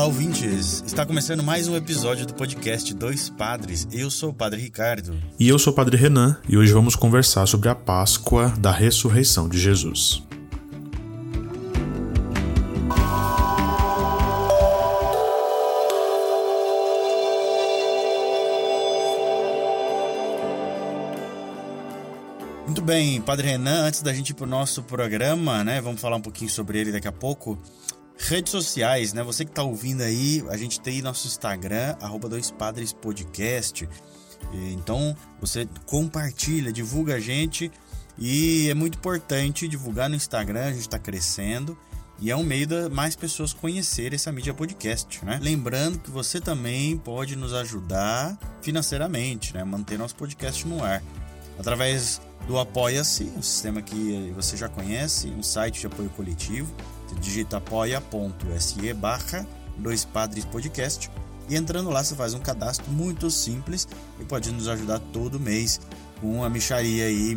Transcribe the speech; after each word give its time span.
Olá, 0.00 0.06
ouvintes! 0.06 0.82
Está 0.86 1.04
começando 1.04 1.42
mais 1.42 1.68
um 1.68 1.76
episódio 1.76 2.24
do 2.24 2.32
podcast 2.32 2.94
Dois 2.94 3.28
Padres. 3.28 3.86
Eu 3.92 4.10
sou 4.10 4.30
o 4.30 4.32
Padre 4.32 4.58
Ricardo. 4.58 5.14
E 5.38 5.46
eu 5.46 5.58
sou 5.58 5.74
o 5.74 5.76
Padre 5.76 5.94
Renan 5.98 6.38
e 6.48 6.56
hoje 6.56 6.72
vamos 6.72 6.96
conversar 6.96 7.44
sobre 7.44 7.68
a 7.68 7.74
Páscoa 7.74 8.48
da 8.58 8.72
ressurreição 8.72 9.46
de 9.46 9.58
Jesus. 9.58 10.22
Muito 22.64 22.80
bem, 22.80 23.20
Padre 23.20 23.48
Renan, 23.48 23.82
antes 23.82 24.00
da 24.00 24.14
gente 24.14 24.30
ir 24.30 24.34
pro 24.34 24.46
nosso 24.46 24.82
programa, 24.82 25.62
né? 25.62 25.82
Vamos 25.82 26.00
falar 26.00 26.16
um 26.16 26.22
pouquinho 26.22 26.48
sobre 26.48 26.78
ele 26.78 26.90
daqui 26.90 27.06
a 27.06 27.12
pouco. 27.12 27.58
Redes 28.28 28.52
sociais, 28.52 29.12
né? 29.14 29.22
Você 29.22 29.44
que 29.44 29.50
tá 29.50 29.62
ouvindo 29.62 30.02
aí, 30.02 30.44
a 30.50 30.56
gente 30.56 30.78
tem 30.78 31.00
nosso 31.00 31.26
Instagram, 31.26 31.96
arroba 32.00 32.28
Dois 32.28 32.50
Padres 32.50 32.92
Podcast. 32.92 33.88
Então, 34.52 35.16
você 35.40 35.66
compartilha, 35.86 36.70
divulga 36.70 37.14
a 37.14 37.20
gente. 37.20 37.72
E 38.18 38.68
é 38.68 38.74
muito 38.74 38.98
importante 38.98 39.66
divulgar 39.66 40.10
no 40.10 40.14
Instagram, 40.14 40.66
a 40.66 40.70
gente 40.70 40.82
está 40.82 40.98
crescendo. 40.98 41.76
E 42.20 42.30
é 42.30 42.36
um 42.36 42.42
meio 42.42 42.66
da 42.66 42.90
mais 42.90 43.16
pessoas 43.16 43.54
conhecerem 43.54 44.14
essa 44.14 44.30
mídia 44.30 44.52
podcast, 44.52 45.24
né? 45.24 45.40
Lembrando 45.42 45.98
que 45.98 46.10
você 46.10 46.38
também 46.38 46.98
pode 46.98 47.34
nos 47.34 47.54
ajudar 47.54 48.38
financeiramente, 48.60 49.54
né? 49.54 49.64
Manter 49.64 49.98
nosso 49.98 50.14
podcast 50.14 50.68
no 50.68 50.84
ar. 50.84 51.02
Através 51.58 52.20
do 52.46 52.58
Apoia-se, 52.58 53.24
um 53.36 53.42
sistema 53.42 53.80
que 53.80 54.30
você 54.36 54.56
já 54.58 54.68
conhece, 54.68 55.28
um 55.28 55.42
site 55.42 55.80
de 55.80 55.86
apoio 55.86 56.10
coletivo. 56.10 56.70
Você 57.10 57.14
digita 57.16 57.56
apoia.se 57.56 58.94
barra 58.94 59.44
Dois 59.76 60.04
Padres 60.04 60.44
Podcast. 60.44 61.10
E 61.48 61.56
entrando 61.56 61.90
lá, 61.90 62.04
você 62.04 62.14
faz 62.14 62.34
um 62.34 62.38
cadastro 62.38 62.88
muito 62.92 63.28
simples 63.32 63.88
e 64.20 64.24
pode 64.24 64.52
nos 64.52 64.68
ajudar 64.68 65.00
todo 65.12 65.40
mês 65.40 65.80
com 66.20 66.36
uma 66.36 66.48
micharia 66.48 67.06
aí, 67.06 67.36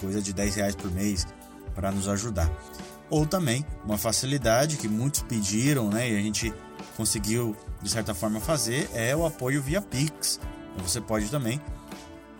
coisa 0.00 0.22
de 0.22 0.32
10 0.32 0.54
reais 0.54 0.76
por 0.76 0.92
mês, 0.92 1.26
para 1.74 1.90
nos 1.90 2.06
ajudar. 2.06 2.48
Ou 3.08 3.26
também 3.26 3.66
uma 3.84 3.98
facilidade 3.98 4.76
que 4.76 4.86
muitos 4.86 5.22
pediram, 5.22 5.88
né? 5.88 6.08
E 6.08 6.16
a 6.16 6.22
gente 6.22 6.54
conseguiu, 6.96 7.56
de 7.82 7.90
certa 7.90 8.14
forma, 8.14 8.38
fazer, 8.38 8.88
é 8.94 9.16
o 9.16 9.26
apoio 9.26 9.60
via 9.60 9.82
Pix. 9.82 10.38
Então, 10.72 10.86
você 10.86 11.00
pode 11.00 11.28
também 11.28 11.60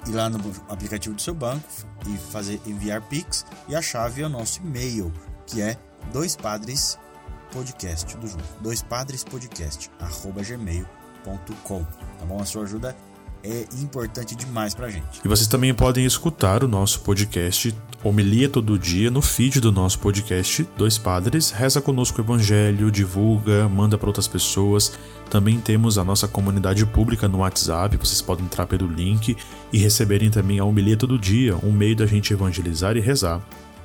ir 0.06 0.12
lá 0.12 0.30
no 0.30 0.38
aplicativo 0.68 1.16
do 1.16 1.20
seu 1.20 1.34
banco 1.34 1.66
e 2.06 2.16
fazer 2.30 2.60
enviar 2.64 3.02
Pix. 3.08 3.44
E 3.66 3.74
a 3.74 3.82
chave 3.82 4.22
é 4.22 4.26
o 4.26 4.28
nosso 4.28 4.60
e-mail, 4.60 5.12
que 5.44 5.60
é 5.60 5.76
dois 6.12 6.36
padres 6.36 6.98
podcast, 7.52 8.14
tudo 8.14 8.28
junto. 8.28 8.44
Dois 8.60 8.82
padres 8.82 9.24
podcast, 9.24 9.90
arroba 10.00 10.42
gmail.com. 10.42 11.84
Tá 11.84 12.24
bom? 12.26 12.40
A 12.40 12.44
sua 12.44 12.62
ajuda 12.62 12.96
é 13.42 13.66
importante 13.80 14.34
demais 14.34 14.74
pra 14.74 14.88
gente. 14.88 15.20
E 15.24 15.28
vocês 15.28 15.48
também 15.48 15.72
podem 15.74 16.04
escutar 16.04 16.62
o 16.62 16.68
nosso 16.68 17.00
podcast 17.00 17.74
Homilia 18.02 18.48
Todo 18.48 18.78
Dia 18.78 19.10
no 19.10 19.22
feed 19.22 19.60
do 19.60 19.72
nosso 19.72 19.98
podcast 19.98 20.66
Dois 20.76 20.98
Padres. 20.98 21.50
Reza 21.50 21.80
conosco 21.80 22.20
o 22.20 22.24
Evangelho, 22.24 22.90
divulga, 22.90 23.68
manda 23.68 23.96
para 23.96 24.08
outras 24.08 24.28
pessoas. 24.28 24.92
Também 25.30 25.60
temos 25.60 25.96
a 25.96 26.04
nossa 26.04 26.26
comunidade 26.26 26.84
pública 26.84 27.28
no 27.28 27.38
WhatsApp, 27.38 27.96
vocês 27.96 28.20
podem 28.20 28.44
entrar 28.44 28.66
pelo 28.66 28.86
link 28.86 29.36
e 29.72 29.78
receberem 29.78 30.30
também 30.30 30.58
a 30.58 30.64
Homilia 30.64 30.96
Todo 30.96 31.18
Dia, 31.18 31.56
um 31.62 31.72
meio 31.72 31.94
da 31.94 32.04
gente 32.06 32.32
evangelizar 32.32 32.96
e 32.96 33.00
rezar 33.00 33.40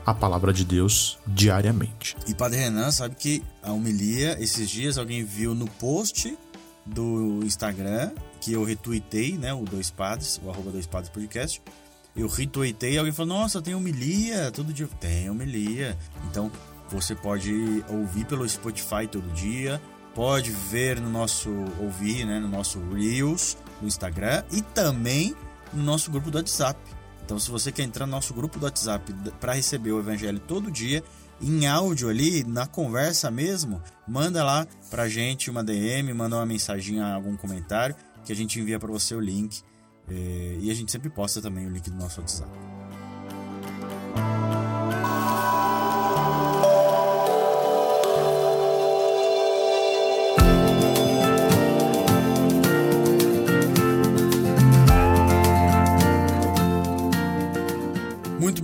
a 0.05 0.13
palavra 0.13 0.53
de 0.53 0.63
Deus 0.63 1.17
diariamente. 1.25 2.15
E 2.27 2.33
Padre 2.33 2.59
Renan 2.59 2.91
sabe 2.91 3.15
que 3.15 3.43
a 3.63 3.71
homilia, 3.71 4.37
esses 4.39 4.69
dias 4.69 4.97
alguém 4.97 5.23
viu 5.23 5.55
no 5.55 5.67
post 5.67 6.37
do 6.85 7.39
Instagram, 7.43 8.11
que 8.39 8.53
eu 8.53 8.63
retuitei, 8.63 9.37
né? 9.37 9.53
O 9.53 9.63
Dois 9.63 9.89
Padres, 9.89 10.39
o 10.43 10.49
arroba 10.49 10.71
Dois 10.71 10.85
Padres 10.85 11.09
Podcast. 11.09 11.61
Eu 12.15 12.27
retuitei 12.27 12.97
alguém 12.97 13.11
falou, 13.11 13.39
nossa, 13.39 13.61
tem 13.61 13.73
homilia 13.73 14.51
todo 14.51 14.71
dia. 14.71 14.87
Tem 14.99 15.29
homilia. 15.29 15.97
Então, 16.29 16.51
você 16.89 17.15
pode 17.15 17.83
ouvir 17.89 18.25
pelo 18.25 18.47
Spotify 18.47 19.07
todo 19.11 19.27
dia, 19.33 19.81
pode 20.13 20.51
ver 20.51 21.01
no 21.01 21.09
nosso, 21.09 21.49
ouvir, 21.79 22.25
né? 22.25 22.39
No 22.39 22.47
nosso 22.47 22.79
Reels, 22.93 23.57
no 23.81 23.87
Instagram 23.87 24.43
e 24.51 24.61
também 24.61 25.35
no 25.73 25.83
nosso 25.83 26.11
grupo 26.11 26.29
do 26.29 26.37
WhatsApp. 26.37 26.79
Então, 27.25 27.39
se 27.39 27.49
você 27.49 27.71
quer 27.71 27.81
entrar 27.81 28.05
no 28.05 28.11
nosso 28.11 28.35
grupo 28.35 28.59
do 28.59 28.65
WhatsApp 28.65 29.11
para 29.41 29.53
receber 29.53 29.91
o 29.91 29.99
evangelho 29.99 30.39
todo 30.39 30.69
dia, 30.69 31.03
em 31.41 31.65
áudio 31.65 32.07
ali, 32.07 32.43
na 32.43 32.67
conversa 32.67 33.31
mesmo, 33.31 33.81
manda 34.07 34.43
lá 34.43 34.67
pra 34.91 35.09
gente 35.09 35.49
uma 35.49 35.63
DM, 35.63 36.13
manda 36.13 36.35
uma 36.35 36.45
mensagem, 36.45 37.01
algum 37.01 37.35
comentário, 37.35 37.95
que 38.23 38.31
a 38.31 38.35
gente 38.35 38.59
envia 38.59 38.77
para 38.79 38.91
você 38.91 39.15
o 39.15 39.19
link. 39.19 39.63
Eh, 40.07 40.59
E 40.61 40.69
a 40.69 40.73
gente 40.75 40.91
sempre 40.91 41.09
posta 41.09 41.41
também 41.41 41.65
o 41.65 41.69
link 41.71 41.89
do 41.89 41.97
nosso 41.97 42.21
WhatsApp. 42.21 42.74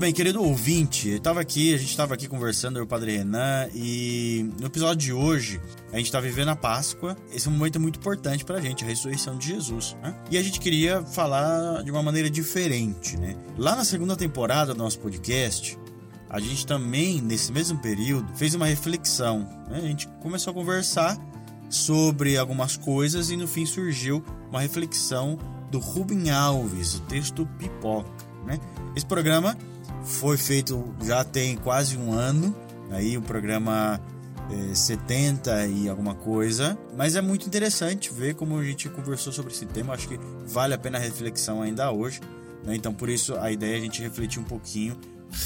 Bem, 0.02 0.12
querido 0.12 0.42
ouvinte, 0.42 1.10
eu 1.10 1.20
tava 1.20 1.40
aqui, 1.42 1.76
a 1.76 1.78
gente 1.78 1.92
estava 1.92 2.16
aqui 2.16 2.28
conversando, 2.28 2.78
eu 2.78 2.82
e 2.82 2.86
o 2.86 2.88
Padre 2.88 3.18
Renan, 3.18 3.68
e 3.72 4.50
no 4.60 4.66
episódio 4.66 4.98
de 4.98 5.14
hoje, 5.14 5.62
a 5.94 5.98
gente 6.00 6.12
tá 6.12 6.20
vivendo 6.20 6.50
a 6.50 6.56
Páscoa. 6.56 7.16
Esse 7.32 7.48
é 7.48 7.52
momento 7.52 7.80
muito 7.80 8.00
importante 8.00 8.44
pra 8.44 8.60
gente, 8.60 8.84
a 8.84 8.88
ressurreição 8.88 9.38
de 9.38 9.50
Jesus, 9.50 9.96
né? 10.02 10.16
E 10.32 10.40
a 10.40 10.42
gente 10.42 10.60
queria 10.60 11.04
falar 11.04 11.84
de 11.84 11.92
uma 11.92 12.02
maneira 12.02 12.32
diferente, 12.32 13.16
né? 13.16 13.36
Lá 13.56 13.76
na 13.76 13.86
segunda 13.86 14.16
temporada 14.16 14.74
do 14.74 14.80
nosso 14.80 14.98
podcast, 14.98 15.78
a 16.28 16.40
gente 16.40 16.66
também, 16.66 17.22
nesse 17.22 17.52
mesmo 17.52 17.78
período, 17.78 18.28
fez 18.36 18.56
uma 18.56 18.66
reflexão. 18.66 19.48
Né? 19.70 19.78
A 19.78 19.82
gente 19.82 20.08
começou 20.20 20.50
a 20.50 20.54
conversar 20.56 21.16
sobre 21.70 22.38
algumas 22.38 22.76
coisas 22.76 23.30
e 23.30 23.38
no 23.38 23.48
fim 23.48 23.68
surgiu 23.68 24.26
uma 24.50 24.62
reflexão 24.62 25.38
do 25.70 25.78
Rubem 25.78 26.32
Alves, 26.32 26.96
o 26.96 27.02
texto 27.02 27.48
Pipoca. 27.60 28.10
Né? 28.48 28.60
Esse 28.96 29.06
programa 29.06 29.56
foi 30.04 30.38
feito 30.38 30.94
já 31.04 31.24
tem 31.24 31.56
quase 31.56 31.98
um 31.98 32.14
ano, 32.14 32.56
aí 32.90 33.18
o 33.18 33.22
programa 33.22 34.02
é, 34.72 34.76
70 34.76 35.68
e 35.68 35.90
alguma 35.90 36.16
coisa, 36.16 36.78
mas 36.96 37.16
é 37.16 37.22
muito 37.22 37.46
interessante 37.46 38.12
ver 38.12 38.36
como 38.36 38.58
a 38.58 38.64
gente 38.64 38.90
conversou 38.90 39.32
sobre 39.32 39.54
esse 39.54 39.66
tema, 39.66 39.94
acho 39.94 40.08
que 40.08 40.20
vale 40.46 40.74
a 40.74 40.78
pena 40.78 40.98
a 40.98 41.02
reflexão 41.02 41.62
ainda 41.62 41.92
hoje, 41.92 42.20
né? 42.64 42.76
então 42.76 42.94
por 42.94 43.10
isso 43.10 43.36
a 43.36 43.52
ideia 43.52 43.76
é 43.76 43.78
a 43.78 43.82
gente 43.82 44.02
refletir 44.02 44.40
um 44.40 44.44
pouquinho, 44.44 44.98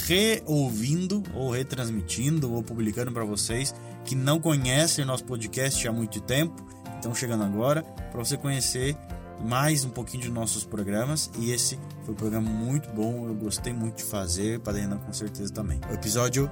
reouvindo 0.07 1.21
ou 1.33 1.51
retransmitindo 1.51 2.51
ou 2.51 2.63
publicando 2.63 3.11
para 3.11 3.23
vocês 3.23 3.75
que 4.03 4.15
não 4.15 4.39
conhecem 4.39 5.05
nosso 5.05 5.23
podcast 5.25 5.87
há 5.87 5.91
muito 5.91 6.19
tempo, 6.21 6.65
então 6.97 7.13
chegando 7.13 7.43
agora, 7.43 7.83
para 7.83 8.23
você 8.23 8.37
conhecer 8.37 8.97
mais 9.43 9.83
um 9.83 9.89
pouquinho 9.89 10.23
de 10.23 10.29
nossos 10.29 10.63
programas 10.63 11.29
e 11.39 11.51
esse 11.51 11.77
foi 12.03 12.13
um 12.13 12.17
programa 12.17 12.49
muito 12.49 12.89
bom, 12.89 13.27
eu 13.27 13.33
gostei 13.33 13.73
muito 13.73 13.97
de 13.97 14.03
fazer, 14.03 14.59
para 14.59 14.77
Renan 14.77 14.97
com 14.97 15.13
certeza 15.13 15.51
também. 15.51 15.79
O 15.89 15.93
episódio 15.93 16.49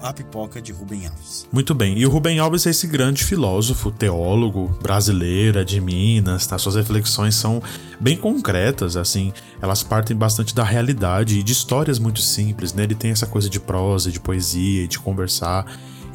A 0.00 0.12
Pipoca 0.12 0.62
de 0.62 0.72
Rubem 0.72 1.06
Alves. 1.06 1.46
Muito 1.52 1.74
bem, 1.74 1.98
e 1.98 2.06
o 2.06 2.10
Rubem 2.10 2.38
Alves 2.38 2.66
é 2.66 2.70
esse 2.70 2.86
grande 2.86 3.24
filósofo, 3.24 3.90
teólogo 3.90 4.68
brasileiro, 4.82 5.64
de 5.64 5.80
Minas, 5.80 6.46
tá? 6.46 6.56
Suas 6.58 6.76
reflexões 6.76 7.34
são 7.34 7.62
bem 8.00 8.16
concretas, 8.16 8.96
assim, 8.96 9.32
elas 9.60 9.82
partem 9.82 10.16
bastante 10.16 10.54
da 10.54 10.64
realidade 10.64 11.38
e 11.38 11.42
de 11.42 11.52
histórias 11.52 11.98
muito 11.98 12.20
simples, 12.20 12.72
né? 12.72 12.84
Ele 12.84 12.94
tem 12.94 13.10
essa 13.10 13.26
coisa 13.26 13.50
de 13.50 13.58
prosa, 13.58 14.10
de 14.10 14.20
poesia, 14.20 14.86
de 14.86 14.98
conversar 14.98 15.66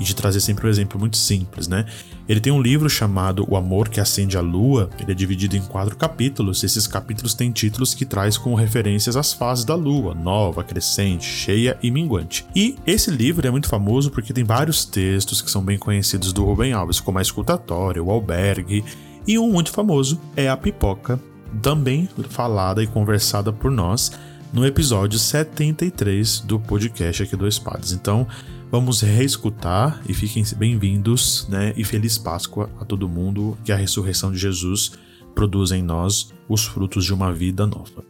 e 0.02 0.04
de 0.04 0.16
trazer 0.16 0.40
sempre 0.40 0.66
um 0.66 0.70
exemplo 0.70 1.00
muito 1.00 1.16
simples, 1.16 1.68
né? 1.68 1.86
Ele 2.28 2.40
tem 2.40 2.52
um 2.52 2.62
livro 2.62 2.90
chamado 2.90 3.46
O 3.48 3.56
Amor 3.56 3.88
que 3.88 4.00
Acende 4.00 4.36
a 4.36 4.42
Lua, 4.42 4.90
ele 5.00 5.12
é 5.12 5.16
dividido 5.16 5.56
em 5.56 5.62
quatro 5.62 5.96
capítulos. 5.96 6.64
Esses 6.64 6.88
capítulos 6.88 7.36
têm 7.36 7.52
títulos 7.52 7.94
que 7.94 8.04
traz 8.04 8.36
como 8.36 8.56
referências 8.56 9.16
as 9.16 9.32
fases 9.32 9.64
da 9.64 9.76
lua, 9.76 10.16
nova, 10.16 10.64
crescente, 10.64 11.26
cheia 11.26 11.78
e 11.84 11.92
minguante. 11.92 12.46
E 12.56 12.78
esse 12.86 13.12
livro 13.12 13.48
é 13.48 13.52
muito 13.52 13.70
famoso 13.70 14.10
porque 14.10 14.34
tem 14.34 14.44
vários 14.44 14.86
textos 14.86 15.42
que 15.42 15.52
são 15.52 15.64
bem 15.64 15.78
conhecidos 15.78 16.34
do 16.34 16.44
Rubem 16.44 16.74
Alves, 16.74 17.00
como 17.00 17.20
a 17.20 17.22
escutatória, 17.22 18.04
o 18.04 18.10
albergue, 18.10 18.84
e 19.28 19.38
um 19.38 19.52
muito 19.52 19.72
famoso 19.72 20.20
é 20.36 20.50
a 20.50 20.58
pipoca, 20.58 21.20
também 21.62 22.10
falada 22.30 22.82
e 22.82 22.88
conversada 22.88 23.54
por 23.54 23.70
nós 23.70 24.12
no 24.52 24.66
episódio 24.66 25.20
73 25.20 26.40
do 26.42 26.60
podcast 26.60 27.24
aqui 27.24 27.36
Dois 27.36 27.60
Padres. 27.60 27.92
Então, 27.92 28.28
vamos 28.72 29.02
reescutar 29.02 30.02
e 30.08 30.14
fiquem 30.14 30.44
bem-vindos, 30.56 31.46
né? 31.50 31.74
E 31.76 31.84
feliz 31.84 32.18
Páscoa 32.18 32.70
a 32.80 32.86
todo 32.86 33.10
mundo, 33.10 33.58
que 33.66 33.72
a 33.72 33.76
ressurreição 33.76 34.32
de 34.32 34.38
Jesus 34.38 34.94
produz 35.36 35.72
em 35.72 35.84
nós 35.84 36.34
os 36.48 36.64
frutos 36.64 37.04
de 37.04 37.14
uma 37.14 37.34
vida 37.34 37.68
nova. 37.68 38.04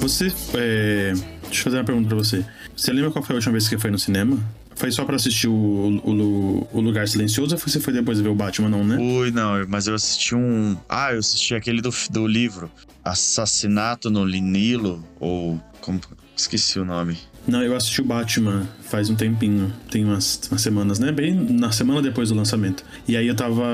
Você. 0.00 0.32
É... 0.54 1.33
Deixa 1.54 1.68
eu 1.68 1.70
fazer 1.70 1.76
uma 1.78 1.84
pergunta 1.84 2.08
pra 2.08 2.16
você. 2.16 2.44
Você 2.76 2.92
lembra 2.92 3.12
qual 3.12 3.24
foi 3.24 3.34
a 3.34 3.36
última 3.36 3.52
vez 3.52 3.68
que 3.68 3.78
foi 3.78 3.88
no 3.88 3.98
cinema? 3.98 4.36
Foi 4.74 4.90
só 4.90 5.04
pra 5.04 5.14
assistir 5.14 5.46
o, 5.46 5.52
o, 5.52 6.68
o 6.72 6.80
Lugar 6.80 7.06
Silencioso 7.06 7.54
ou 7.54 7.60
você 7.60 7.78
foi 7.78 7.92
depois 7.92 8.18
ver 8.18 8.28
o 8.28 8.34
Batman, 8.34 8.68
não, 8.68 8.84
né? 8.84 8.96
Ui, 8.98 9.30
não, 9.30 9.64
mas 9.68 9.86
eu 9.86 9.94
assisti 9.94 10.34
um. 10.34 10.76
Ah, 10.88 11.12
eu 11.12 11.20
assisti 11.20 11.54
aquele 11.54 11.80
do, 11.80 11.90
do 12.10 12.26
livro. 12.26 12.68
Assassinato 13.04 14.10
no 14.10 14.26
Nilo, 14.26 15.04
ou. 15.20 15.60
Como... 15.80 16.00
Esqueci 16.36 16.80
o 16.80 16.84
nome. 16.84 17.16
Não, 17.46 17.62
eu 17.62 17.76
assisti 17.76 18.00
o 18.00 18.04
Batman 18.04 18.66
faz 18.82 19.08
um 19.08 19.14
tempinho, 19.14 19.72
tem 19.88 20.04
umas, 20.04 20.40
umas, 20.50 20.60
semanas, 20.60 20.98
né? 20.98 21.12
Bem 21.12 21.34
na 21.34 21.70
semana 21.70 22.02
depois 22.02 22.30
do 22.30 22.34
lançamento. 22.34 22.84
E 23.06 23.16
aí 23.16 23.28
eu 23.28 23.36
tava. 23.36 23.64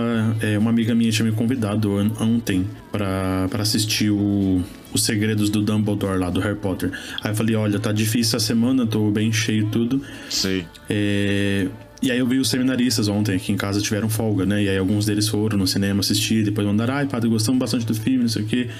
É, 0.42 0.58
uma 0.58 0.68
amiga 0.68 0.94
minha 0.94 1.10
tinha 1.10 1.24
me 1.24 1.34
convidado 1.34 1.90
ontem 2.20 2.68
para 2.92 3.48
assistir 3.58 4.10
o, 4.10 4.62
Os 4.92 5.04
Segredos 5.04 5.50
do 5.50 5.62
Dumbledore 5.62 6.18
lá 6.18 6.30
do 6.30 6.40
Harry 6.40 6.56
Potter. 6.56 6.90
Aí 7.22 7.30
eu 7.30 7.34
falei: 7.34 7.54
olha, 7.54 7.78
tá 7.78 7.92
difícil 7.92 8.36
a 8.36 8.40
semana, 8.40 8.86
tô 8.86 9.10
bem 9.10 9.32
cheio 9.32 9.68
tudo. 9.68 10.02
Sei. 10.28 10.66
É. 10.88 11.66
E 12.02 12.10
aí 12.10 12.18
eu 12.18 12.26
vi 12.26 12.38
os 12.38 12.48
seminaristas 12.48 13.08
ontem 13.08 13.36
aqui 13.36 13.52
em 13.52 13.56
casa 13.56 13.78
tiveram 13.78 14.08
folga, 14.08 14.46
né? 14.46 14.62
E 14.62 14.68
aí 14.70 14.78
alguns 14.78 15.04
deles 15.04 15.28
foram 15.28 15.58
no 15.58 15.66
cinema 15.66 16.00
assistir, 16.00 16.42
depois 16.42 16.66
mandaram, 16.66 16.94
ai, 16.94 17.06
padre, 17.06 17.28
gostamos 17.28 17.58
bastante 17.58 17.84
do 17.84 17.94
filme, 17.94 18.20
não 18.20 18.28
sei 18.28 18.42
o 18.42 18.46
quê. 18.46 18.70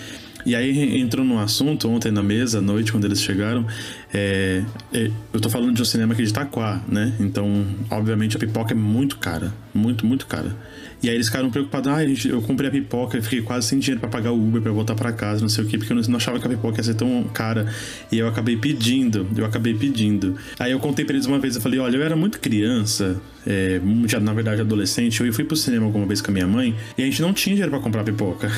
E 0.47 0.55
aí 0.55 0.99
entrou 0.99 1.25
num 1.25 1.39
assunto 1.39 1.87
ontem 1.89 2.11
na 2.11 2.23
mesa, 2.23 2.59
à 2.59 2.61
noite, 2.63 2.93
quando 2.93 3.05
eles 3.05 3.21
chegaram. 3.21 3.67
É, 4.13 4.63
é, 4.93 5.11
eu 5.33 5.41
tô 5.41 5.51
falando 5.51 5.75
de 5.75 5.83
um 5.83 5.85
cinema 5.85 6.15
aqui 6.15 6.23
de 6.23 6.31
Itaquá, 6.31 6.83
né? 6.89 7.13
Então, 7.21 7.67
obviamente, 7.91 8.37
a 8.37 8.41
pipoca 8.41 8.73
é 8.73 8.77
muito 8.77 9.19
cara. 9.19 9.53
Muito, 9.75 10.07
muito 10.07 10.27
cara. 10.27 10.57
E 11.03 11.09
aí 11.09 11.15
eles 11.15 11.27
ficaram 11.27 11.51
preocupados. 11.51 11.91
Ah, 11.91 12.05
gente, 12.05 12.29
eu 12.29 12.43
comprei 12.43 12.69
a 12.69 12.73
pipoca 12.73 13.19
e 13.19 13.23
fiquei 13.23 13.43
quase 13.43 13.69
sem 13.69 13.79
dinheiro 13.79 14.01
para 14.01 14.09
pagar 14.09 14.33
o 14.33 14.37
Uber 14.37 14.61
para 14.61 14.73
voltar 14.73 14.95
para 14.95 15.13
casa, 15.13 15.41
não 15.41 15.49
sei 15.49 15.65
o 15.65 15.67
quê, 15.67 15.79
porque 15.79 15.93
eu 15.93 15.97
não 15.97 16.17
achava 16.17 16.39
que 16.39 16.47
a 16.47 16.51
pipoca 16.51 16.79
ia 16.79 16.85
ser 16.85 16.95
tão 16.95 17.25
cara. 17.33 17.67
E 18.11 18.19
eu 18.19 18.29
acabei 18.29 18.57
pedindo, 18.57 19.27
eu 19.37 19.45
acabei 19.45 19.75
pedindo. 19.75 20.37
Aí 20.59 20.73
eu 20.73 20.79
contei 20.79 21.05
pra 21.05 21.15
eles 21.15 21.27
uma 21.27 21.39
vez, 21.39 21.57
eu 21.57 21.63
falei, 21.63 21.79
olha, 21.79 21.97
eu 21.97 22.03
era 22.03 22.17
muito 22.17 22.39
criança, 22.41 23.21
é, 23.47 23.81
já 24.07 24.21
na 24.21 24.33
verdade 24.35 24.61
adolescente, 24.61 25.23
eu 25.23 25.33
fui 25.33 25.45
pro 25.45 25.57
cinema 25.57 25.87
alguma 25.87 26.07
vez 26.07 26.21
com 26.21 26.31
a 26.31 26.35
minha 26.35 26.47
mãe 26.47 26.75
e 26.97 27.03
a 27.03 27.05
gente 27.07 27.23
não 27.23 27.33
tinha 27.33 27.55
dinheiro 27.55 27.71
para 27.71 27.81
comprar 27.81 28.05
pipoca. 28.05 28.51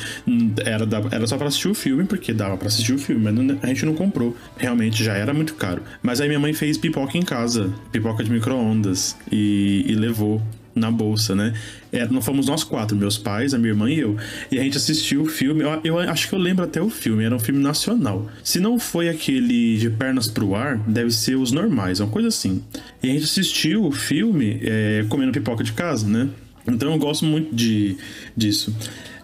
era, 0.64 0.86
era 1.10 1.26
só 1.26 1.36
para 1.36 1.48
assistir 1.48 1.68
o 1.68 1.74
filme, 1.74 2.04
porque 2.04 2.32
dava 2.32 2.56
para 2.56 2.68
assistir 2.68 2.94
o 2.94 2.98
filme, 2.98 3.22
mas 3.22 3.34
não, 3.34 3.58
a 3.62 3.66
gente 3.66 3.84
não 3.84 3.94
comprou. 3.94 4.36
Realmente 4.56 5.02
já 5.04 5.14
era 5.14 5.34
muito 5.34 5.54
caro. 5.54 5.82
Mas 6.02 6.20
aí 6.20 6.28
minha 6.28 6.40
mãe 6.40 6.52
fez 6.52 6.78
pipoca 6.78 7.16
em 7.18 7.22
casa, 7.22 7.72
pipoca 7.90 8.24
de 8.24 8.30
micro-ondas, 8.30 9.16
e, 9.30 9.84
e 9.86 9.94
levou 9.94 10.40
na 10.74 10.90
bolsa, 10.90 11.34
né? 11.34 11.52
É, 11.92 12.06
não 12.08 12.22
fomos 12.22 12.46
nós 12.46 12.64
quatro, 12.64 12.96
meus 12.96 13.18
pais, 13.18 13.52
a 13.54 13.58
minha 13.58 13.70
irmã 13.70 13.90
e 13.90 13.98
eu. 13.98 14.16
E 14.50 14.58
a 14.58 14.62
gente 14.62 14.76
assistiu 14.76 15.22
o 15.22 15.26
filme. 15.26 15.62
Eu, 15.62 15.80
eu, 15.84 15.98
acho 15.98 16.28
que 16.28 16.34
eu 16.34 16.38
lembro 16.38 16.64
até 16.64 16.80
o 16.80 16.88
filme, 16.88 17.24
era 17.24 17.34
um 17.34 17.38
filme 17.38 17.62
nacional. 17.62 18.30
Se 18.42 18.58
não 18.58 18.78
foi 18.78 19.08
aquele 19.08 19.76
de 19.78 19.90
pernas 19.90 20.28
pro 20.28 20.54
ar, 20.54 20.78
deve 20.78 21.10
ser 21.10 21.36
os 21.36 21.52
normais, 21.52 22.00
uma 22.00 22.08
coisa 22.08 22.28
assim. 22.28 22.62
E 23.02 23.10
a 23.10 23.12
gente 23.12 23.24
assistiu 23.24 23.84
o 23.84 23.92
filme 23.92 24.60
é, 24.62 25.04
comendo 25.08 25.32
pipoca 25.32 25.62
de 25.62 25.72
casa, 25.72 26.06
né? 26.06 26.28
Então 26.66 26.92
eu 26.92 26.98
gosto 26.98 27.24
muito 27.24 27.54
de, 27.54 27.96
disso 28.36 28.72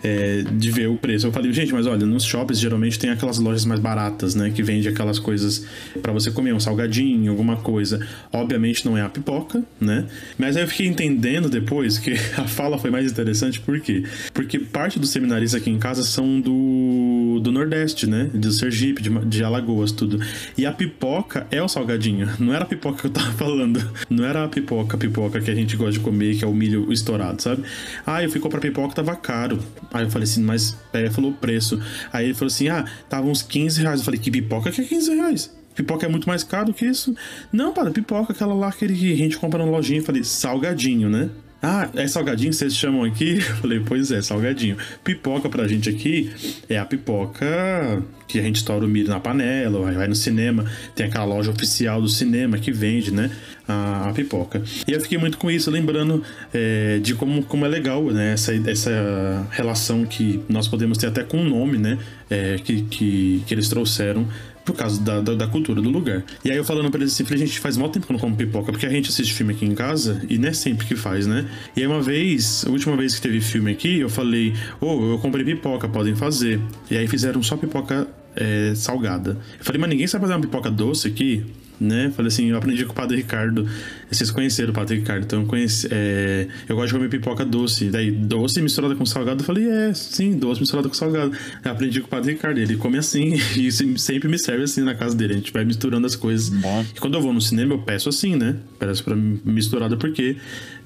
é, 0.02 0.42
de 0.42 0.70
ver 0.70 0.88
o 0.88 0.96
preço. 0.96 1.26
Eu 1.26 1.32
falei, 1.32 1.52
gente, 1.52 1.72
mas 1.72 1.86
olha, 1.86 2.06
nos 2.06 2.24
shoppings 2.24 2.58
geralmente 2.60 2.98
tem 2.98 3.10
aquelas 3.10 3.38
lojas 3.38 3.64
mais 3.64 3.80
baratas, 3.80 4.34
né? 4.34 4.50
Que 4.50 4.62
vende 4.62 4.88
aquelas 4.88 5.18
coisas 5.18 5.64
para 6.02 6.12
você 6.12 6.30
comer, 6.30 6.52
um 6.54 6.60
salgadinho, 6.60 7.30
alguma 7.30 7.56
coisa. 7.56 8.06
Obviamente 8.32 8.84
não 8.84 8.96
é 8.96 9.02
a 9.02 9.08
pipoca, 9.08 9.62
né? 9.80 10.06
Mas 10.38 10.56
aí 10.56 10.62
eu 10.62 10.68
fiquei 10.68 10.86
entendendo 10.86 11.48
depois 11.48 11.98
que 11.98 12.12
a 12.36 12.44
fala 12.44 12.78
foi 12.78 12.90
mais 12.90 13.10
interessante, 13.10 13.60
por 13.60 13.80
quê? 13.80 14.04
Porque 14.32 14.58
parte 14.58 14.98
dos 14.98 15.10
seminaristas 15.10 15.60
aqui 15.60 15.70
em 15.70 15.78
casa 15.78 16.04
são 16.04 16.40
do, 16.40 17.40
do 17.42 17.50
Nordeste, 17.50 18.06
né? 18.06 18.30
De 18.32 18.52
Sergipe, 18.52 19.02
de, 19.02 19.10
de 19.26 19.42
Alagoas, 19.42 19.92
tudo. 19.92 20.20
E 20.56 20.66
a 20.66 20.72
pipoca 20.72 21.46
é 21.50 21.62
o 21.62 21.68
salgadinho. 21.68 22.28
Não 22.38 22.52
era 22.54 22.64
a 22.64 22.66
pipoca 22.66 23.00
que 23.00 23.06
eu 23.06 23.10
tava 23.10 23.32
falando. 23.38 23.80
Não 24.08 24.24
era 24.24 24.44
a 24.44 24.48
pipoca, 24.48 24.96
a 24.96 24.98
pipoca 24.98 25.40
que 25.40 25.50
a 25.50 25.54
gente 25.54 25.76
gosta 25.76 25.92
de 25.92 26.00
comer, 26.00 26.36
que 26.36 26.44
é 26.44 26.46
o 26.46 26.54
milho 26.54 26.92
estourado, 26.92 27.42
sabe? 27.42 27.62
Ah, 28.06 28.22
eu 28.22 28.30
fui 28.30 28.40
comprar 28.40 28.60
pipoca, 28.60 28.94
tava 28.94 29.16
caro. 29.16 29.58
Aí 29.92 30.04
eu 30.04 30.10
falei 30.10 30.24
assim, 30.24 30.42
mas 30.42 30.76
ele 30.92 31.10
falou 31.10 31.30
o 31.30 31.34
preço. 31.34 31.80
Aí 32.12 32.26
ele 32.26 32.34
falou 32.34 32.48
assim: 32.48 32.68
ah, 32.68 32.84
tava 33.08 33.26
uns 33.26 33.42
15 33.42 33.80
reais. 33.82 34.00
Eu 34.00 34.04
falei, 34.04 34.20
que 34.20 34.30
pipoca 34.30 34.70
que 34.70 34.80
é 34.80 34.84
15 34.84 35.14
reais? 35.14 35.58
Pipoca 35.74 36.06
é 36.06 36.08
muito 36.08 36.28
mais 36.28 36.42
caro 36.42 36.74
que 36.74 36.84
isso. 36.84 37.14
Não, 37.52 37.72
para, 37.72 37.90
pipoca, 37.90 38.32
aquela 38.32 38.52
lá 38.52 38.72
que 38.72 38.84
a 38.84 38.88
gente 38.88 39.38
compra 39.38 39.64
na 39.64 39.70
lojinha. 39.70 40.00
Eu 40.00 40.04
falei, 40.04 40.24
salgadinho, 40.24 41.08
né? 41.08 41.30
Ah, 41.60 41.88
é 41.94 42.06
salgadinho 42.06 42.50
que 42.50 42.56
vocês 42.56 42.74
chamam 42.74 43.02
aqui? 43.02 43.38
Eu 43.42 43.56
falei, 43.56 43.80
pois 43.80 44.10
é, 44.12 44.22
salgadinho. 44.22 44.76
Pipoca 45.02 45.48
pra 45.48 45.66
gente 45.66 45.88
aqui 45.88 46.30
é 46.68 46.78
a 46.78 46.84
pipoca 46.84 48.02
que 48.28 48.38
a 48.38 48.42
gente 48.42 48.56
estoura 48.56 48.84
o 48.84 48.88
milho 48.88 49.08
na 49.08 49.18
panela, 49.18 49.90
vai 49.90 50.06
no 50.06 50.14
cinema, 50.14 50.64
tem 50.94 51.06
aquela 51.06 51.24
loja 51.24 51.50
oficial 51.50 52.00
do 52.00 52.08
cinema 52.08 52.58
que 52.58 52.70
vende, 52.70 53.10
né? 53.10 53.30
A, 53.66 54.10
a 54.10 54.12
pipoca. 54.12 54.62
E 54.86 54.92
eu 54.92 55.00
fiquei 55.00 55.18
muito 55.18 55.38
com 55.38 55.50
isso, 55.50 55.70
lembrando 55.70 56.22
é, 56.52 56.98
de 56.98 57.14
como, 57.14 57.42
como 57.42 57.64
é 57.64 57.68
legal, 57.68 58.04
né? 58.04 58.32
Essa, 58.34 58.54
essa 58.70 59.46
relação 59.50 60.04
que 60.04 60.40
nós 60.48 60.68
podemos 60.68 60.98
ter 60.98 61.06
até 61.06 61.24
com 61.24 61.40
o 61.40 61.44
nome, 61.44 61.78
né? 61.78 61.98
É, 62.30 62.56
que, 62.62 62.82
que, 62.82 63.42
que 63.46 63.54
eles 63.54 63.68
trouxeram 63.68 64.28
por 64.72 64.76
causa 64.76 65.00
da, 65.00 65.20
da, 65.20 65.34
da, 65.34 65.46
cultura 65.46 65.80
do 65.80 65.88
lugar. 65.88 66.22
E 66.44 66.50
aí 66.50 66.56
eu 66.56 66.64
falando 66.64 66.90
pra 66.90 67.00
eles 67.00 67.14
assim, 67.14 67.24
falei, 67.24 67.38
gente, 67.38 67.58
faz 67.58 67.76
mal 67.76 67.88
tempo 67.88 68.06
que 68.06 68.12
eu 68.12 68.14
não 68.14 68.20
como 68.20 68.36
pipoca, 68.36 68.70
porque 68.70 68.86
a 68.86 68.90
gente 68.90 69.08
assiste 69.08 69.32
filme 69.32 69.54
aqui 69.54 69.64
em 69.64 69.74
casa 69.74 70.20
e 70.28 70.36
não 70.36 70.48
é 70.48 70.52
sempre 70.52 70.86
que 70.86 70.94
faz, 70.94 71.26
né? 71.26 71.46
E 71.74 71.80
aí 71.80 71.86
uma 71.86 72.02
vez, 72.02 72.64
a 72.66 72.70
última 72.70 72.96
vez 72.96 73.14
que 73.14 73.22
teve 73.22 73.40
filme 73.40 73.72
aqui, 73.72 74.00
eu 74.00 74.10
falei, 74.10 74.52
ô, 74.80 74.86
oh, 74.86 75.12
eu 75.12 75.18
comprei 75.18 75.44
pipoca, 75.44 75.88
podem 75.88 76.14
fazer. 76.14 76.60
E 76.90 76.96
aí 76.96 77.08
fizeram 77.08 77.42
só 77.42 77.56
pipoca 77.56 78.06
é, 78.36 78.74
salgada. 78.74 79.38
Eu 79.58 79.64
falei, 79.64 79.80
mas 79.80 79.88
ninguém 79.88 80.06
sabe 80.06 80.22
fazer 80.22 80.34
uma 80.34 80.40
pipoca 80.40 80.70
doce 80.70 81.08
aqui? 81.08 81.46
Né? 81.80 82.12
Falei 82.14 82.28
assim, 82.28 82.50
eu 82.50 82.56
aprendi 82.56 82.84
com 82.84 82.92
o 82.92 82.94
Padre 82.94 83.16
Ricardo. 83.16 83.68
Vocês 84.10 84.30
conheceram 84.30 84.70
o 84.70 84.74
Padre 84.74 84.96
Ricardo, 84.96 85.24
então 85.24 85.42
eu 85.42 85.46
conheci. 85.46 85.88
É, 85.90 86.46
eu 86.68 86.76
gosto 86.76 86.88
de 86.88 86.94
comer 86.94 87.08
pipoca 87.08 87.44
doce. 87.44 87.90
Daí, 87.90 88.10
doce 88.10 88.60
misturada 88.60 88.94
com 88.94 89.04
salgado. 89.04 89.42
Eu 89.42 89.46
falei, 89.46 89.68
é, 89.68 89.94
sim, 89.94 90.36
doce 90.38 90.60
misturada 90.60 90.88
com 90.88 90.94
salgado. 90.94 91.32
Eu 91.64 91.70
aprendi 91.70 92.00
com 92.00 92.06
o 92.06 92.10
Padre 92.10 92.32
Ricardo. 92.32 92.58
Ele 92.58 92.76
come 92.76 92.98
assim 92.98 93.34
e 93.56 93.70
sempre 93.98 94.28
me 94.28 94.38
serve 94.38 94.64
assim 94.64 94.82
na 94.82 94.94
casa 94.94 95.16
dele. 95.16 95.34
A 95.34 95.36
gente 95.36 95.52
vai 95.52 95.64
misturando 95.64 96.06
as 96.06 96.16
coisas. 96.16 96.48
Bom. 96.48 96.84
E 96.94 97.00
quando 97.00 97.14
eu 97.14 97.20
vou 97.20 97.32
no 97.32 97.40
cinema, 97.40 97.74
eu 97.74 97.78
peço 97.78 98.08
assim, 98.08 98.36
né? 98.36 98.56
Peço 98.78 99.04
pra 99.04 99.14
misturada 99.16 99.96
porque. 99.96 100.36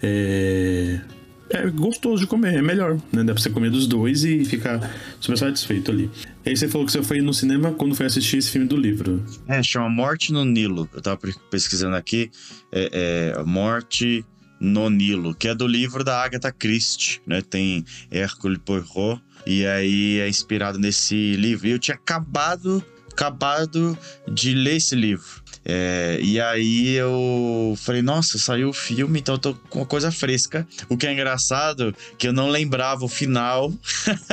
É 0.02 1.00
é 1.52 1.70
gostoso 1.70 2.22
de 2.22 2.26
comer, 2.26 2.54
é 2.54 2.62
melhor, 2.62 2.96
né? 3.12 3.22
Dá 3.22 3.32
pra 3.34 3.42
você 3.42 3.50
comer 3.50 3.70
dos 3.70 3.86
dois 3.86 4.24
e 4.24 4.44
ficar 4.44 4.90
super 5.20 5.36
satisfeito 5.36 5.90
ali. 5.90 6.10
E 6.44 6.50
aí 6.50 6.56
você 6.56 6.68
falou 6.68 6.86
que 6.86 6.92
você 6.92 7.02
foi 7.02 7.20
no 7.20 7.32
cinema 7.32 7.72
quando 7.72 7.94
foi 7.94 8.06
assistir 8.06 8.38
esse 8.38 8.50
filme 8.50 8.66
do 8.66 8.76
livro. 8.76 9.22
É, 9.46 9.62
chama 9.62 9.88
Morte 9.88 10.32
no 10.32 10.44
Nilo. 10.44 10.88
Eu 10.92 11.00
tava 11.00 11.18
pesquisando 11.50 11.94
aqui. 11.96 12.30
É, 12.72 13.34
é 13.36 13.44
Morte 13.44 14.24
no 14.58 14.88
Nilo, 14.88 15.34
que 15.34 15.48
é 15.48 15.54
do 15.54 15.66
livro 15.66 16.04
da 16.04 16.22
Agatha 16.22 16.52
Christie, 16.52 17.20
né? 17.26 17.42
Tem 17.42 17.84
Hercule 18.10 18.58
Poirot. 18.58 19.20
E 19.46 19.66
aí 19.66 20.20
é 20.20 20.28
inspirado 20.28 20.78
nesse 20.78 21.34
livro. 21.34 21.66
E 21.66 21.72
eu 21.72 21.78
tinha 21.78 21.96
acabado, 21.96 22.82
acabado 23.10 23.98
de 24.32 24.54
ler 24.54 24.76
esse 24.76 24.94
livro. 24.94 25.41
É, 25.64 26.18
e 26.20 26.40
aí 26.40 26.94
eu 26.94 27.74
falei, 27.78 28.02
nossa, 28.02 28.38
saiu 28.38 28.70
o 28.70 28.72
filme, 28.72 29.20
então 29.20 29.36
eu 29.36 29.38
tô 29.38 29.54
com 29.54 29.80
uma 29.80 29.86
coisa 29.86 30.10
fresca. 30.10 30.66
O 30.88 30.96
que 30.96 31.06
é 31.06 31.12
engraçado, 31.12 31.94
que 32.18 32.26
eu 32.26 32.32
não 32.32 32.48
lembrava 32.48 33.04
o 33.04 33.08
final. 33.08 33.72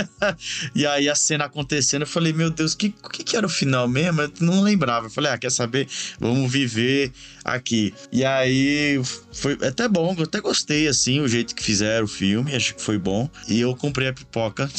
e 0.73 0.85
aí 0.85 1.07
a 1.07 1.15
cena 1.15 1.45
acontecendo, 1.45 2.01
eu 2.01 2.07
falei, 2.07 2.33
meu 2.33 2.49
Deus, 2.49 2.73
o 2.73 2.77
que, 2.77 2.93
que, 3.13 3.23
que 3.23 3.37
era 3.37 3.45
o 3.45 3.49
final 3.49 3.87
mesmo? 3.87 4.21
Eu 4.21 4.31
não 4.39 4.61
lembrava. 4.61 5.07
Eu 5.07 5.11
falei, 5.11 5.31
ah, 5.31 5.37
quer 5.37 5.51
saber? 5.51 5.87
Vamos 6.19 6.51
viver 6.51 7.11
aqui. 7.43 7.93
E 8.11 8.25
aí 8.25 9.01
foi 9.31 9.57
até 9.61 9.87
bom, 9.87 10.15
eu 10.17 10.23
até 10.23 10.41
gostei, 10.41 10.87
assim, 10.87 11.19
o 11.19 11.27
jeito 11.27 11.55
que 11.55 11.63
fizeram 11.63 12.05
o 12.05 12.07
filme, 12.07 12.55
acho 12.55 12.75
que 12.75 12.81
foi 12.81 12.97
bom. 12.97 13.29
E 13.47 13.59
eu 13.59 13.75
comprei 13.75 14.07
a 14.07 14.13
pipoca. 14.13 14.69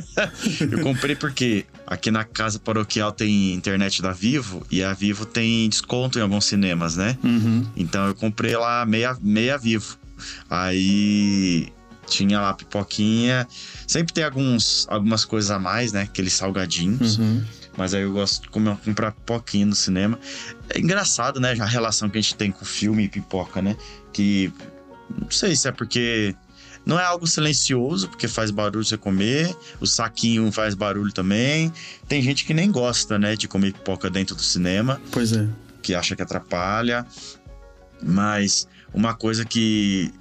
eu 0.60 0.80
comprei 0.80 1.14
porque 1.14 1.66
aqui 1.90 2.08
na 2.12 2.22
casa 2.22 2.60
paroquial 2.60 3.10
tem 3.10 3.52
internet 3.52 4.00
da 4.00 4.12
Vivo 4.12 4.64
e 4.70 4.82
a 4.84 4.92
Vivo 4.92 5.26
tem 5.26 5.68
desconto 5.68 6.20
em 6.20 6.22
alguns 6.22 6.44
cinemas, 6.44 6.96
né? 6.96 7.18
Uhum. 7.24 7.66
Então 7.76 8.06
eu 8.06 8.14
comprei 8.14 8.56
lá 8.56 8.86
meia, 8.86 9.18
meia 9.20 9.58
Vivo. 9.58 9.98
Aí 10.48 11.72
tinha 12.06 12.40
lá 12.40 12.54
pipoquinha. 12.54 13.46
Sempre 13.88 14.14
tem 14.14 14.22
alguns, 14.22 14.86
algumas 14.88 15.24
coisas 15.24 15.50
a 15.50 15.58
mais, 15.58 15.92
né? 15.92 16.02
Aqueles 16.02 16.32
salgadinhos. 16.34 17.18
Uhum. 17.18 17.44
Mas 17.76 17.92
aí 17.92 18.02
eu 18.02 18.12
gosto 18.12 18.42
de 18.42 18.48
comer, 18.50 18.76
comprar 18.84 19.10
pipoquinha 19.10 19.66
no 19.66 19.74
cinema. 19.74 20.16
É 20.68 20.78
engraçado, 20.78 21.40
né? 21.40 21.56
A 21.58 21.66
relação 21.66 22.08
que 22.08 22.18
a 22.18 22.20
gente 22.20 22.36
tem 22.36 22.52
com 22.52 22.64
filme 22.64 23.04
e 23.04 23.08
pipoca, 23.08 23.60
né? 23.60 23.76
Que 24.12 24.52
não 25.18 25.28
sei 25.28 25.56
se 25.56 25.66
é 25.66 25.72
porque 25.72 26.36
não 26.86 26.98
é 26.98 27.04
algo 27.04 27.26
silencioso, 27.26 28.08
porque 28.08 28.26
faz 28.26 28.50
barulho 28.50 28.84
você 28.84 28.96
comer. 28.96 29.54
O 29.80 29.86
saquinho 29.86 30.50
faz 30.50 30.74
barulho 30.74 31.12
também. 31.12 31.72
Tem 32.08 32.20
gente 32.22 32.44
que 32.44 32.54
nem 32.54 32.70
gosta, 32.70 33.18
né, 33.18 33.36
de 33.36 33.46
comer 33.46 33.72
pipoca 33.72 34.08
dentro 34.10 34.34
do 34.34 34.42
cinema. 34.42 35.00
Pois 35.12 35.32
é. 35.32 35.46
Que 35.82 35.94
acha 35.94 36.16
que 36.16 36.22
atrapalha. 36.22 37.06
Mas 38.02 38.66
uma 38.92 39.14
coisa 39.14 39.44
que 39.44 40.12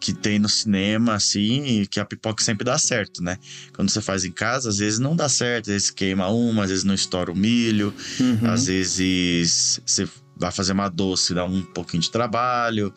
que 0.00 0.12
tem 0.12 0.38
no 0.38 0.50
cinema, 0.50 1.14
assim, 1.14 1.86
que 1.90 1.98
a 1.98 2.04
pipoca 2.04 2.44
sempre 2.44 2.62
dá 2.62 2.76
certo, 2.76 3.22
né? 3.22 3.38
Quando 3.74 3.88
você 3.88 4.02
faz 4.02 4.22
em 4.22 4.30
casa, 4.30 4.68
às 4.68 4.76
vezes 4.76 4.98
não 4.98 5.16
dá 5.16 5.30
certo, 5.30 5.68
às 5.68 5.72
vezes 5.72 5.90
queima 5.90 6.28
uma, 6.28 6.64
às 6.64 6.68
vezes 6.68 6.84
não 6.84 6.92
estoura 6.92 7.32
o 7.32 7.34
milho, 7.34 7.94
Uhum. 8.20 8.50
às 8.50 8.66
vezes 8.66 9.80
você 9.86 10.06
vai 10.36 10.52
fazer 10.52 10.72
uma 10.72 10.90
doce, 10.90 11.32
dá 11.32 11.46
um 11.46 11.62
pouquinho 11.62 12.02
de 12.02 12.10
trabalho. 12.10 12.92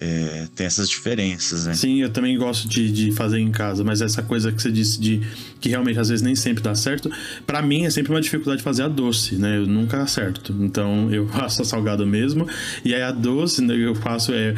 É, 0.00 0.46
tem 0.54 0.64
essas 0.64 0.88
diferenças, 0.88 1.66
né? 1.66 1.74
Sim, 1.74 2.00
eu 2.00 2.10
também 2.10 2.38
gosto 2.38 2.68
de, 2.68 2.92
de 2.92 3.10
fazer 3.10 3.40
em 3.40 3.50
casa, 3.50 3.82
mas 3.82 4.00
essa 4.00 4.22
coisa 4.22 4.52
que 4.52 4.62
você 4.62 4.70
disse 4.70 5.00
de 5.00 5.20
que 5.60 5.68
realmente 5.68 5.98
às 5.98 6.08
vezes 6.08 6.22
nem 6.22 6.36
sempre 6.36 6.62
dá 6.62 6.72
certo, 6.76 7.10
pra 7.44 7.60
mim 7.60 7.84
é 7.84 7.90
sempre 7.90 8.12
uma 8.12 8.20
dificuldade 8.20 8.62
fazer 8.62 8.84
a 8.84 8.88
doce, 8.88 9.34
né? 9.34 9.56
Eu 9.56 9.66
nunca 9.66 10.00
acerto. 10.00 10.54
Então 10.60 11.10
eu 11.12 11.26
faço 11.26 11.62
a 11.62 11.64
salgada 11.64 12.06
mesmo, 12.06 12.46
e 12.84 12.94
aí 12.94 13.02
a 13.02 13.10
doce 13.10 13.60
né, 13.60 13.74
eu 13.74 13.94
faço 13.94 14.32
é 14.32 14.54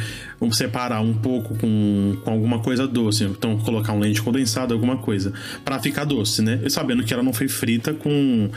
separar 0.51 1.01
um 1.01 1.13
pouco 1.13 1.55
com, 1.55 2.17
com 2.23 2.31
alguma 2.31 2.59
coisa 2.59 2.87
doce, 2.87 3.23
então 3.23 3.57
colocar 3.57 3.93
um 3.93 3.99
leite 3.99 4.21
condensado, 4.21 4.73
alguma 4.73 4.97
coisa, 4.97 5.33
pra 5.65 5.79
ficar 5.79 6.03
doce, 6.03 6.43
né? 6.43 6.59
Eu 6.61 6.69
sabendo 6.69 7.03
que 7.03 7.13
ela 7.13 7.23
não 7.23 7.33
foi 7.33 7.47
frita 7.47 7.93
com. 7.93 8.49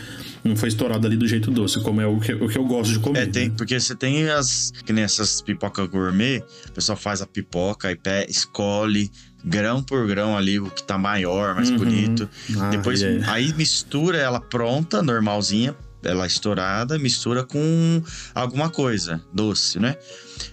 Não 0.44 0.54
foi 0.56 0.68
estourada 0.68 1.06
ali 1.08 1.16
do 1.16 1.26
jeito 1.26 1.50
doce, 1.50 1.80
como 1.80 2.00
é 2.00 2.06
o 2.06 2.20
que, 2.20 2.32
o 2.34 2.48
que 2.48 2.58
eu 2.58 2.64
gosto 2.64 2.92
de 2.92 2.98
comer. 3.00 3.20
É, 3.22 3.26
tem, 3.26 3.48
né? 3.48 3.54
porque 3.56 3.78
você 3.80 3.94
tem 3.94 4.28
as. 4.28 4.70
Que 4.84 4.92
nem 4.92 5.02
essas 5.04 5.40
pipoca 5.40 5.86
gourmet, 5.86 6.42
o 6.68 6.72
pessoal 6.72 6.96
faz 6.96 7.22
a 7.22 7.26
pipoca 7.26 7.90
e 7.90 7.96
pé, 7.96 8.26
escolhe 8.28 9.10
grão 9.44 9.82
por 9.82 10.06
grão 10.06 10.36
ali 10.36 10.58
o 10.60 10.70
que 10.70 10.82
tá 10.82 10.96
maior, 10.98 11.54
mais 11.54 11.70
Uhum. 11.70 11.76
bonito. 11.78 12.28
Ah, 12.58 12.70
Depois, 12.70 13.02
aí? 13.02 13.20
aí 13.26 13.52
mistura 13.54 14.16
ela 14.18 14.40
pronta, 14.40 15.02
normalzinha, 15.02 15.74
ela 16.02 16.26
estourada, 16.26 16.98
mistura 16.98 17.44
com 17.44 18.02
alguma 18.34 18.68
coisa 18.70 19.22
doce, 19.32 19.78
né? 19.78 19.96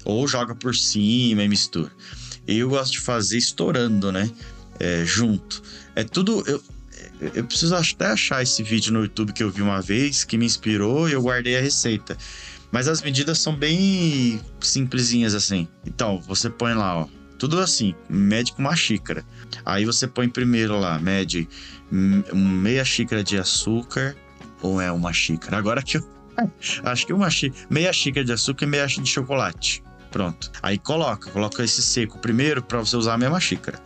Ou 0.06 0.28
joga 0.28 0.56
por 0.56 0.76
cima 0.76 1.44
e 1.44 1.48
mistura. 1.50 1.92
Eu 2.48 2.70
gosto 2.70 2.94
de 2.94 3.00
fazer 3.00 3.38
estourando, 3.38 4.12
né? 4.12 4.30
É, 4.80 5.04
junto. 5.06 5.62
É 5.96 6.04
tudo. 6.04 6.44
Eu, 6.48 6.62
eu 7.36 7.44
preciso 7.44 7.75
até 7.75 8.08
achar 8.08 8.42
esse 8.42 8.63
vídeo 8.63 8.92
no 8.92 9.01
YouTube 9.01 9.32
que 9.34 9.44
eu 9.44 9.51
vi 9.51 9.62
uma 9.62 9.82
vez, 9.82 10.24
que 10.24 10.38
me 10.38 10.46
inspirou 10.46 11.08
e 11.08 11.13
eu 11.13 11.22
guardei 11.22 11.56
a 11.56 11.62
receita. 11.62 12.18
Mas 12.72 12.88
as 12.88 13.01
medidas 13.01 13.38
são 13.38 13.56
bem 13.56 14.42
simplesinhas 14.60 15.36
assim. 15.36 15.68
Então, 15.86 16.20
você 16.22 16.50
põe 16.50 16.74
lá, 16.74 17.01
ó. 17.01 17.08
Tudo 17.38 17.60
assim, 17.60 17.94
mede 18.10 18.54
com 18.54 18.62
uma 18.62 18.75
xícara. 18.75 19.25
Aí 19.66 19.84
você 19.86 20.08
põe 20.08 20.30
primeiro 20.30 20.80
lá, 20.80 20.98
mede 21.00 21.48
meia 21.92 22.86
xícara 22.86 23.24
de 23.24 23.38
açúcar 23.38 24.16
ou 24.62 24.80
é 24.80 24.92
uma 24.92 25.12
xícara? 25.12 25.58
Agora 25.58 25.82
que 25.82 25.98
eu 25.98 26.04
acho 26.86 27.06
que 27.06 27.13
uma 27.13 27.30
xícara, 27.30 27.68
meia 27.70 27.92
xícara 27.92 28.25
de 28.25 28.32
açúcar 28.32 28.66
e 28.66 28.68
meia 28.68 28.88
xícara 28.88 29.04
de 29.04 29.10
chocolate. 29.12 29.84
Pronto. 30.12 30.51
Aí 30.62 30.78
coloca, 30.78 31.32
coloca 31.32 31.63
esse 31.63 31.82
seco 31.82 32.20
primeiro 32.20 32.62
para 32.62 32.80
você 32.80 32.96
usar 32.96 33.13
a 33.13 33.18
mesma 33.18 33.40
xícara. 33.40 33.80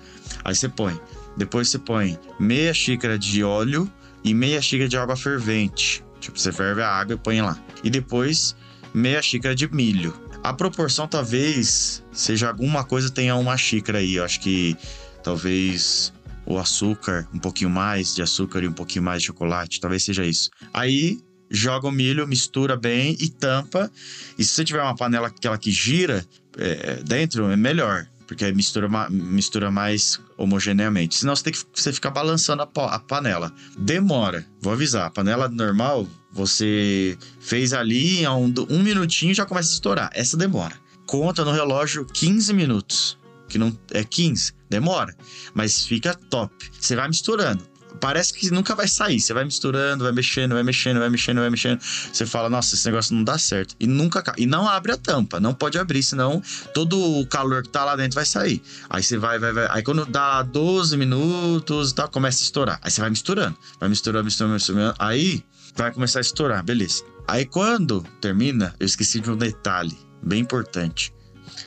Aí 0.43 0.55
você 0.55 0.67
põe. 0.67 0.99
Depois 1.37 1.69
você 1.69 1.79
põe 1.79 2.17
meia 2.39 2.73
xícara 2.73 3.17
de 3.17 3.43
óleo 3.43 3.91
e 4.23 4.33
meia 4.33 4.61
xícara 4.61 4.89
de 4.89 4.97
água 4.97 5.15
fervente. 5.15 6.03
Tipo, 6.19 6.39
você 6.39 6.51
ferve 6.51 6.81
a 6.81 6.89
água 6.89 7.15
e 7.15 7.17
põe 7.17 7.41
lá. 7.41 7.57
E 7.83 7.89
depois 7.89 8.55
meia 8.93 9.21
xícara 9.21 9.53
de 9.53 9.71
milho. 9.73 10.13
A 10.43 10.53
proporção 10.53 11.07
talvez 11.07 12.03
seja 12.11 12.47
alguma 12.47 12.83
coisa 12.83 13.09
tenha 13.09 13.35
uma 13.35 13.57
xícara 13.57 13.99
aí. 13.99 14.15
Eu 14.15 14.23
acho 14.23 14.39
que 14.39 14.77
talvez 15.23 16.13
o 16.45 16.57
açúcar, 16.57 17.27
um 17.33 17.39
pouquinho 17.39 17.69
mais 17.69 18.13
de 18.13 18.21
açúcar 18.21 18.63
e 18.63 18.67
um 18.67 18.73
pouquinho 18.73 19.03
mais 19.03 19.21
de 19.21 19.27
chocolate, 19.27 19.79
talvez 19.79 20.03
seja 20.03 20.23
isso. 20.23 20.49
Aí 20.73 21.19
joga 21.49 21.87
o 21.87 21.91
milho, 21.91 22.27
mistura 22.27 22.77
bem 22.77 23.17
e 23.19 23.29
tampa. 23.29 23.91
E 24.37 24.43
se 24.43 24.51
você 24.51 24.63
tiver 24.63 24.81
uma 24.81 24.95
panela 24.95 25.27
aquela 25.27 25.57
que 25.57 25.71
gira 25.71 26.25
é, 26.57 26.95
dentro, 27.03 27.49
é 27.49 27.57
melhor. 27.57 28.07
Porque 28.27 28.51
mistura, 28.51 28.87
mistura 29.09 29.69
mais 29.69 30.19
homogeneamente. 30.37 31.15
Senão 31.15 31.35
você 31.35 31.43
tem 31.43 31.53
que 31.53 31.63
você 31.73 31.93
ficar 31.93 32.11
balançando 32.11 32.63
a, 32.63 32.85
a 32.85 32.99
panela. 32.99 33.53
Demora. 33.77 34.45
Vou 34.61 34.73
avisar. 34.73 35.07
A 35.07 35.09
panela 35.09 35.47
normal, 35.47 36.07
você 36.31 37.17
fez 37.39 37.73
ali, 37.73 38.27
um, 38.27 38.53
um 38.69 38.83
minutinho 38.83 39.33
já 39.33 39.45
começa 39.45 39.71
a 39.71 39.73
estourar. 39.73 40.09
Essa 40.13 40.37
demora. 40.37 40.75
Conta 41.05 41.45
no 41.45 41.51
relógio 41.51 42.05
15 42.05 42.53
minutos. 42.53 43.17
Que 43.47 43.57
não 43.57 43.77
é 43.91 44.03
15. 44.03 44.53
Demora. 44.69 45.15
Mas 45.53 45.85
fica 45.85 46.13
top. 46.13 46.53
Você 46.79 46.95
vai 46.95 47.07
misturando. 47.07 47.74
Parece 47.99 48.33
que 48.33 48.49
nunca 48.51 48.75
vai 48.75 48.87
sair. 48.87 49.19
Você 49.19 49.33
vai 49.33 49.43
misturando, 49.45 50.03
vai 50.03 50.13
mexendo, 50.13 50.53
vai 50.53 50.63
mexendo, 50.63 50.99
vai 50.99 51.09
mexendo, 51.09 51.37
vai 51.39 51.49
mexendo. 51.49 51.79
Você 51.81 52.25
fala, 52.25 52.49
nossa, 52.49 52.75
esse 52.75 52.85
negócio 52.85 53.15
não 53.15 53.23
dá 53.23 53.37
certo. 53.37 53.75
E 53.79 53.87
nunca 53.87 54.21
ca- 54.21 54.35
E 54.37 54.45
não 54.45 54.67
abre 54.67 54.91
a 54.91 54.97
tampa. 54.97 55.39
Não 55.39 55.53
pode 55.53 55.77
abrir, 55.77 56.03
senão 56.03 56.41
todo 56.73 56.99
o 57.19 57.25
calor 57.27 57.63
que 57.63 57.69
tá 57.69 57.83
lá 57.85 57.95
dentro 57.95 58.15
vai 58.15 58.25
sair. 58.25 58.61
Aí 58.89 59.01
você 59.03 59.17
vai, 59.17 59.39
vai, 59.39 59.51
vai. 59.53 59.67
Aí 59.71 59.83
quando 59.83 60.05
dá 60.05 60.41
12 60.43 60.97
minutos 60.97 61.91
e 61.91 61.95
tal, 61.95 62.09
começa 62.09 62.41
a 62.41 62.43
estourar. 62.43 62.79
Aí 62.81 62.91
você 62.91 63.01
vai 63.01 63.09
misturando. 63.09 63.57
Vai 63.79 63.89
misturando, 63.89 64.25
misturando, 64.25 64.53
misturando. 64.55 64.95
Aí 64.99 65.43
vai 65.75 65.91
começar 65.91 66.19
a 66.19 66.21
estourar, 66.21 66.63
beleza. 66.63 67.03
Aí 67.27 67.45
quando 67.45 68.03
termina, 68.21 68.73
eu 68.79 68.85
esqueci 68.85 69.19
de 69.19 69.31
um 69.31 69.37
detalhe 69.37 69.97
bem 70.21 70.41
importante. 70.41 71.13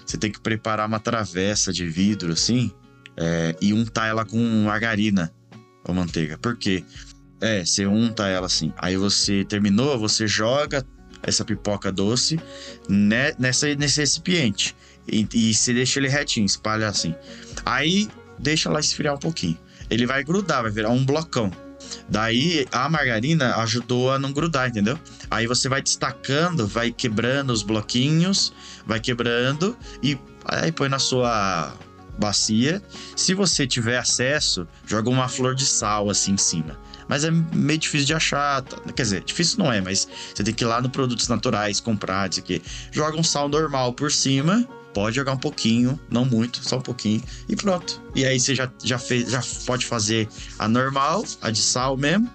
Você 0.05 0.17
tem 0.17 0.31
que 0.31 0.41
preparar 0.41 0.87
uma 0.87 1.01
travessa 1.01 1.73
de 1.73 1.87
vidro 1.87 2.33
assim 2.33 2.71
é, 3.17 3.57
e 3.61 3.73
untar 3.73 4.09
ela 4.09 4.25
com 4.25 4.39
margarina 4.65 5.33
ou 5.89 5.95
manteiga. 5.95 6.39
Por 6.39 6.57
quê? 6.57 6.85
É, 7.41 7.65
você 7.65 7.87
unta 7.87 8.29
ela 8.29 8.47
assim. 8.47 8.73
Aí 8.77 8.97
você 8.97 9.45
terminou, 9.45 9.99
você 9.99 10.27
joga 10.29 10.85
essa 11.23 11.45
pipoca 11.45 11.91
doce 11.91 12.39
ne- 12.89 13.35
nessa, 13.39 13.75
nesse 13.75 14.01
recipiente. 14.01 14.77
E, 15.11 15.27
e 15.33 15.55
você 15.55 15.73
deixa 15.73 15.99
ele 15.99 16.09
retinho, 16.09 16.47
espalha 16.47 16.89
assim. 16.89 17.15
Aí 17.65 18.09
deixa 18.39 18.71
lá 18.71 18.79
esfriar 18.79 19.15
um 19.15 19.19
pouquinho. 19.19 19.59
Ele 19.91 20.07
vai 20.07 20.23
grudar, 20.23 20.63
vai 20.63 20.71
virar 20.71 20.91
um 20.91 21.05
blocão. 21.05 21.51
Daí 22.09 22.67
a 22.73 22.89
margarina 22.89 23.57
ajudou 23.57 24.13
a 24.13 24.19
não 24.19 24.33
grudar, 24.33 24.69
entendeu? 24.69 24.99
Aí 25.31 25.47
você 25.47 25.69
vai 25.69 25.81
destacando, 25.81 26.67
vai 26.67 26.93
quebrando 26.93 27.51
os 27.51 27.63
bloquinhos, 27.63 28.53
vai 28.85 29.01
quebrando 29.01 29.77
e 30.03 30.19
aí 30.45 30.73
põe 30.73 30.89
na 30.89 30.99
sua 30.99 31.73
bacia. 32.19 32.83
Se 33.17 33.35
você 33.35 33.67
tiver 33.67 33.99
acesso, 33.99 34.67
joga 34.87 35.09
uma 35.09 35.29
flor 35.29 35.55
de 35.55 35.65
sal 35.65 36.11
assim 36.11 36.33
em 36.33 36.37
cima. 36.37 36.79
Mas 37.09 37.25
é 37.25 37.31
meio 37.31 37.79
difícil 37.79 38.07
de 38.07 38.15
achar. 38.15 38.63
tá? 38.63 38.77
Quer 38.93 39.03
dizer, 39.03 39.25
difícil 39.25 39.59
não 39.59 39.73
é, 39.73 39.81
mas 39.81 40.07
você 40.35 40.45
tem 40.45 40.53
que 40.53 40.63
ir 40.63 40.67
lá 40.67 40.81
no 40.81 40.91
Produtos 40.91 41.27
Naturais 41.29 41.81
comprar, 41.81 42.29
isso 42.29 42.41
aqui. 42.41 42.63
Joga 42.93 43.17
um 43.17 43.23
sal 43.23 43.49
normal 43.49 43.93
por 43.95 44.13
cima. 44.13 44.69
Pode 44.93 45.17
jogar 45.17 45.33
um 45.33 45.39
pouquinho, 45.39 46.01
não 46.11 46.25
muito, 46.25 46.67
só 46.67 46.79
um 46.79 46.81
pouquinho. 46.81 47.23
E 47.49 47.55
pronto. 47.55 48.03
E 48.15 48.25
aí 48.25 48.41
você 48.41 48.55
já, 48.55 48.71
já, 48.83 48.99
fez, 48.99 49.31
já 49.31 49.41
pode 49.65 49.87
fazer 49.87 50.29
a 50.59 50.67
normal, 50.67 51.25
a 51.41 51.51
de 51.51 51.61
sal 51.61 51.97
mesmo. 51.97 52.29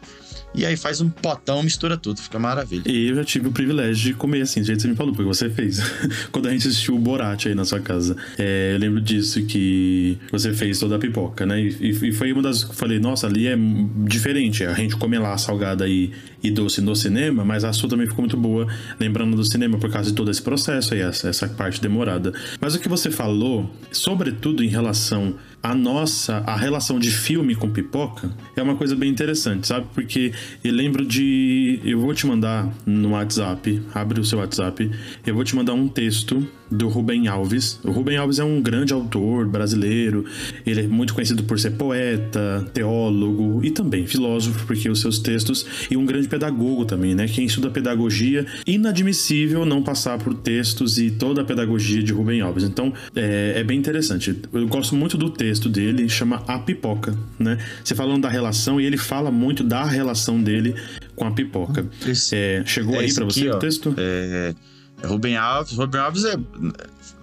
E 0.55 0.65
aí 0.65 0.77
faz 0.77 1.01
um 1.01 1.09
potão, 1.09 1.63
mistura 1.63 1.97
tudo, 1.97 2.21
fica 2.21 2.37
maravilha. 2.37 2.83
E 2.85 3.09
eu 3.09 3.15
já 3.15 3.23
tive 3.23 3.47
o 3.47 3.51
privilégio 3.51 3.95
de 3.95 4.13
comer 4.13 4.41
assim, 4.41 4.61
do 4.61 4.67
jeito 4.67 4.77
que 4.77 4.81
você 4.83 4.87
me 4.87 4.95
falou, 4.95 5.13
porque 5.13 5.27
você 5.27 5.49
fez. 5.49 5.79
Quando 6.31 6.47
a 6.47 6.51
gente 6.51 6.67
assistiu 6.67 6.95
o 6.95 6.99
Borat 6.99 7.47
aí 7.47 7.55
na 7.55 7.65
sua 7.65 7.79
casa. 7.79 8.15
É, 8.37 8.73
eu 8.73 8.79
lembro 8.79 9.01
disso 9.01 9.43
que 9.45 10.17
você 10.31 10.53
fez 10.53 10.79
toda 10.79 10.95
a 10.95 10.99
pipoca, 10.99 11.45
né? 11.45 11.59
E, 11.59 11.89
e 11.89 12.11
foi 12.11 12.31
uma 12.31 12.41
das. 12.41 12.61
Eu 12.61 12.73
falei, 12.73 12.99
nossa, 12.99 13.27
ali 13.27 13.47
é 13.47 13.57
diferente. 14.05 14.63
A 14.63 14.73
gente 14.73 14.95
come 14.95 15.17
lá 15.17 15.37
salgada 15.37 15.87
e, 15.87 16.11
e 16.43 16.51
doce 16.51 16.81
no 16.81 16.95
cinema, 16.95 17.43
mas 17.43 17.63
a 17.63 17.73
sua 17.73 17.89
também 17.89 18.05
ficou 18.05 18.21
muito 18.21 18.37
boa, 18.37 18.67
lembrando 18.99 19.35
do 19.35 19.43
cinema 19.43 19.77
por 19.77 19.89
causa 19.89 20.09
de 20.09 20.15
todo 20.15 20.29
esse 20.29 20.41
processo 20.41 20.93
aí, 20.93 21.01
essa, 21.01 21.29
essa 21.29 21.47
parte 21.47 21.81
demorada. 21.81 22.33
Mas 22.59 22.75
o 22.75 22.79
que 22.79 22.87
você 22.87 23.09
falou, 23.09 23.69
sobretudo 23.91 24.63
em 24.63 24.67
relação 24.67 25.35
à 25.63 25.73
nossa, 25.73 26.43
a 26.45 26.57
relação 26.57 26.99
de 26.99 27.09
filme 27.09 27.55
com 27.55 27.69
pipoca, 27.69 28.29
é 28.53 28.61
uma 28.61 28.75
coisa 28.75 28.97
bem 28.97 29.09
interessante, 29.09 29.65
sabe? 29.65 29.87
Porque 29.93 30.33
eu 30.61 30.73
lembro 30.73 31.05
de. 31.05 31.79
Eu 31.85 32.01
vou 32.01 32.13
te 32.13 32.27
mandar 32.27 32.69
no 32.85 33.11
WhatsApp, 33.11 33.81
abre 33.93 34.19
o 34.19 34.25
seu 34.25 34.39
WhatsApp, 34.39 34.91
eu 35.25 35.33
vou 35.33 35.43
te 35.45 35.55
mandar 35.55 35.73
um 35.73 35.87
texto 35.87 36.45
do 36.77 36.87
Rubem 36.87 37.27
Alves. 37.27 37.79
O 37.83 37.91
Rubem 37.91 38.17
Alves 38.17 38.39
é 38.39 38.43
um 38.43 38.61
grande 38.61 38.93
autor 38.93 39.47
brasileiro. 39.47 40.25
Ele 40.65 40.81
é 40.81 40.87
muito 40.87 41.13
conhecido 41.13 41.43
por 41.43 41.59
ser 41.59 41.71
poeta, 41.71 42.65
teólogo 42.73 43.61
e 43.63 43.71
também 43.71 44.05
filósofo, 44.05 44.65
porque 44.65 44.89
os 44.89 44.99
seus 45.01 45.19
textos 45.19 45.65
e 45.89 45.97
um 45.97 46.05
grande 46.05 46.27
pedagogo 46.27 46.85
também, 46.85 47.15
né? 47.15 47.27
Quem 47.27 47.45
estuda 47.45 47.69
pedagogia, 47.69 48.45
inadmissível 48.65 49.65
não 49.65 49.81
passar 49.81 50.17
por 50.17 50.33
textos 50.33 50.97
e 50.97 51.11
toda 51.11 51.41
a 51.41 51.45
pedagogia 51.45 52.01
de 52.01 52.11
Rubem 52.11 52.41
Alves. 52.41 52.63
Então, 52.63 52.93
é, 53.15 53.53
é 53.57 53.63
bem 53.63 53.77
interessante. 53.77 54.35
Eu 54.51 54.67
gosto 54.67 54.95
muito 54.95 55.17
do 55.17 55.29
texto 55.29 55.69
dele, 55.69 56.09
chama 56.09 56.43
A 56.47 56.59
Pipoca, 56.59 57.17
né? 57.37 57.57
Você 57.83 57.95
falando 57.95 58.23
da 58.23 58.29
relação 58.29 58.79
e 58.79 58.85
ele 58.85 58.97
fala 58.97 59.31
muito 59.31 59.63
da 59.63 59.83
relação 59.83 60.41
dele 60.41 60.75
com 61.15 61.25
a 61.25 61.31
pipoca. 61.31 61.85
Esse, 62.05 62.35
é, 62.35 62.63
chegou 62.65 62.95
é 62.95 62.99
aí 62.99 63.13
para 63.13 63.25
você 63.25 63.41
aqui, 63.41 63.49
o 63.49 63.59
texto? 63.59 63.93
É, 63.97 64.53
é, 64.53 64.72
Rubem 65.05 65.37
Alves. 65.37 65.73
Rubem 65.77 66.01
Alves 66.01 66.25
é 66.25 66.37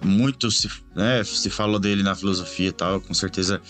muito 0.03 0.49
se, 0.51 0.69
né, 0.95 1.23
se 1.23 1.49
falou 1.49 1.79
dele 1.79 2.03
na 2.03 2.15
filosofia 2.15 2.69
e 2.69 2.71
tal, 2.71 3.01
com 3.01 3.13
certeza. 3.13 3.61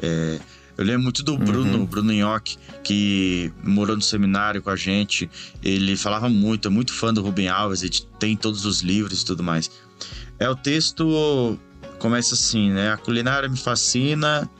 É, 0.00 0.38
eu 0.76 0.84
lembro 0.84 1.02
muito 1.02 1.22
do 1.22 1.36
Bruno, 1.36 1.78
uhum. 1.78 1.86
Bruno 1.86 2.12
Nhoque, 2.12 2.56
que 2.82 3.52
morou 3.62 3.94
no 3.94 4.02
seminário 4.02 4.62
com 4.62 4.70
a 4.70 4.76
gente. 4.76 5.30
Ele 5.62 5.96
falava 5.96 6.28
muito, 6.28 6.68
é 6.68 6.70
muito 6.70 6.92
fã 6.92 7.12
do 7.12 7.22
Rubem 7.22 7.48
Alves, 7.48 7.82
ele 7.82 7.98
tem 8.18 8.36
todos 8.36 8.64
os 8.64 8.80
livros 8.80 9.22
e 9.22 9.24
tudo 9.24 9.42
mais. 9.42 9.70
É 10.38 10.48
o 10.48 10.56
texto 10.56 11.58
começa 12.02 12.34
assim, 12.34 12.70
né? 12.72 12.90
A 12.90 12.96
culinária 12.96 13.48
me 13.48 13.56
fascina. 13.56 14.50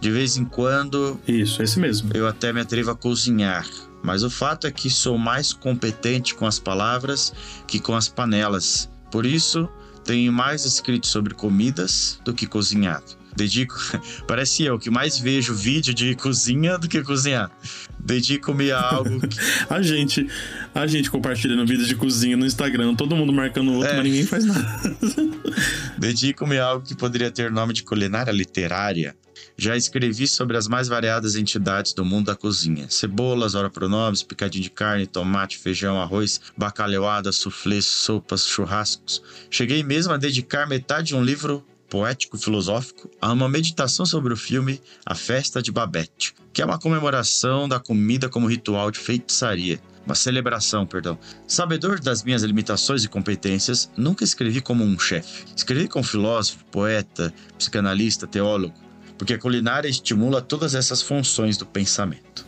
De 0.00 0.10
vez 0.10 0.36
em 0.36 0.44
quando. 0.44 1.18
Isso, 1.26 1.62
esse 1.62 1.80
mesmo. 1.80 2.10
Eu 2.14 2.28
até 2.28 2.52
me 2.52 2.60
atrevo 2.60 2.90
a 2.90 2.94
cozinhar. 2.94 3.66
Mas 4.04 4.22
o 4.22 4.28
fato 4.28 4.66
é 4.66 4.70
que 4.70 4.90
sou 4.90 5.16
mais 5.16 5.54
competente 5.54 6.34
com 6.34 6.46
as 6.46 6.58
palavras 6.58 7.32
que 7.66 7.80
com 7.80 7.96
as 7.96 8.06
panelas. 8.06 8.90
Por 9.10 9.24
isso, 9.24 9.66
tenho 10.04 10.30
mais 10.30 10.66
escrito 10.66 11.06
sobre 11.06 11.32
comidas 11.32 12.20
do 12.22 12.34
que 12.34 12.46
cozinhado. 12.46 13.16
Dedico, 13.34 13.74
parece 14.28 14.62
eu 14.62 14.78
que 14.78 14.90
mais 14.90 15.18
vejo 15.18 15.54
vídeo 15.54 15.94
de 15.94 16.14
cozinha 16.14 16.76
do 16.76 16.86
que 16.86 17.02
cozinhar. 17.02 17.50
Dedico-me 17.98 18.70
a 18.70 18.78
algo. 18.78 19.26
Que... 19.26 19.38
a 19.72 19.80
gente, 19.80 20.28
a 20.74 20.86
gente 20.86 21.10
compartilhando 21.10 21.66
vídeos 21.66 21.88
de 21.88 21.96
cozinha 21.96 22.36
no 22.36 22.44
Instagram, 22.44 22.94
todo 22.94 23.16
mundo 23.16 23.32
marcando 23.32 23.70
o 23.72 23.76
outro, 23.76 23.90
é. 23.90 23.96
mas 23.96 24.04
ninguém 24.04 24.26
faz 24.26 24.44
nada. 24.44 24.96
Dedico-me 25.96 26.58
a 26.58 26.66
algo 26.66 26.86
que 26.86 26.94
poderia 26.94 27.30
ter 27.30 27.50
nome 27.50 27.72
de 27.72 27.82
culinária 27.82 28.30
literária. 28.30 29.16
Já 29.56 29.76
escrevi 29.76 30.26
sobre 30.26 30.56
as 30.56 30.66
mais 30.66 30.88
variadas 30.88 31.36
entidades 31.36 31.92
do 31.92 32.04
mundo 32.04 32.26
da 32.26 32.34
cozinha: 32.34 32.88
cebolas, 32.90 33.54
ora 33.54 33.70
pronomes, 33.70 34.22
picadinho 34.22 34.64
de 34.64 34.70
carne, 34.70 35.06
tomate, 35.06 35.58
feijão, 35.58 36.00
arroz, 36.00 36.40
bacalhauada, 36.56 37.30
suflês, 37.30 37.86
sopas, 37.86 38.46
churrascos. 38.46 39.22
Cheguei 39.48 39.82
mesmo 39.84 40.12
a 40.12 40.16
dedicar 40.16 40.66
metade 40.66 41.08
de 41.08 41.16
um 41.16 41.22
livro 41.22 41.64
poético-filosófico 41.88 43.08
a 43.20 43.32
uma 43.32 43.48
meditação 43.48 44.04
sobre 44.04 44.32
o 44.32 44.36
filme 44.36 44.80
A 45.06 45.14
Festa 45.14 45.62
de 45.62 45.70
Babette, 45.70 46.34
que 46.52 46.60
é 46.60 46.64
uma 46.64 46.78
comemoração 46.78 47.68
da 47.68 47.78
comida 47.78 48.28
como 48.28 48.48
ritual 48.48 48.90
de 48.90 48.98
feitiçaria. 48.98 49.80
Uma 50.04 50.16
celebração, 50.16 50.84
perdão. 50.84 51.18
Sabedor 51.46 52.00
das 52.00 52.22
minhas 52.24 52.42
limitações 52.42 53.04
e 53.04 53.08
competências, 53.08 53.90
nunca 53.96 54.24
escrevi 54.24 54.60
como 54.60 54.84
um 54.84 54.98
chefe. 54.98 55.44
Escrevi 55.56 55.88
como 55.88 56.04
filósofo, 56.04 56.64
poeta, 56.66 57.32
psicanalista, 57.56 58.26
teólogo 58.26 58.83
porque 59.18 59.34
a 59.34 59.38
culinária 59.38 59.88
estimula 59.88 60.40
todas 60.40 60.74
essas 60.74 61.02
funções 61.02 61.56
do 61.56 61.66
pensamento. 61.66 62.46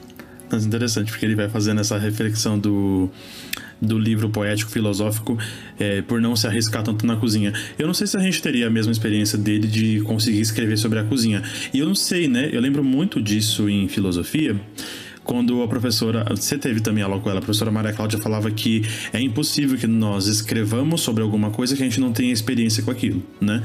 Mas 0.50 0.64
interessante, 0.64 1.10
porque 1.10 1.26
ele 1.26 1.34
vai 1.34 1.48
fazendo 1.48 1.80
essa 1.80 1.98
reflexão 1.98 2.58
do, 2.58 3.10
do 3.80 3.98
livro 3.98 4.30
poético 4.30 4.70
filosófico 4.70 5.36
é, 5.78 6.02
por 6.02 6.20
não 6.20 6.36
se 6.36 6.46
arriscar 6.46 6.82
tanto 6.82 7.04
na 7.04 7.16
cozinha. 7.16 7.52
Eu 7.78 7.86
não 7.86 7.94
sei 7.94 8.06
se 8.06 8.16
a 8.16 8.20
gente 8.20 8.40
teria 8.40 8.68
a 8.68 8.70
mesma 8.70 8.92
experiência 8.92 9.36
dele 9.36 9.66
de 9.66 10.00
conseguir 10.02 10.40
escrever 10.40 10.76
sobre 10.76 11.00
a 11.00 11.04
cozinha. 11.04 11.42
E 11.74 11.80
eu 11.80 11.86
não 11.86 11.94
sei, 11.96 12.28
né? 12.28 12.48
Eu 12.52 12.60
lembro 12.60 12.84
muito 12.84 13.20
disso 13.20 13.68
em 13.68 13.88
filosofia 13.88 14.60
quando 15.26 15.60
a 15.60 15.66
professora, 15.66 16.24
você 16.30 16.56
teve 16.56 16.80
também 16.80 17.02
aula 17.02 17.18
com 17.18 17.28
ela, 17.28 17.40
a 17.40 17.42
professora 17.42 17.68
Maria 17.70 17.92
Cláudia 17.92 18.16
falava 18.16 18.48
que 18.48 18.82
é 19.12 19.20
impossível 19.20 19.76
que 19.76 19.88
nós 19.88 20.28
escrevamos 20.28 21.00
sobre 21.00 21.20
alguma 21.20 21.50
coisa 21.50 21.74
que 21.74 21.82
a 21.82 21.84
gente 21.84 21.98
não 21.98 22.12
tenha 22.12 22.32
experiência 22.32 22.80
com 22.84 22.92
aquilo, 22.92 23.20
né? 23.40 23.60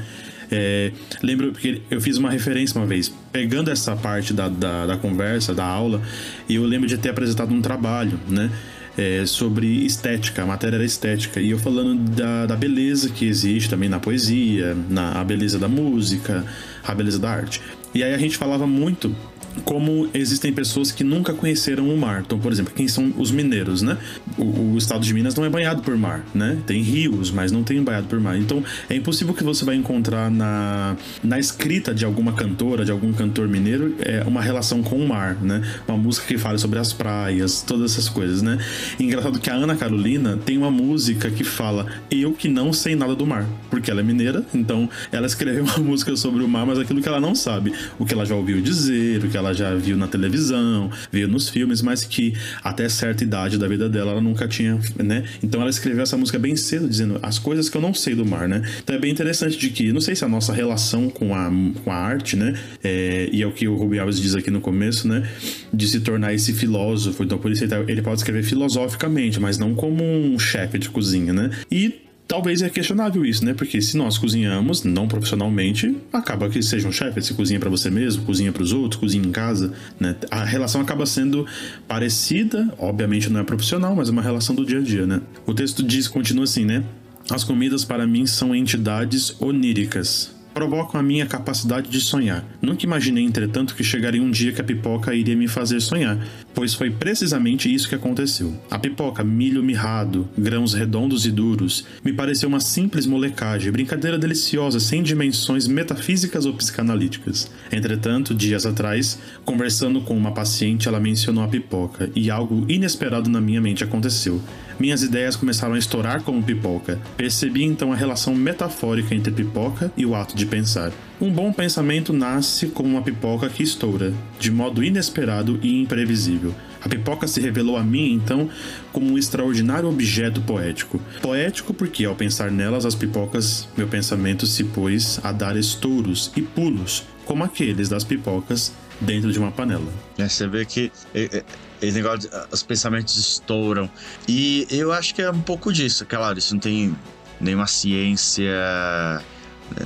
É, 0.54 0.92
lembro 1.22 1.50
porque 1.50 1.80
eu 1.90 1.98
fiz 1.98 2.18
uma 2.18 2.30
referência 2.30 2.78
uma 2.78 2.86
vez, 2.86 3.10
pegando 3.32 3.70
essa 3.70 3.96
parte 3.96 4.34
da, 4.34 4.50
da, 4.50 4.84
da 4.84 4.96
conversa, 4.98 5.54
da 5.54 5.64
aula, 5.64 6.02
e 6.46 6.56
eu 6.56 6.64
lembro 6.64 6.86
de 6.86 6.98
ter 6.98 7.08
apresentado 7.08 7.54
um 7.54 7.62
trabalho, 7.62 8.20
né? 8.28 8.50
É, 8.94 9.24
sobre 9.24 9.66
estética, 9.86 10.42
a 10.42 10.46
matéria 10.46 10.76
era 10.76 10.84
estética, 10.84 11.40
e 11.40 11.48
eu 11.48 11.58
falando 11.58 11.98
da, 12.10 12.44
da 12.44 12.54
beleza 12.54 13.08
que 13.08 13.24
existe 13.24 13.70
também 13.70 13.88
na 13.88 13.98
poesia, 13.98 14.76
na 14.90 15.12
a 15.18 15.24
beleza 15.24 15.58
da 15.58 15.66
música, 15.66 16.44
a 16.84 16.94
beleza 16.94 17.18
da 17.18 17.30
arte. 17.30 17.62
E 17.94 18.02
aí 18.02 18.12
a 18.12 18.18
gente 18.18 18.36
falava 18.36 18.66
muito 18.66 19.16
como 19.64 20.08
existem 20.14 20.52
pessoas 20.52 20.90
que 20.90 21.04
nunca 21.04 21.32
conheceram 21.32 21.88
o 21.88 21.96
mar. 21.96 22.22
Então, 22.24 22.38
por 22.38 22.52
exemplo, 22.52 22.72
quem 22.74 22.88
são 22.88 23.12
os 23.16 23.30
mineiros, 23.30 23.82
né? 23.82 23.98
O, 24.36 24.72
o, 24.72 24.78
estado 24.78 25.04
de 25.04 25.12
Minas 25.12 25.34
não 25.34 25.44
é 25.44 25.50
banhado 25.50 25.82
por 25.82 25.96
mar, 25.96 26.24
né? 26.34 26.58
Tem 26.66 26.82
rios, 26.82 27.30
mas 27.30 27.52
não 27.52 27.62
tem 27.62 27.82
banhado 27.82 28.06
por 28.06 28.20
mar. 28.20 28.36
Então, 28.36 28.62
é 28.88 28.96
impossível 28.96 29.34
que 29.34 29.44
você 29.44 29.64
vai 29.64 29.76
encontrar 29.76 30.30
na, 30.30 30.96
na 31.22 31.38
escrita 31.38 31.94
de 31.94 32.04
alguma 32.04 32.32
cantora, 32.32 32.84
de 32.84 32.90
algum 32.90 33.12
cantor 33.12 33.48
mineiro, 33.48 33.94
é, 34.00 34.22
uma 34.26 34.40
relação 34.40 34.82
com 34.82 34.96
o 34.96 35.08
mar, 35.08 35.36
né? 35.42 35.62
Uma 35.86 35.96
música 35.96 36.26
que 36.26 36.38
fale 36.38 36.58
sobre 36.58 36.78
as 36.78 36.92
praias, 36.92 37.62
todas 37.62 37.92
essas 37.92 38.08
coisas, 38.08 38.42
né? 38.42 38.58
E 38.98 39.04
engraçado 39.04 39.38
que 39.38 39.50
a 39.50 39.54
Ana 39.54 39.76
Carolina 39.76 40.38
tem 40.44 40.56
uma 40.56 40.70
música 40.70 41.30
que 41.30 41.44
fala 41.44 41.86
Eu 42.10 42.32
que 42.32 42.48
não 42.48 42.72
sei 42.72 42.94
nada 42.94 43.14
do 43.14 43.26
mar, 43.26 43.46
porque 43.70 43.90
ela 43.90 44.00
é 44.00 44.04
mineira, 44.04 44.44
então 44.54 44.88
ela 45.10 45.26
escreveu 45.26 45.64
uma 45.76 45.78
música 45.78 46.16
sobre 46.16 46.42
o 46.42 46.48
mar, 46.48 46.66
mas 46.66 46.78
aquilo 46.78 47.00
que 47.00 47.08
ela 47.08 47.20
não 47.20 47.34
sabe, 47.34 47.72
o 47.98 48.04
que 48.04 48.14
ela 48.14 48.24
já 48.24 48.34
ouviu 48.34 48.60
dizer, 48.60 49.24
o 49.24 49.28
que 49.28 49.36
ela 49.36 49.41
ela 49.42 49.52
já 49.52 49.74
viu 49.74 49.96
na 49.96 50.06
televisão, 50.06 50.90
viu 51.10 51.28
nos 51.28 51.48
filmes, 51.48 51.82
mas 51.82 52.04
que 52.04 52.34
até 52.62 52.88
certa 52.88 53.22
idade 53.24 53.58
da 53.58 53.68
vida 53.68 53.88
dela 53.88 54.12
ela 54.12 54.20
nunca 54.20 54.48
tinha, 54.48 54.78
né? 54.96 55.24
Então 55.42 55.60
ela 55.60 55.70
escreveu 55.70 56.02
essa 56.02 56.16
música 56.16 56.38
bem 56.38 56.56
cedo, 56.56 56.88
dizendo 56.88 57.18
as 57.22 57.38
coisas 57.38 57.68
que 57.68 57.76
eu 57.76 57.80
não 57.80 57.92
sei 57.92 58.14
do 58.14 58.24
mar, 58.24 58.48
né? 58.48 58.62
Então 58.82 58.96
é 58.96 58.98
bem 58.98 59.10
interessante 59.10 59.58
de 59.58 59.70
que, 59.70 59.92
não 59.92 60.00
sei 60.00 60.14
se 60.14 60.24
a 60.24 60.28
nossa 60.28 60.52
relação 60.52 61.10
com 61.10 61.34
a, 61.34 61.50
com 61.84 61.90
a 61.90 61.96
arte, 61.96 62.36
né? 62.36 62.54
É, 62.82 63.28
e 63.32 63.42
é 63.42 63.46
o 63.46 63.52
que 63.52 63.66
o 63.68 63.76
Rubi 63.76 63.98
Alves 63.98 64.20
diz 64.20 64.34
aqui 64.34 64.50
no 64.50 64.60
começo, 64.60 65.06
né? 65.08 65.28
De 65.72 65.86
se 65.88 66.00
tornar 66.00 66.32
esse 66.32 66.52
filósofo. 66.52 67.22
Então 67.22 67.38
por 67.38 67.50
isso 67.50 67.64
ele, 67.64 67.70
tá, 67.70 67.80
ele 67.86 68.02
pode 68.02 68.18
escrever 68.18 68.42
filosoficamente, 68.42 69.40
mas 69.40 69.58
não 69.58 69.74
como 69.74 70.04
um 70.04 70.38
chefe 70.38 70.78
de 70.78 70.88
cozinha, 70.88 71.32
né? 71.32 71.50
E 71.70 72.02
Talvez 72.32 72.62
é 72.62 72.70
questionável 72.70 73.26
isso, 73.26 73.44
né? 73.44 73.52
Porque 73.52 73.82
se 73.82 73.94
nós 73.94 74.16
cozinhamos 74.16 74.84
não 74.84 75.06
profissionalmente, 75.06 75.94
acaba 76.10 76.48
que 76.48 76.62
seja 76.62 76.88
um 76.88 76.90
chefe, 76.90 77.20
você 77.20 77.34
cozinha 77.34 77.60
para 77.60 77.68
você 77.68 77.90
mesmo, 77.90 78.24
cozinha 78.24 78.50
para 78.50 78.62
os 78.62 78.72
outros, 78.72 78.98
cozinha 78.98 79.22
em 79.22 79.30
casa, 79.30 79.70
né? 80.00 80.16
A 80.30 80.42
relação 80.42 80.80
acaba 80.80 81.04
sendo 81.04 81.46
parecida, 81.86 82.72
obviamente 82.78 83.28
não 83.28 83.38
é 83.38 83.44
profissional, 83.44 83.94
mas 83.94 84.08
é 84.08 84.12
uma 84.12 84.22
relação 84.22 84.54
do 84.54 84.64
dia 84.64 84.78
a 84.78 84.80
dia, 84.80 85.06
né? 85.06 85.20
O 85.44 85.52
texto 85.52 85.82
diz, 85.82 86.08
continua 86.08 86.44
assim, 86.44 86.64
né? 86.64 86.82
As 87.30 87.44
comidas 87.44 87.84
para 87.84 88.06
mim 88.06 88.24
são 88.24 88.56
entidades 88.56 89.38
oníricas, 89.38 90.34
provocam 90.54 90.98
a 90.98 91.02
minha 91.02 91.26
capacidade 91.26 91.90
de 91.90 92.00
sonhar. 92.00 92.42
Nunca 92.62 92.86
imaginei, 92.86 93.24
entretanto, 93.24 93.74
que 93.74 93.84
chegaria 93.84 94.22
um 94.22 94.30
dia 94.30 94.52
que 94.52 94.60
a 94.62 94.64
pipoca 94.64 95.14
iria 95.14 95.36
me 95.36 95.48
fazer 95.48 95.80
sonhar, 95.80 96.18
pois 96.54 96.74
foi 96.74 96.90
precisamente 96.90 97.72
isso 97.72 97.88
que 97.88 97.94
aconteceu. 97.94 98.54
A 98.70 98.78
pipoca, 98.78 99.24
milho 99.24 99.62
mirrado, 99.62 100.28
grãos 100.36 100.74
redondos 100.74 101.26
e 101.26 101.30
duros, 101.30 101.84
me 102.04 102.12
pareceu 102.12 102.48
uma 102.48 102.60
simples 102.60 103.06
molecagem, 103.06 103.72
brincadeira 103.72 104.18
deliciosa, 104.18 104.80
sem 104.80 105.02
dimensões 105.02 105.66
metafísicas 105.66 106.46
ou 106.46 106.54
psicanalíticas. 106.54 107.50
Entretanto, 107.70 108.34
dias 108.34 108.66
atrás, 108.66 109.18
conversando 109.44 110.00
com 110.00 110.16
uma 110.16 110.32
paciente, 110.32 110.88
ela 110.88 111.00
mencionou 111.00 111.44
a 111.44 111.48
pipoca 111.48 112.10
e 112.14 112.30
algo 112.30 112.64
inesperado 112.68 113.30
na 113.30 113.40
minha 113.40 113.60
mente 113.60 113.84
aconteceu. 113.84 114.40
Minhas 114.78 115.02
ideias 115.02 115.36
começaram 115.36 115.74
a 115.74 115.78
estourar 115.78 116.22
como 116.22 116.42
pipoca. 116.42 117.00
Percebi 117.16 117.62
então 117.64 117.92
a 117.92 117.96
relação 117.96 118.34
metafórica 118.34 119.14
entre 119.14 119.32
pipoca 119.32 119.92
e 119.96 120.04
o 120.04 120.14
ato 120.14 120.36
de 120.36 120.46
pensar. 120.46 120.92
Um 121.22 121.32
bom 121.32 121.52
pensamento 121.52 122.12
nasce 122.12 122.66
como 122.66 122.88
uma 122.88 123.00
pipoca 123.00 123.48
que 123.48 123.62
estoura, 123.62 124.12
de 124.40 124.50
modo 124.50 124.82
inesperado 124.82 125.56
e 125.62 125.80
imprevisível. 125.80 126.52
A 126.80 126.88
pipoca 126.88 127.28
se 127.28 127.40
revelou 127.40 127.76
a 127.76 127.84
mim, 127.84 128.12
então, 128.12 128.50
como 128.92 129.12
um 129.12 129.16
extraordinário 129.16 129.88
objeto 129.88 130.40
poético. 130.40 131.00
Poético 131.22 131.72
porque, 131.72 132.04
ao 132.04 132.16
pensar 132.16 132.50
nelas, 132.50 132.84
as 132.84 132.96
pipocas, 132.96 133.68
meu 133.76 133.86
pensamento 133.86 134.48
se 134.48 134.64
pôs 134.64 135.20
a 135.22 135.30
dar 135.30 135.56
estouros 135.56 136.32
e 136.34 136.42
pulos, 136.42 137.04
como 137.24 137.44
aqueles 137.44 137.88
das 137.88 138.02
pipocas 138.02 138.72
dentro 139.00 139.30
de 139.30 139.38
uma 139.38 139.52
panela. 139.52 139.92
É, 140.18 140.28
você 140.28 140.48
vê 140.48 140.64
que 140.64 140.90
é, 141.14 141.44
negócio, 141.92 142.28
os 142.50 142.64
pensamentos 142.64 143.16
estouram. 143.16 143.88
E 144.26 144.66
eu 144.72 144.90
acho 144.90 145.14
que 145.14 145.22
é 145.22 145.30
um 145.30 145.40
pouco 145.40 145.72
disso. 145.72 146.04
Claro, 146.04 146.36
isso 146.36 146.52
não 146.52 146.60
tem 146.60 146.92
nenhuma 147.40 147.68
ciência 147.68 148.50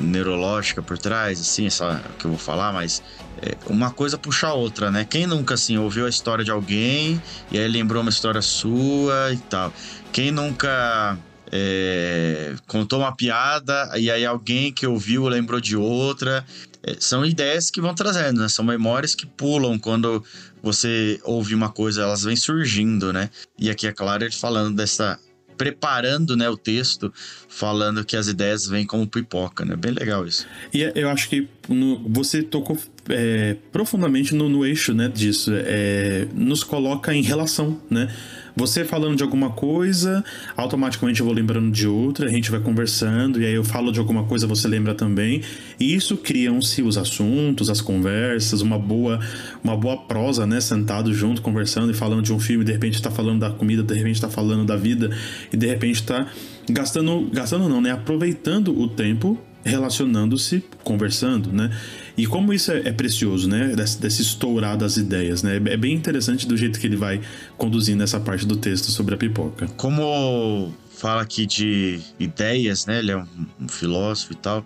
neurológica 0.01 0.83
por 0.83 0.99
trás, 0.99 1.40
assim, 1.40 1.66
essa 1.66 2.03
que 2.18 2.27
eu 2.27 2.31
vou 2.31 2.38
falar, 2.38 2.72
mas 2.72 3.03
é, 3.42 3.57
uma 3.66 3.90
coisa 3.90 4.18
puxa 4.18 4.49
a 4.49 4.55
outra, 4.55 4.90
né? 4.90 5.05
Quem 5.05 5.27
nunca, 5.27 5.55
assim, 5.55 5.77
ouviu 5.77 6.07
a 6.07 6.09
história 6.09 6.44
de 6.44 6.51
alguém 6.51 7.20
e 7.51 7.59
aí 7.59 7.68
lembrou 7.68 8.03
uma 8.03 8.11
história 8.11 8.40
sua 8.42 9.33
e 9.33 9.38
tal? 9.38 9.72
Quem 10.12 10.31
nunca 10.31 11.18
é, 11.53 12.55
contou 12.66 13.01
uma 13.01 13.14
piada 13.14 13.90
e 13.96 14.11
aí 14.11 14.25
alguém 14.25 14.72
que 14.72 14.87
ouviu 14.87 15.29
lembrou 15.29 15.61
de 15.61 15.77
outra. 15.77 16.44
É, 16.83 16.96
são 16.99 17.25
ideias 17.25 17.70
que 17.70 17.81
vão 17.81 17.94
trazendo, 17.94 18.40
né? 18.40 18.49
São 18.49 18.64
memórias 18.64 19.14
que 19.14 19.27
pulam 19.27 19.79
quando 19.79 20.25
você 20.62 21.20
ouve 21.22 21.55
uma 21.55 21.70
coisa, 21.70 22.03
elas 22.03 22.25
vêm 22.25 22.37
surgindo, 22.37 23.12
né? 23.12 23.31
E 23.59 23.70
aqui 23.70 23.87
é 23.87 23.92
claro 23.92 24.25
ele 24.25 24.35
falando 24.35 24.75
dessa 24.75 25.18
preparando 25.57 26.37
né, 26.37 26.49
o 26.49 26.57
texto, 26.57 27.12
falando 27.49 28.05
que 28.05 28.16
as 28.16 28.29
ideias 28.29 28.66
vêm 28.66 28.87
como 28.87 29.07
pipoca, 29.07 29.64
né? 29.64 29.77
Bem 29.77 29.92
legal 29.92 30.27
isso. 30.27 30.47
E 30.73 30.85
é, 30.85 30.92
eu 30.95 31.09
acho 31.09 31.29
que 31.29 31.49
no, 31.69 32.07
você 32.09 32.42
tocou 32.42 32.79
é, 33.09 33.57
profundamente 33.73 34.35
no, 34.35 34.49
no, 34.49 34.64
eixo 34.64 34.92
né, 34.95 35.09
disso. 35.09 35.51
É, 35.55 36.27
nos 36.35 36.62
coloca 36.62 37.14
em 37.14 37.23
relação, 37.23 37.81
né? 37.90 38.14
Você 38.57 38.87
falando 38.87 39.16
de 39.16 39.23
alguma 39.23 39.51
coisa, 39.51 40.25
automaticamente 40.57 41.21
eu 41.21 41.27
vou 41.27 41.35
lembrando 41.35 41.71
de 41.71 41.87
outra, 41.87 42.27
a 42.27 42.31
gente 42.31 42.51
vai 42.51 42.59
conversando, 42.59 43.38
e 43.38 43.45
aí 43.45 43.53
eu 43.53 43.62
falo 43.62 43.92
de 43.92 43.99
alguma 43.99 44.25
coisa, 44.25 44.47
você 44.47 44.66
lembra 44.66 44.95
também. 44.95 45.42
E 45.79 45.95
isso 45.95 46.16
criam-se 46.16 46.81
os 46.81 46.97
assuntos, 46.97 47.69
as 47.69 47.83
conversas, 47.83 48.62
uma 48.62 48.79
boa, 48.79 49.21
uma 49.62 49.77
boa 49.77 49.99
prosa, 49.99 50.47
né? 50.47 50.59
Sentado 50.59 51.12
junto, 51.12 51.42
conversando 51.42 51.90
e 51.90 51.95
falando 51.95 52.23
de 52.23 52.33
um 52.33 52.40
filme, 52.40 52.64
de 52.64 52.73
repente 52.73 52.95
está 52.95 53.11
falando 53.11 53.40
da 53.40 53.51
comida, 53.51 53.83
de 53.83 53.92
repente 53.92 54.14
está 54.14 54.31
falando 54.31 54.64
da 54.64 54.75
vida, 54.77 55.11
e 55.53 55.57
de 55.57 55.66
repente 55.66 55.97
está 55.97 56.27
gastando, 56.71 57.29
gastando 57.31 57.69
não, 57.69 57.83
né? 57.83 57.90
Aproveitando 57.90 58.69
o 58.81 58.88
tempo 58.88 59.38
relacionando-se, 59.66 60.64
conversando, 60.83 61.53
né? 61.53 61.71
E 62.16 62.26
como 62.26 62.52
isso 62.52 62.72
é, 62.72 62.88
é 62.88 62.92
precioso, 62.92 63.48
né? 63.48 63.74
Desse, 63.76 64.22
estourar 64.22 64.76
das 64.76 64.96
ideias, 64.96 65.42
né? 65.42 65.57
É 65.57 65.76
bem 65.76 65.94
interessante 65.94 66.46
do 66.46 66.57
jeito 66.57 66.81
que 66.81 66.87
ele 66.87 66.96
vai 66.96 67.20
conduzindo 67.59 68.02
essa 68.02 68.18
parte 68.18 68.46
do 68.46 68.57
texto 68.57 68.90
sobre 68.90 69.14
a 69.14 69.18
pipoca. 69.18 69.66
Como 69.76 70.72
fala 70.96 71.20
aqui 71.20 71.44
de 71.44 72.00
ideias, 72.18 72.87
né? 72.87 73.00
Ele 73.00 73.12
é 73.12 73.16
um, 73.16 73.26
um 73.61 73.68
filósofo 73.68 74.33
e 74.33 74.37
tal. 74.37 74.64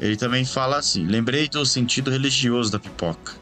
Ele 0.00 0.16
também 0.16 0.44
fala 0.44 0.78
assim: 0.78 1.06
lembrei 1.06 1.48
do 1.48 1.64
sentido 1.64 2.10
religioso 2.10 2.72
da 2.72 2.80
pipoca. 2.80 3.32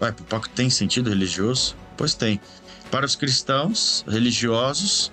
Ué, 0.00 0.10
pipoca 0.12 0.48
tem 0.54 0.70
sentido 0.70 1.10
religioso? 1.10 1.76
Pois 1.96 2.14
tem. 2.14 2.40
Para 2.90 3.04
os 3.04 3.14
cristãos 3.14 4.04
religiosos, 4.08 5.12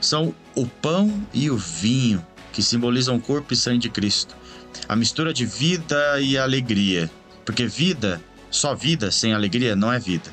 são 0.00 0.34
o 0.54 0.66
pão 0.66 1.26
e 1.32 1.50
o 1.50 1.56
vinho, 1.56 2.24
que 2.52 2.62
simbolizam 2.62 3.16
o 3.16 3.20
corpo 3.20 3.52
e 3.52 3.56
sangue 3.56 3.78
de 3.78 3.88
Cristo. 3.88 4.36
A 4.88 4.94
mistura 4.94 5.32
de 5.32 5.46
vida 5.46 6.20
e 6.20 6.36
alegria. 6.36 7.10
Porque 7.44 7.66
vida, 7.66 8.20
só 8.50 8.74
vida 8.74 9.10
sem 9.10 9.32
alegria 9.32 9.76
não 9.76 9.92
é 9.92 9.98
vida. 9.98 10.32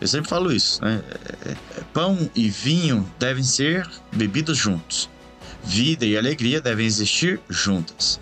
Eu 0.00 0.08
sempre 0.08 0.28
falo 0.28 0.52
isso, 0.52 0.84
né? 0.84 1.02
É, 1.46 1.50
é, 1.50 1.56
pão 1.92 2.28
e 2.34 2.48
vinho 2.50 3.08
devem 3.18 3.44
ser 3.44 3.88
bebidos 4.12 4.58
juntos. 4.58 5.08
Vida 5.64 6.04
e 6.04 6.16
alegria 6.16 6.60
devem 6.60 6.84
existir 6.84 7.40
juntas. 7.48 8.20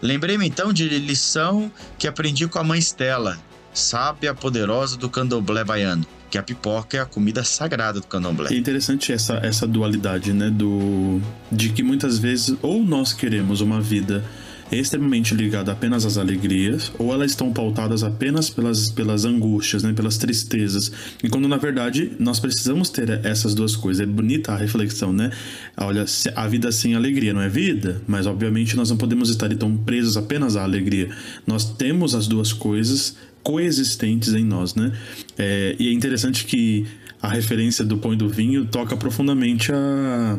Lembrei-me 0.00 0.46
então 0.46 0.72
de 0.72 0.88
lição 0.88 1.70
que 1.98 2.06
aprendi 2.06 2.46
com 2.46 2.58
a 2.58 2.64
mãe 2.64 2.80
Stella, 2.80 3.38
sábia 3.74 4.34
poderosa 4.34 4.96
do 4.96 5.08
candomblé 5.08 5.64
baiano, 5.64 6.06
que 6.30 6.38
a 6.38 6.42
pipoca 6.42 6.96
é 6.96 7.00
a 7.00 7.06
comida 7.06 7.44
sagrada 7.44 8.00
do 8.00 8.06
candomblé. 8.06 8.50
É 8.50 8.56
interessante 8.56 9.12
essa, 9.12 9.34
essa 9.34 9.66
dualidade, 9.66 10.32
né? 10.32 10.50
Do, 10.50 11.20
de 11.50 11.70
que 11.70 11.82
muitas 11.82 12.18
vezes 12.18 12.56
ou 12.62 12.82
nós 12.82 13.12
queremos 13.12 13.60
uma 13.60 13.80
vida 13.80 14.24
extremamente 14.76 15.34
ligada 15.34 15.72
apenas 15.72 16.04
às 16.04 16.18
alegrias, 16.18 16.92
ou 16.98 17.12
elas 17.12 17.30
estão 17.30 17.52
pautadas 17.52 18.02
apenas 18.02 18.50
pelas, 18.50 18.90
pelas 18.90 19.24
angústias, 19.24 19.82
né, 19.82 19.92
pelas 19.92 20.18
tristezas. 20.18 20.92
E 21.22 21.28
quando 21.28 21.48
na 21.48 21.56
verdade 21.56 22.12
nós 22.18 22.38
precisamos 22.38 22.90
ter 22.90 23.08
essas 23.24 23.54
duas 23.54 23.74
coisas. 23.76 24.02
É 24.02 24.06
bonita 24.06 24.52
a 24.52 24.56
reflexão, 24.56 25.12
né? 25.12 25.30
Olha, 25.76 26.04
a 26.34 26.46
vida 26.46 26.70
sem 26.70 26.94
alegria 26.94 27.32
não 27.32 27.40
é 27.40 27.48
vida, 27.48 28.02
mas 28.06 28.26
obviamente 28.26 28.76
nós 28.76 28.90
não 28.90 28.96
podemos 28.96 29.30
estar 29.30 29.48
tão 29.56 29.76
presos 29.76 30.16
apenas 30.16 30.56
à 30.56 30.62
alegria. 30.62 31.08
Nós 31.46 31.64
temos 31.76 32.14
as 32.14 32.26
duas 32.26 32.52
coisas 32.52 33.16
coexistentes 33.42 34.34
em 34.34 34.44
nós, 34.44 34.74
né? 34.74 34.92
É, 35.38 35.74
e 35.78 35.88
é 35.88 35.92
interessante 35.92 36.44
que 36.44 36.86
a 37.20 37.28
referência 37.28 37.84
do 37.84 37.98
pão 37.98 38.12
e 38.12 38.16
do 38.16 38.28
vinho 38.28 38.66
toca 38.66 38.96
profundamente 38.96 39.72
a, 39.72 40.38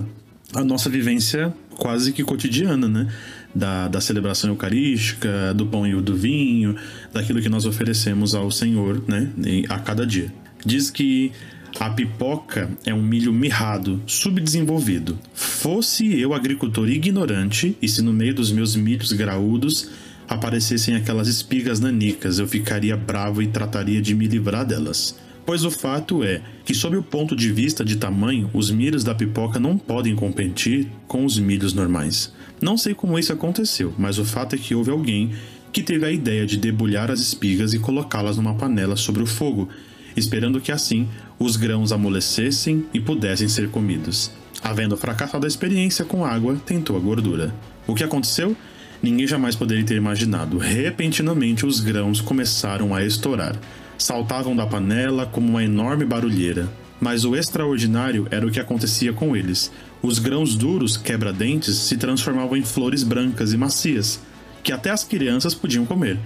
a 0.53 0.63
nossa 0.63 0.89
vivência 0.89 1.53
quase 1.75 2.11
que 2.13 2.23
cotidiana, 2.23 2.87
né? 2.87 3.07
Da, 3.53 3.87
da 3.87 4.01
celebração 4.01 4.49
eucarística, 4.49 5.53
do 5.53 5.65
pão 5.65 5.85
e 5.87 5.93
do 6.01 6.15
vinho, 6.15 6.75
daquilo 7.11 7.41
que 7.41 7.49
nós 7.49 7.65
oferecemos 7.65 8.33
ao 8.35 8.51
Senhor 8.51 9.03
né, 9.07 9.29
a 9.69 9.79
cada 9.79 10.05
dia. 10.05 10.31
Diz 10.65 10.89
que 10.91 11.31
a 11.79 11.89
pipoca 11.89 12.69
é 12.85 12.93
um 12.93 13.01
milho 13.01 13.31
mirrado, 13.31 14.01
subdesenvolvido. 14.05 15.17
Fosse 15.33 16.19
eu 16.19 16.33
agricultor 16.33 16.89
ignorante, 16.89 17.75
e 17.81 17.87
se 17.87 18.01
no 18.01 18.11
meio 18.11 18.33
dos 18.33 18.51
meus 18.51 18.75
milhos 18.75 19.11
graúdos 19.11 19.89
aparecessem 20.27 20.95
aquelas 20.95 21.27
espigas 21.27 21.79
nanicas, 21.79 22.39
eu 22.39 22.47
ficaria 22.47 22.95
bravo 22.95 23.41
e 23.41 23.47
trataria 23.47 24.01
de 24.01 24.13
me 24.13 24.27
livrar 24.27 24.65
delas. 24.65 25.15
Pois 25.45 25.63
o 25.63 25.71
fato 25.71 26.23
é 26.23 26.41
que, 26.63 26.75
sob 26.75 26.95
o 26.95 27.01
ponto 27.01 27.35
de 27.35 27.51
vista 27.51 27.83
de 27.83 27.95
tamanho, 27.95 28.49
os 28.53 28.69
milhos 28.69 29.03
da 29.03 29.15
pipoca 29.15 29.59
não 29.59 29.77
podem 29.77 30.15
competir 30.15 30.87
com 31.07 31.25
os 31.25 31.39
milhos 31.39 31.73
normais. 31.73 32.31
Não 32.61 32.77
sei 32.77 32.93
como 32.93 33.17
isso 33.17 33.31
aconteceu, 33.31 33.93
mas 33.97 34.17
o 34.17 34.25
fato 34.25 34.55
é 34.55 34.57
que 34.57 34.75
houve 34.75 34.91
alguém 34.91 35.33
que 35.71 35.83
teve 35.83 36.05
a 36.05 36.11
ideia 36.11 36.45
de 36.45 36.57
debulhar 36.57 37.11
as 37.11 37.19
espigas 37.19 37.73
e 37.73 37.79
colocá-las 37.79 38.37
numa 38.37 38.55
panela 38.55 38.95
sobre 38.95 39.23
o 39.23 39.27
fogo, 39.27 39.69
esperando 40.15 40.59
que 40.59 40.71
assim 40.71 41.07
os 41.37 41.55
grãos 41.55 41.91
amolecessem 41.91 42.85
e 42.93 42.99
pudessem 42.99 43.47
ser 43.47 43.69
comidos. 43.69 44.31
Havendo 44.61 44.97
fracassado 44.97 45.45
a 45.45 45.47
experiência 45.47 46.03
com 46.03 46.25
água, 46.25 46.59
tentou 46.65 46.97
a 46.97 46.99
gordura. 46.99 47.53
O 47.87 47.95
que 47.95 48.03
aconteceu? 48.03 48.55
Ninguém 49.01 49.25
jamais 49.25 49.55
poderia 49.55 49.85
ter 49.85 49.95
imaginado. 49.95 50.57
Repentinamente, 50.57 51.65
os 51.65 51.79
grãos 51.79 52.19
começaram 52.19 52.93
a 52.93 53.03
estourar. 53.03 53.55
Saltavam 53.97 54.55
da 54.55 54.65
panela 54.65 55.25
como 55.25 55.47
uma 55.47 55.63
enorme 55.63 56.03
barulheira. 56.03 56.67
Mas 56.99 57.23
o 57.23 57.35
extraordinário 57.35 58.27
era 58.29 58.45
o 58.45 58.51
que 58.51 58.59
acontecia 58.59 59.13
com 59.13 59.35
eles. 59.37 59.71
Os 60.01 60.17
grãos 60.17 60.55
duros, 60.55 60.95
quebra-dentes, 60.95 61.75
se 61.75 61.97
transformavam 61.97 62.55
em 62.55 62.63
flores 62.63 63.03
brancas 63.03 63.51
e 63.51 63.57
macias, 63.57 64.21
que 64.63 64.71
até 64.71 64.89
as 64.89 65.03
crianças 65.03 65.53
podiam 65.53 65.85
comer. 65.85 66.17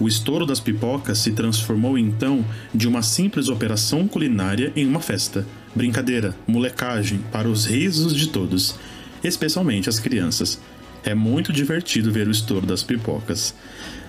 O 0.00 0.08
estouro 0.08 0.46
das 0.46 0.58
pipocas 0.58 1.18
se 1.18 1.32
transformou 1.32 1.98
então 1.98 2.42
de 2.74 2.88
uma 2.88 3.02
simples 3.02 3.48
operação 3.48 4.08
culinária 4.08 4.72
em 4.74 4.86
uma 4.86 5.00
festa, 5.00 5.46
brincadeira, 5.74 6.34
molecagem 6.46 7.20
para 7.30 7.46
os 7.46 7.66
risos 7.66 8.14
de 8.14 8.28
todos, 8.28 8.76
especialmente 9.22 9.90
as 9.90 10.00
crianças. 10.00 10.58
É 11.04 11.14
muito 11.14 11.52
divertido 11.52 12.10
ver 12.10 12.26
o 12.26 12.30
estouro 12.30 12.64
das 12.64 12.82
pipocas. 12.82 13.54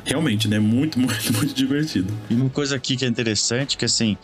Realmente, 0.06 0.48
né? 0.48 0.60
Muito, 0.60 0.98
muito, 1.00 1.34
muito 1.34 1.54
divertido. 1.54 2.14
E 2.30 2.34
uma 2.34 2.50
coisa 2.50 2.78
aqui 2.78 2.96
que 2.96 3.04
é 3.04 3.08
interessante, 3.10 3.78
que 3.78 3.84
assim, 3.84 4.18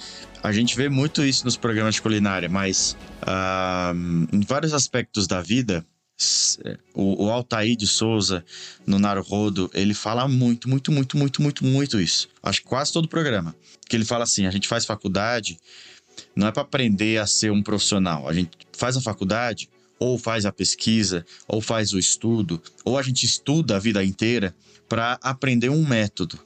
a 0.43 0.51
gente 0.51 0.75
vê 0.75 0.89
muito 0.89 1.23
isso 1.23 1.45
nos 1.45 1.57
programas 1.57 1.95
de 1.95 2.01
culinária, 2.01 2.49
mas 2.49 2.95
uh, 3.23 4.35
em 4.35 4.41
vários 4.41 4.73
aspectos 4.73 5.27
da 5.27 5.41
vida, 5.41 5.85
o, 6.93 7.25
o 7.25 7.29
Altair 7.29 7.75
de 7.75 7.85
Souza, 7.85 8.43
no 8.85 8.97
Naruhodo, 8.97 9.69
ele 9.73 9.93
fala 9.93 10.27
muito, 10.27 10.69
muito, 10.69 10.91
muito, 10.91 11.17
muito, 11.17 11.41
muito, 11.41 11.65
muito 11.65 11.99
isso. 11.99 12.27
Acho 12.41 12.61
que 12.61 12.67
quase 12.67 12.91
todo 12.91 13.05
o 13.05 13.09
programa. 13.09 13.55
Que 13.87 13.95
ele 13.95 14.05
fala 14.05 14.23
assim: 14.23 14.45
a 14.45 14.51
gente 14.51 14.67
faz 14.67 14.85
faculdade 14.85 15.59
não 16.35 16.47
é 16.47 16.51
para 16.51 16.63
aprender 16.63 17.19
a 17.19 17.27
ser 17.27 17.51
um 17.51 17.61
profissional. 17.61 18.27
A 18.27 18.33
gente 18.33 18.51
faz 18.73 18.97
a 18.97 19.01
faculdade, 19.01 19.69
ou 19.99 20.17
faz 20.17 20.45
a 20.45 20.51
pesquisa, 20.51 21.25
ou 21.47 21.61
faz 21.61 21.93
o 21.93 21.99
estudo, 21.99 22.61
ou 22.85 22.97
a 22.97 23.01
gente 23.01 23.25
estuda 23.25 23.75
a 23.75 23.79
vida 23.79 24.03
inteira 24.03 24.55
para 24.87 25.17
aprender 25.21 25.69
um 25.69 25.85
método. 25.85 26.39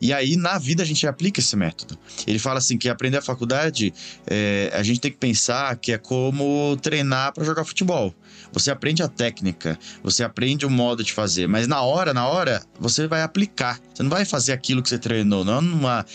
E 0.00 0.12
aí, 0.12 0.36
na 0.36 0.58
vida, 0.58 0.82
a 0.82 0.86
gente 0.86 1.06
aplica 1.06 1.40
esse 1.40 1.56
método. 1.56 1.98
Ele 2.26 2.38
fala 2.38 2.58
assim: 2.58 2.78
que 2.78 2.88
aprender 2.88 3.18
a 3.18 3.22
faculdade, 3.22 3.92
é, 4.26 4.70
a 4.74 4.82
gente 4.82 5.00
tem 5.00 5.10
que 5.10 5.18
pensar 5.18 5.76
que 5.76 5.92
é 5.92 5.98
como 5.98 6.76
treinar 6.82 7.32
para 7.32 7.44
jogar 7.44 7.64
futebol. 7.64 8.14
Você 8.52 8.70
aprende 8.70 9.02
a 9.02 9.08
técnica, 9.08 9.78
você 10.02 10.22
aprende 10.22 10.64
o 10.64 10.70
modo 10.70 11.02
de 11.02 11.12
fazer, 11.12 11.46
mas 11.46 11.66
na 11.66 11.82
hora, 11.82 12.14
na 12.14 12.26
hora, 12.26 12.62
você 12.78 13.06
vai 13.06 13.22
aplicar. 13.22 13.80
Você 13.92 14.02
não 14.02 14.10
vai 14.10 14.24
fazer 14.24 14.52
aquilo 14.52 14.82
que 14.82 14.88
você 14.88 14.98
treinou, 14.98 15.44
não 15.44 15.58
é 15.58 15.60
numa, 15.60 16.06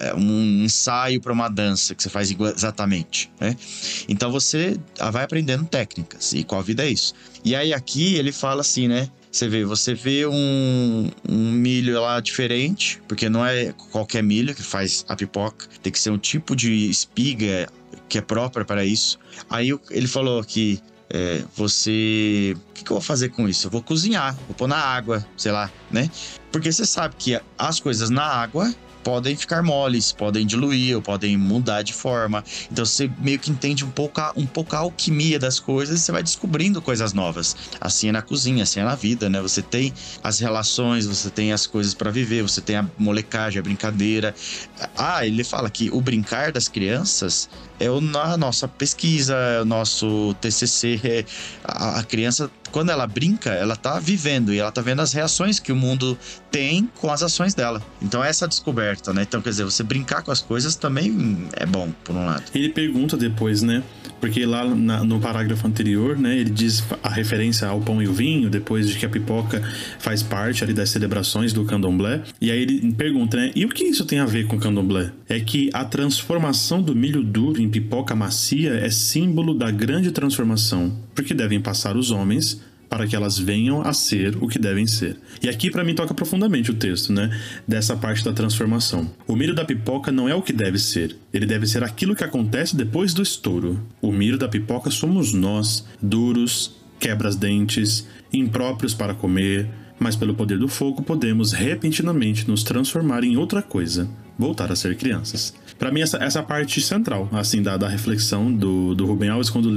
é, 0.00 0.14
um 0.14 0.64
ensaio 0.64 1.20
para 1.20 1.32
uma 1.32 1.48
dança 1.48 1.94
que 1.94 2.02
você 2.02 2.08
faz 2.08 2.30
exatamente. 2.30 3.30
Né? 3.40 3.56
Então 4.08 4.30
você 4.30 4.78
vai 5.12 5.24
aprendendo 5.24 5.64
técnicas, 5.64 6.32
e 6.32 6.44
com 6.44 6.56
a 6.56 6.62
vida 6.62 6.84
é 6.84 6.88
isso. 6.88 7.14
E 7.44 7.54
aí 7.56 7.72
aqui 7.72 8.14
ele 8.14 8.32
fala 8.32 8.60
assim, 8.60 8.88
né? 8.88 9.08
Você 9.32 9.48
vê, 9.48 9.64
você 9.64 9.94
vê 9.94 10.26
um, 10.26 11.10
um 11.26 11.50
milho 11.50 11.98
lá 12.02 12.20
diferente, 12.20 13.00
porque 13.08 13.30
não 13.30 13.44
é 13.44 13.72
qualquer 13.90 14.22
milho 14.22 14.54
que 14.54 14.62
faz 14.62 15.06
a 15.08 15.16
pipoca, 15.16 15.66
tem 15.82 15.90
que 15.90 15.98
ser 15.98 16.10
um 16.10 16.18
tipo 16.18 16.54
de 16.54 16.90
espiga 16.90 17.66
que 18.10 18.18
é 18.18 18.20
própria 18.20 18.62
para 18.62 18.84
isso. 18.84 19.18
Aí 19.48 19.70
ele 19.90 20.06
falou 20.06 20.44
que 20.44 20.78
é, 21.08 21.42
você. 21.56 22.54
O 22.54 22.72
que, 22.74 22.84
que, 22.84 22.90
eu 22.90 22.96
vou 22.96 23.00
fazer 23.00 23.30
com 23.30 23.48
isso? 23.48 23.68
Eu 23.68 23.70
vou 23.70 23.82
cozinhar, 23.82 24.34
vou 24.46 24.54
pôr 24.54 24.68
na 24.68 24.76
água, 24.76 25.26
sei 25.34 25.50
lá, 25.50 25.70
né? 25.90 26.10
Porque 26.50 26.70
você 26.70 26.84
sabe 26.84 27.14
que 27.18 27.40
as 27.56 27.80
coisas 27.80 28.10
na 28.10 28.24
água 28.24 28.74
podem 29.02 29.36
ficar 29.36 29.62
moles, 29.62 30.12
podem 30.12 30.46
diluir 30.46 30.96
ou 30.96 31.02
podem 31.02 31.36
mudar 31.36 31.82
de 31.82 31.92
forma. 31.92 32.44
Então 32.70 32.84
você 32.84 33.10
meio 33.18 33.38
que 33.38 33.50
entende 33.50 33.84
um 33.84 33.90
pouco 33.90 34.20
a, 34.20 34.32
um 34.36 34.46
pouco 34.46 34.76
a 34.76 34.80
alquimia 34.80 35.38
das 35.38 35.58
coisas 35.58 36.00
e 36.00 36.02
você 36.02 36.12
vai 36.12 36.22
descobrindo 36.22 36.80
coisas 36.80 37.12
novas. 37.12 37.56
Assim 37.80 38.08
é 38.08 38.12
na 38.12 38.22
cozinha, 38.22 38.62
assim 38.62 38.80
é 38.80 38.84
na 38.84 38.94
vida, 38.94 39.28
né? 39.28 39.40
Você 39.40 39.62
tem 39.62 39.92
as 40.22 40.38
relações, 40.38 41.06
você 41.06 41.30
tem 41.30 41.52
as 41.52 41.66
coisas 41.66 41.94
para 41.94 42.10
viver, 42.10 42.42
você 42.42 42.60
tem 42.60 42.76
a 42.76 42.88
molecagem, 42.98 43.58
a 43.58 43.62
brincadeira. 43.62 44.34
Ah, 44.96 45.26
ele 45.26 45.44
fala 45.44 45.70
que 45.70 45.90
o 45.90 46.00
brincar 46.00 46.52
das 46.52 46.68
crianças 46.68 47.48
é 47.80 47.86
a 47.86 48.36
nossa 48.36 48.68
pesquisa, 48.68 49.34
é 49.34 49.62
o 49.62 49.64
nosso 49.64 50.34
TCC. 50.40 51.26
A, 51.64 52.00
a 52.00 52.02
criança 52.02 52.50
quando 52.72 52.90
ela 52.90 53.06
brinca, 53.06 53.50
ela 53.50 53.76
tá 53.76 54.00
vivendo 54.00 54.52
e 54.52 54.58
ela 54.58 54.72
tá 54.72 54.80
vendo 54.80 55.00
as 55.00 55.12
reações 55.12 55.60
que 55.60 55.70
o 55.70 55.76
mundo 55.76 56.18
tem 56.50 56.88
com 56.96 57.10
as 57.10 57.22
ações 57.22 57.54
dela. 57.54 57.82
Então, 58.00 58.24
essa 58.24 58.48
descoberta, 58.48 59.12
né? 59.12 59.22
Então, 59.22 59.40
quer 59.42 59.50
dizer, 59.50 59.64
você 59.64 59.82
brincar 59.82 60.22
com 60.22 60.32
as 60.32 60.40
coisas 60.40 60.74
também 60.74 61.46
é 61.52 61.66
bom, 61.66 61.92
por 62.02 62.16
um 62.16 62.24
lado. 62.24 62.44
Ele 62.54 62.70
pergunta 62.70 63.16
depois, 63.16 63.62
né? 63.62 63.82
Porque 64.20 64.46
lá 64.46 64.64
na, 64.64 65.02
no 65.02 65.20
parágrafo 65.20 65.66
anterior, 65.66 66.16
né, 66.16 66.38
ele 66.38 66.50
diz 66.50 66.84
a 67.02 67.08
referência 67.08 67.66
ao 67.66 67.80
pão 67.80 68.00
e 68.00 68.06
o 68.06 68.12
vinho, 68.12 68.48
depois 68.48 68.88
de 68.88 68.96
que 68.96 69.04
a 69.04 69.08
pipoca 69.08 69.60
faz 69.98 70.22
parte 70.22 70.62
ali 70.62 70.72
das 70.72 70.90
celebrações 70.90 71.52
do 71.52 71.64
candomblé. 71.64 72.22
E 72.40 72.50
aí 72.50 72.62
ele 72.62 72.92
pergunta, 72.92 73.36
né, 73.36 73.50
e 73.54 73.64
o 73.64 73.68
que 73.68 73.82
isso 73.82 74.04
tem 74.04 74.20
a 74.20 74.24
ver 74.24 74.46
com 74.46 74.54
o 74.54 74.60
candomblé? 74.60 75.10
É 75.28 75.40
que 75.40 75.70
a 75.72 75.84
transformação 75.84 76.80
do 76.80 76.94
milho 76.94 77.22
duro 77.22 77.60
em 77.60 77.68
pipoca 77.68 78.14
macia 78.14 78.74
é 78.74 78.90
símbolo 78.90 79.54
da 79.54 79.72
grande 79.72 80.12
transformação, 80.12 80.96
porque 81.14 81.34
devem 81.34 81.60
passar 81.60 81.96
os 81.96 82.10
homens 82.10 82.60
para 82.92 83.06
que 83.06 83.16
elas 83.16 83.38
venham 83.38 83.80
a 83.80 83.94
ser 83.94 84.36
o 84.36 84.46
que 84.46 84.58
devem 84.58 84.86
ser. 84.86 85.16
E 85.42 85.48
aqui 85.48 85.70
para 85.70 85.82
mim 85.82 85.94
toca 85.94 86.12
profundamente 86.12 86.70
o 86.70 86.74
texto, 86.74 87.10
né? 87.10 87.34
Dessa 87.66 87.96
parte 87.96 88.22
da 88.22 88.34
transformação. 88.34 89.10
O 89.26 89.34
milho 89.34 89.54
da 89.54 89.64
pipoca 89.64 90.12
não 90.12 90.28
é 90.28 90.34
o 90.34 90.42
que 90.42 90.52
deve 90.52 90.78
ser. 90.78 91.16
Ele 91.32 91.46
deve 91.46 91.66
ser 91.66 91.82
aquilo 91.82 92.14
que 92.14 92.22
acontece 92.22 92.76
depois 92.76 93.14
do 93.14 93.22
estouro. 93.22 93.80
O 94.02 94.12
milho 94.12 94.36
da 94.36 94.46
pipoca 94.46 94.90
somos 94.90 95.32
nós, 95.32 95.86
duros, 96.02 96.76
quebras-dentes, 97.00 98.06
impróprios 98.30 98.92
para 98.92 99.14
comer, 99.14 99.70
mas 99.98 100.14
pelo 100.14 100.34
poder 100.34 100.58
do 100.58 100.68
fogo 100.68 101.02
podemos 101.02 101.52
repentinamente 101.52 102.46
nos 102.46 102.62
transformar 102.62 103.24
em 103.24 103.38
outra 103.38 103.62
coisa, 103.62 104.06
voltar 104.38 104.70
a 104.70 104.76
ser 104.76 104.96
crianças. 104.98 105.54
Para 105.78 105.90
mim, 105.90 106.02
essa, 106.02 106.18
essa 106.18 106.42
parte 106.42 106.78
central, 106.82 107.26
assim, 107.32 107.62
da, 107.62 107.78
da 107.78 107.88
reflexão 107.88 108.52
do, 108.52 108.94
do 108.94 109.06
Rubem 109.06 109.30
Alves, 109.30 109.48
quando 109.48 109.70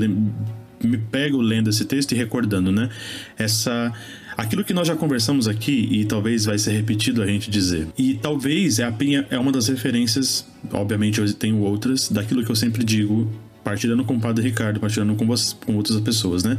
me 0.83 0.97
pego 0.97 1.41
lendo 1.41 1.69
esse 1.69 1.85
texto 1.85 2.11
e 2.11 2.15
recordando, 2.15 2.71
né? 2.71 2.89
Essa 3.37 3.93
aquilo 4.37 4.63
que 4.63 4.73
nós 4.73 4.87
já 4.87 4.95
conversamos 4.95 5.47
aqui 5.47 5.87
e 5.91 6.05
talvez 6.05 6.45
vai 6.45 6.57
ser 6.57 6.71
repetido 6.71 7.21
a 7.21 7.27
gente 7.27 7.49
dizer. 7.49 7.87
E 7.97 8.15
talvez 8.15 8.79
é, 8.79 8.83
a, 8.83 8.93
é 9.29 9.39
uma 9.39 9.51
das 9.51 9.67
referências, 9.67 10.45
obviamente 10.71 11.19
eu 11.19 11.33
tenho 11.33 11.59
outras, 11.59 12.09
daquilo 12.09 12.43
que 12.43 12.51
eu 12.51 12.55
sempre 12.55 12.83
digo, 12.83 13.31
partilhando 13.63 14.03
com 14.03 14.15
o 14.15 14.19
Padre 14.19 14.43
Ricardo, 14.43 14.79
partilhando 14.79 15.15
com, 15.15 15.25
você, 15.25 15.55
com 15.65 15.75
outras 15.75 15.99
pessoas, 16.01 16.43
né? 16.43 16.57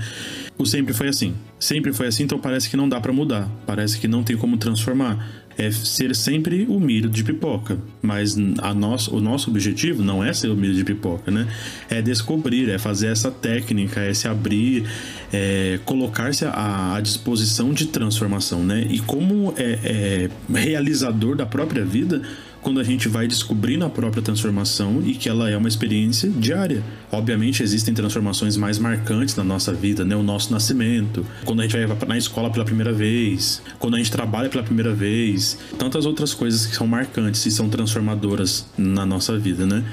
O 0.58 0.66
sempre 0.66 0.92
foi 0.92 1.08
assim. 1.08 1.34
Sempre 1.58 1.92
foi 1.92 2.08
assim, 2.08 2.24
então 2.24 2.38
parece 2.38 2.68
que 2.68 2.76
não 2.76 2.88
dá 2.88 3.00
para 3.00 3.12
mudar, 3.12 3.48
parece 3.64 3.98
que 3.98 4.08
não 4.08 4.24
tem 4.24 4.36
como 4.36 4.56
transformar 4.56 5.45
é 5.58 5.70
ser 5.70 6.14
sempre 6.14 6.66
o 6.68 6.78
milho 6.78 7.08
de 7.08 7.24
pipoca. 7.24 7.78
Mas 8.02 8.36
a 8.58 8.74
nosso, 8.74 9.14
o 9.14 9.20
nosso 9.20 9.50
objetivo 9.50 10.02
não 10.02 10.22
é 10.22 10.32
ser 10.32 10.48
o 10.48 10.56
milho 10.56 10.74
de 10.74 10.84
pipoca, 10.84 11.30
né? 11.30 11.46
É 11.88 12.02
descobrir, 12.02 12.68
é 12.68 12.78
fazer 12.78 13.08
essa 13.08 13.30
técnica, 13.30 14.00
é 14.00 14.12
se 14.12 14.28
abrir, 14.28 14.84
é 15.32 15.78
colocar-se 15.84 16.44
à, 16.44 16.94
à, 16.94 17.00
disposição 17.00 17.72
de 17.72 17.86
transformação, 17.86 18.62
né? 18.62 18.86
E 18.90 19.00
como 19.00 19.54
é, 19.56 20.28
é 20.52 20.58
realizador 20.58 21.36
da 21.36 21.46
própria 21.46 21.84
vida, 21.84 22.22
quando 22.62 22.80
a 22.80 22.84
gente 22.84 23.08
vai 23.08 23.26
descobrindo 23.26 23.84
a 23.84 23.90
própria 23.90 24.22
transformação 24.22 25.02
e 25.04 25.14
que 25.14 25.28
ela 25.28 25.48
é 25.48 25.56
uma 25.56 25.68
experiência 25.68 26.28
diária. 26.28 26.82
Obviamente 27.10 27.62
existem 27.62 27.94
transformações 27.94 28.56
mais 28.56 28.78
marcantes 28.78 29.36
na 29.36 29.44
nossa 29.44 29.72
vida, 29.72 30.04
né? 30.04 30.16
O 30.16 30.22
nosso 30.22 30.52
nascimento, 30.52 31.24
quando 31.44 31.60
a 31.60 31.62
gente 31.62 31.86
vai 31.86 32.08
na 32.08 32.18
escola 32.18 32.50
pela 32.50 32.64
primeira 32.64 32.92
vez, 32.92 33.62
quando 33.78 33.94
a 33.94 33.98
gente 33.98 34.10
trabalha 34.10 34.48
pela 34.48 34.64
primeira 34.64 34.94
vez, 34.94 35.58
tantas 35.78 36.06
outras 36.06 36.34
coisas 36.34 36.66
que 36.66 36.74
são 36.74 36.86
marcantes 36.86 37.44
e 37.46 37.50
são 37.50 37.68
transformadoras 37.68 38.66
na 38.76 39.06
nossa 39.06 39.38
vida, 39.38 39.66
né? 39.66 39.84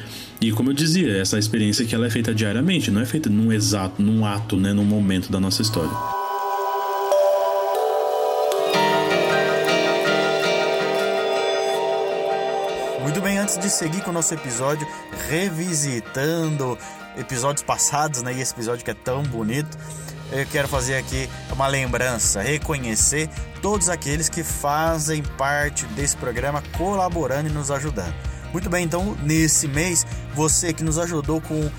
E 0.41 0.51
como 0.51 0.71
eu 0.71 0.73
dizia, 0.73 1.17
essa 1.17 1.39
experiência 1.39 1.85
que 1.85 1.95
ela 1.95 2.07
é 2.07 2.09
feita 2.09 2.33
diariamente, 2.33 2.91
não 2.91 3.01
é 3.01 3.05
feita 3.05 3.29
num 3.29 3.51
exato, 3.51 4.01
num 4.01 4.25
ato, 4.25 4.57
né, 4.57 4.73
num 4.73 4.83
momento 4.83 5.31
da 5.31 5.39
nossa 5.39 5.61
história. 5.61 6.22
Antes 13.43 13.57
de 13.57 13.69
seguir 13.69 14.01
com 14.01 14.09
o 14.09 14.13
nosso 14.13 14.33
episódio, 14.33 14.87
revisitando 15.27 16.77
episódios 17.17 17.61
passados, 17.61 18.21
né? 18.23 18.33
E 18.33 18.39
esse 18.39 18.53
episódio 18.53 18.85
que 18.85 18.91
é 18.91 18.93
tão 18.93 19.21
bonito, 19.21 19.77
eu 20.31 20.45
quero 20.45 20.65
fazer 20.69 20.95
aqui 20.95 21.29
uma 21.51 21.67
lembrança, 21.67 22.41
reconhecer 22.41 23.29
todos 23.61 23.89
aqueles 23.89 24.29
que 24.29 24.43
fazem 24.43 25.21
parte 25.21 25.85
desse 25.87 26.15
programa, 26.15 26.63
colaborando 26.77 27.49
e 27.49 27.51
nos 27.51 27.69
ajudando. 27.69 28.15
Muito 28.53 28.69
bem, 28.69 28.85
então 28.85 29.13
nesse 29.21 29.67
mês, 29.67 30.07
você 30.33 30.71
que 30.71 30.81
nos 30.81 30.97
ajudou 30.97 31.41
com 31.41 31.69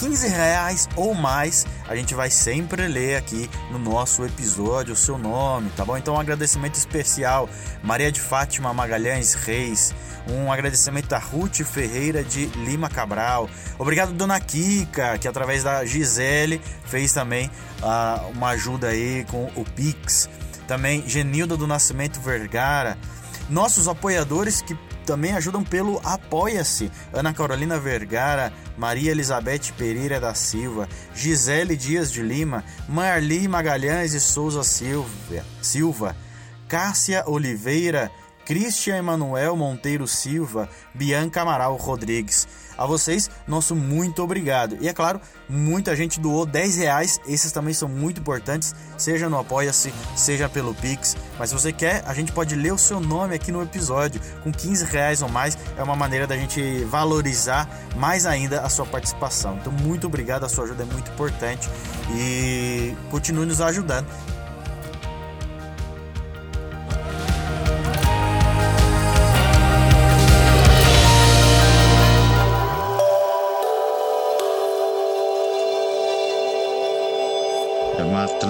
15 0.00 0.26
reais 0.26 0.88
ou 0.96 1.14
mais, 1.14 1.64
a 1.92 1.96
gente 1.96 2.14
vai 2.14 2.30
sempre 2.30 2.88
ler 2.88 3.16
aqui 3.16 3.50
no 3.70 3.78
nosso 3.78 4.24
episódio 4.24 4.94
o 4.94 4.96
seu 4.96 5.18
nome, 5.18 5.68
tá 5.76 5.84
bom? 5.84 5.94
Então 5.96 6.14
um 6.14 6.18
agradecimento 6.18 6.76
especial, 6.76 7.48
Maria 7.82 8.10
de 8.10 8.18
Fátima 8.18 8.72
Magalhães 8.72 9.34
Reis, 9.34 9.94
um 10.26 10.50
agradecimento 10.50 11.12
a 11.12 11.18
Ruth 11.18 11.62
Ferreira 11.64 12.24
de 12.24 12.46
Lima 12.64 12.88
Cabral. 12.88 13.48
Obrigado, 13.78 14.12
Dona 14.14 14.40
Kika, 14.40 15.18
que 15.18 15.28
através 15.28 15.62
da 15.62 15.84
Gisele 15.84 16.62
fez 16.86 17.12
também 17.12 17.50
uh, 17.82 18.30
uma 18.30 18.48
ajuda 18.50 18.88
aí 18.88 19.26
com 19.30 19.50
o 19.54 19.62
Pix. 19.62 20.30
Também 20.66 21.06
Genilda 21.06 21.58
do 21.58 21.66
Nascimento 21.66 22.20
Vergara. 22.20 22.96
Nossos 23.50 23.86
apoiadores 23.86 24.62
que 24.62 24.74
também 25.02 25.32
ajudam 25.32 25.62
pelo 25.62 26.00
Apoia-se. 26.04 26.90
Ana 27.12 27.32
Carolina 27.32 27.78
Vergara, 27.78 28.52
Maria 28.76 29.10
Elizabeth 29.10 29.72
Pereira 29.76 30.20
da 30.20 30.34
Silva, 30.34 30.88
Gisele 31.14 31.76
Dias 31.76 32.10
de 32.10 32.22
Lima, 32.22 32.64
Marli 32.88 33.46
Magalhães 33.46 34.14
e 34.14 34.20
Souza 34.20 34.62
Silva, 34.62 35.44
Silva 35.60 36.16
Cássia 36.72 37.22
Oliveira, 37.26 38.10
Cristian 38.46 38.96
Emanuel 38.96 39.54
Monteiro 39.54 40.08
Silva, 40.08 40.70
Bianca 40.94 41.42
Amaral 41.42 41.76
Rodrigues. 41.76 42.48
A 42.76 42.86
vocês, 42.86 43.30
nosso 43.46 43.74
muito 43.74 44.22
obrigado. 44.22 44.76
E 44.80 44.88
é 44.88 44.92
claro, 44.92 45.20
muita 45.48 45.94
gente 45.94 46.20
doou 46.20 46.46
10 46.46 46.76
reais, 46.76 47.20
esses 47.26 47.52
também 47.52 47.74
são 47.74 47.88
muito 47.88 48.20
importantes, 48.20 48.74
seja 48.96 49.28
no 49.28 49.38
Apoia-se, 49.38 49.92
seja 50.16 50.48
pelo 50.48 50.74
Pix. 50.74 51.16
Mas 51.38 51.50
se 51.50 51.54
você 51.54 51.72
quer, 51.72 52.02
a 52.06 52.14
gente 52.14 52.32
pode 52.32 52.54
ler 52.54 52.72
o 52.72 52.78
seu 52.78 53.00
nome 53.00 53.34
aqui 53.34 53.52
no 53.52 53.62
episódio. 53.62 54.20
Com 54.42 54.52
15 54.52 54.84
reais 54.86 55.22
ou 55.22 55.28
mais, 55.28 55.56
é 55.76 55.82
uma 55.82 55.96
maneira 55.96 56.26
da 56.26 56.36
gente 56.36 56.84
valorizar 56.84 57.68
mais 57.96 58.26
ainda 58.26 58.60
a 58.60 58.68
sua 58.68 58.86
participação. 58.86 59.56
Então, 59.60 59.72
muito 59.72 60.06
obrigado, 60.06 60.44
a 60.44 60.48
sua 60.48 60.64
ajuda 60.64 60.82
é 60.82 60.86
muito 60.86 61.10
importante 61.10 61.68
e 62.14 62.94
continue 63.10 63.46
nos 63.46 63.60
ajudando. 63.60 64.06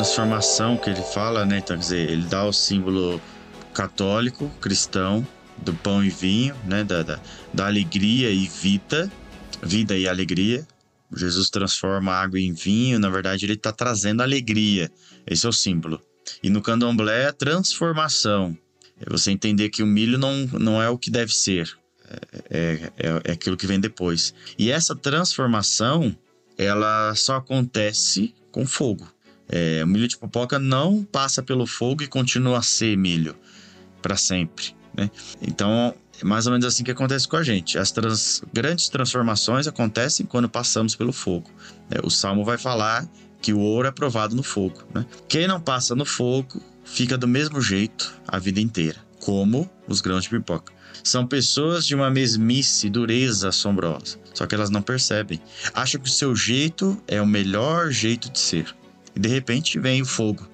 Transformação 0.02 0.76
que 0.76 0.90
ele 0.90 1.00
fala, 1.00 1.46
né? 1.46 1.58
Então, 1.58 1.76
quer 1.76 1.82
dizer, 1.82 2.10
ele 2.10 2.24
dá 2.24 2.44
o 2.44 2.52
símbolo 2.52 3.22
católico, 3.72 4.50
cristão, 4.60 5.24
do 5.58 5.72
pão 5.72 6.02
e 6.02 6.10
vinho, 6.10 6.56
né? 6.64 6.82
Da, 6.82 7.04
da, 7.04 7.20
da 7.54 7.66
alegria 7.66 8.28
e 8.28 8.48
vida, 8.48 9.10
vida 9.62 9.96
e 9.96 10.08
alegria. 10.08 10.66
Jesus 11.14 11.50
transforma 11.50 12.12
água 12.12 12.40
em 12.40 12.52
vinho, 12.52 12.98
na 12.98 13.08
verdade, 13.08 13.46
ele 13.46 13.52
está 13.52 13.70
trazendo 13.70 14.22
alegria. 14.22 14.90
Esse 15.24 15.46
é 15.46 15.48
o 15.48 15.52
símbolo. 15.52 16.00
E 16.42 16.50
no 16.50 16.60
candomblé, 16.60 17.28
é 17.28 17.32
transformação. 17.32 18.58
É 19.00 19.08
você 19.08 19.30
entender 19.30 19.68
que 19.68 19.84
o 19.84 19.86
milho 19.86 20.18
não, 20.18 20.34
não 20.58 20.82
é 20.82 20.90
o 20.90 20.98
que 20.98 21.12
deve 21.12 21.32
ser, 21.32 21.70
é, 22.50 22.90
é, 22.98 23.22
é 23.22 23.32
aquilo 23.32 23.56
que 23.56 23.68
vem 23.68 23.78
depois. 23.78 24.34
E 24.58 24.68
essa 24.68 24.96
transformação, 24.96 26.16
ela 26.58 27.14
só 27.14 27.36
acontece 27.36 28.34
com 28.50 28.66
fogo. 28.66 29.06
É, 29.48 29.82
o 29.84 29.86
milho 29.86 30.08
de 30.08 30.16
pipoca 30.16 30.58
não 30.58 31.04
passa 31.04 31.42
pelo 31.42 31.66
fogo 31.66 32.02
e 32.02 32.06
continua 32.06 32.58
a 32.58 32.62
ser 32.62 32.96
milho 32.96 33.36
para 34.00 34.16
sempre. 34.16 34.74
Né? 34.96 35.10
Então, 35.40 35.94
é 36.20 36.24
mais 36.24 36.46
ou 36.46 36.52
menos 36.52 36.66
assim 36.66 36.84
que 36.84 36.90
acontece 36.90 37.26
com 37.26 37.36
a 37.36 37.42
gente. 37.42 37.78
As 37.78 37.90
trans, 37.90 38.42
grandes 38.52 38.88
transformações 38.88 39.66
acontecem 39.66 40.24
quando 40.26 40.48
passamos 40.48 40.94
pelo 40.94 41.12
fogo. 41.12 41.50
É, 41.90 42.04
o 42.04 42.10
Salmo 42.10 42.44
vai 42.44 42.58
falar 42.58 43.08
que 43.40 43.52
o 43.52 43.58
ouro 43.58 43.88
é 43.88 43.90
provado 43.90 44.36
no 44.36 44.42
fogo. 44.42 44.82
Né? 44.94 45.04
Quem 45.28 45.46
não 45.46 45.60
passa 45.60 45.94
no 45.94 46.04
fogo 46.04 46.62
fica 46.84 47.18
do 47.18 47.26
mesmo 47.28 47.60
jeito 47.60 48.14
a 48.26 48.38
vida 48.38 48.60
inteira. 48.60 48.98
como 49.20 49.70
os 49.86 50.00
grãos 50.00 50.24
de 50.24 50.30
pipoca. 50.30 50.72
São 51.04 51.26
pessoas 51.26 51.86
de 51.86 51.94
uma 51.94 52.10
mesmice, 52.10 52.90
dureza 52.90 53.48
assombrosa. 53.48 54.18
Só 54.34 54.46
que 54.46 54.54
elas 54.54 54.70
não 54.70 54.82
percebem. 54.82 55.40
Acham 55.74 56.00
que 56.00 56.08
o 56.08 56.12
seu 56.12 56.34
jeito 56.34 57.00
é 57.06 57.20
o 57.20 57.26
melhor 57.26 57.90
jeito 57.90 58.30
de 58.30 58.38
ser. 58.38 58.74
E 59.14 59.20
de 59.20 59.28
repente 59.28 59.78
vem 59.78 60.02
o 60.02 60.06
fogo. 60.06 60.48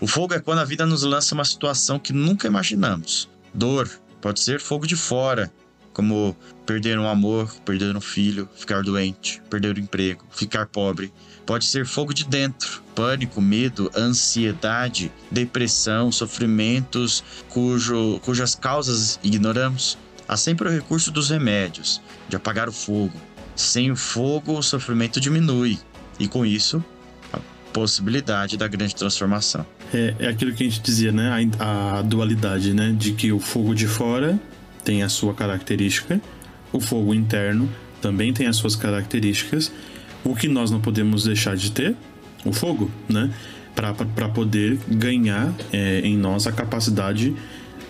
O 0.00 0.06
fogo 0.06 0.34
é 0.34 0.40
quando 0.40 0.60
a 0.60 0.64
vida 0.64 0.86
nos 0.86 1.02
lança 1.02 1.34
uma 1.34 1.44
situação 1.44 1.98
que 1.98 2.12
nunca 2.12 2.46
imaginamos. 2.46 3.28
Dor, 3.52 3.88
pode 4.20 4.40
ser 4.40 4.60
fogo 4.60 4.86
de 4.86 4.96
fora, 4.96 5.52
como 5.92 6.36
perder 6.66 6.98
um 6.98 7.08
amor, 7.08 7.50
perder 7.64 7.96
um 7.96 8.00
filho, 8.00 8.48
ficar 8.54 8.82
doente, 8.82 9.40
perder 9.48 9.76
o 9.76 9.80
emprego, 9.80 10.26
ficar 10.30 10.66
pobre. 10.66 11.12
Pode 11.46 11.64
ser 11.64 11.86
fogo 11.86 12.12
de 12.12 12.24
dentro, 12.24 12.82
pânico, 12.94 13.40
medo, 13.40 13.90
ansiedade, 13.96 15.10
depressão, 15.30 16.12
sofrimentos 16.12 17.24
cujo, 17.48 18.20
cujas 18.24 18.54
causas 18.54 19.18
ignoramos. 19.22 19.96
Há 20.28 20.36
sempre 20.36 20.68
o 20.68 20.70
recurso 20.70 21.10
dos 21.10 21.30
remédios, 21.30 22.02
de 22.28 22.36
apagar 22.36 22.68
o 22.68 22.72
fogo. 22.72 23.18
Sem 23.54 23.90
o 23.90 23.96
fogo, 23.96 24.58
o 24.58 24.62
sofrimento 24.62 25.18
diminui, 25.18 25.78
e 26.18 26.28
com 26.28 26.44
isso, 26.44 26.84
possibilidade 27.76 28.56
da 28.56 28.66
grande 28.66 28.96
transformação. 28.96 29.66
É, 29.92 30.14
é 30.18 30.28
aquilo 30.28 30.50
que 30.54 30.64
a 30.64 30.66
gente 30.66 30.80
dizia, 30.80 31.12
né? 31.12 31.46
A, 31.58 31.98
a 31.98 32.02
dualidade, 32.02 32.72
né? 32.72 32.94
De 32.96 33.12
que 33.12 33.30
o 33.30 33.38
fogo 33.38 33.74
de 33.74 33.86
fora 33.86 34.40
tem 34.82 35.02
a 35.02 35.10
sua 35.10 35.34
característica, 35.34 36.18
o 36.72 36.80
fogo 36.80 37.12
interno 37.12 37.68
também 38.00 38.32
tem 38.32 38.46
as 38.46 38.56
suas 38.56 38.74
características. 38.74 39.70
O 40.24 40.34
que 40.34 40.48
nós 40.48 40.70
não 40.70 40.80
podemos 40.80 41.24
deixar 41.24 41.54
de 41.54 41.70
ter? 41.70 41.94
O 42.46 42.52
fogo, 42.52 42.90
né? 43.10 43.30
Para 43.74 44.28
poder 44.30 44.78
ganhar 44.88 45.52
é, 45.70 46.00
em 46.00 46.16
nós 46.16 46.46
a 46.46 46.52
capacidade, 46.52 47.36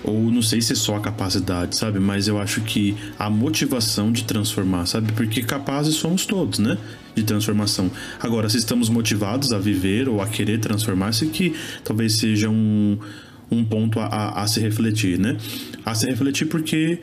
ou 0.06 0.30
não 0.30 0.40
sei 0.40 0.62
se 0.62 0.72
é 0.72 0.76
só 0.76 0.96
a 0.96 1.00
capacidade, 1.00 1.76
sabe? 1.76 1.98
Mas 1.98 2.28
eu 2.28 2.38
acho 2.38 2.60
que 2.60 2.96
a 3.18 3.28
motivação 3.28 4.12
de 4.12 4.24
transformar, 4.24 4.86
sabe? 4.86 5.12
Porque 5.12 5.42
capazes 5.42 5.96
somos 5.96 6.24
todos, 6.24 6.58
né? 6.58 6.78
De 7.14 7.22
transformação. 7.22 7.90
Agora, 8.20 8.48
se 8.48 8.56
estamos 8.56 8.88
motivados 8.88 9.52
a 9.52 9.58
viver 9.58 10.08
ou 10.08 10.22
a 10.22 10.26
querer 10.26 10.58
transformar-se, 10.60 11.26
que 11.26 11.54
talvez 11.82 12.14
seja 12.14 12.48
um, 12.48 12.98
um 13.50 13.64
ponto 13.64 14.00
a, 14.00 14.06
a, 14.06 14.42
a, 14.42 14.46
se 14.46 14.60
refletir, 14.60 15.18
né? 15.18 15.36
A 15.84 15.94
se 15.94 16.06
refletir 16.06 16.46
porque 16.46 16.98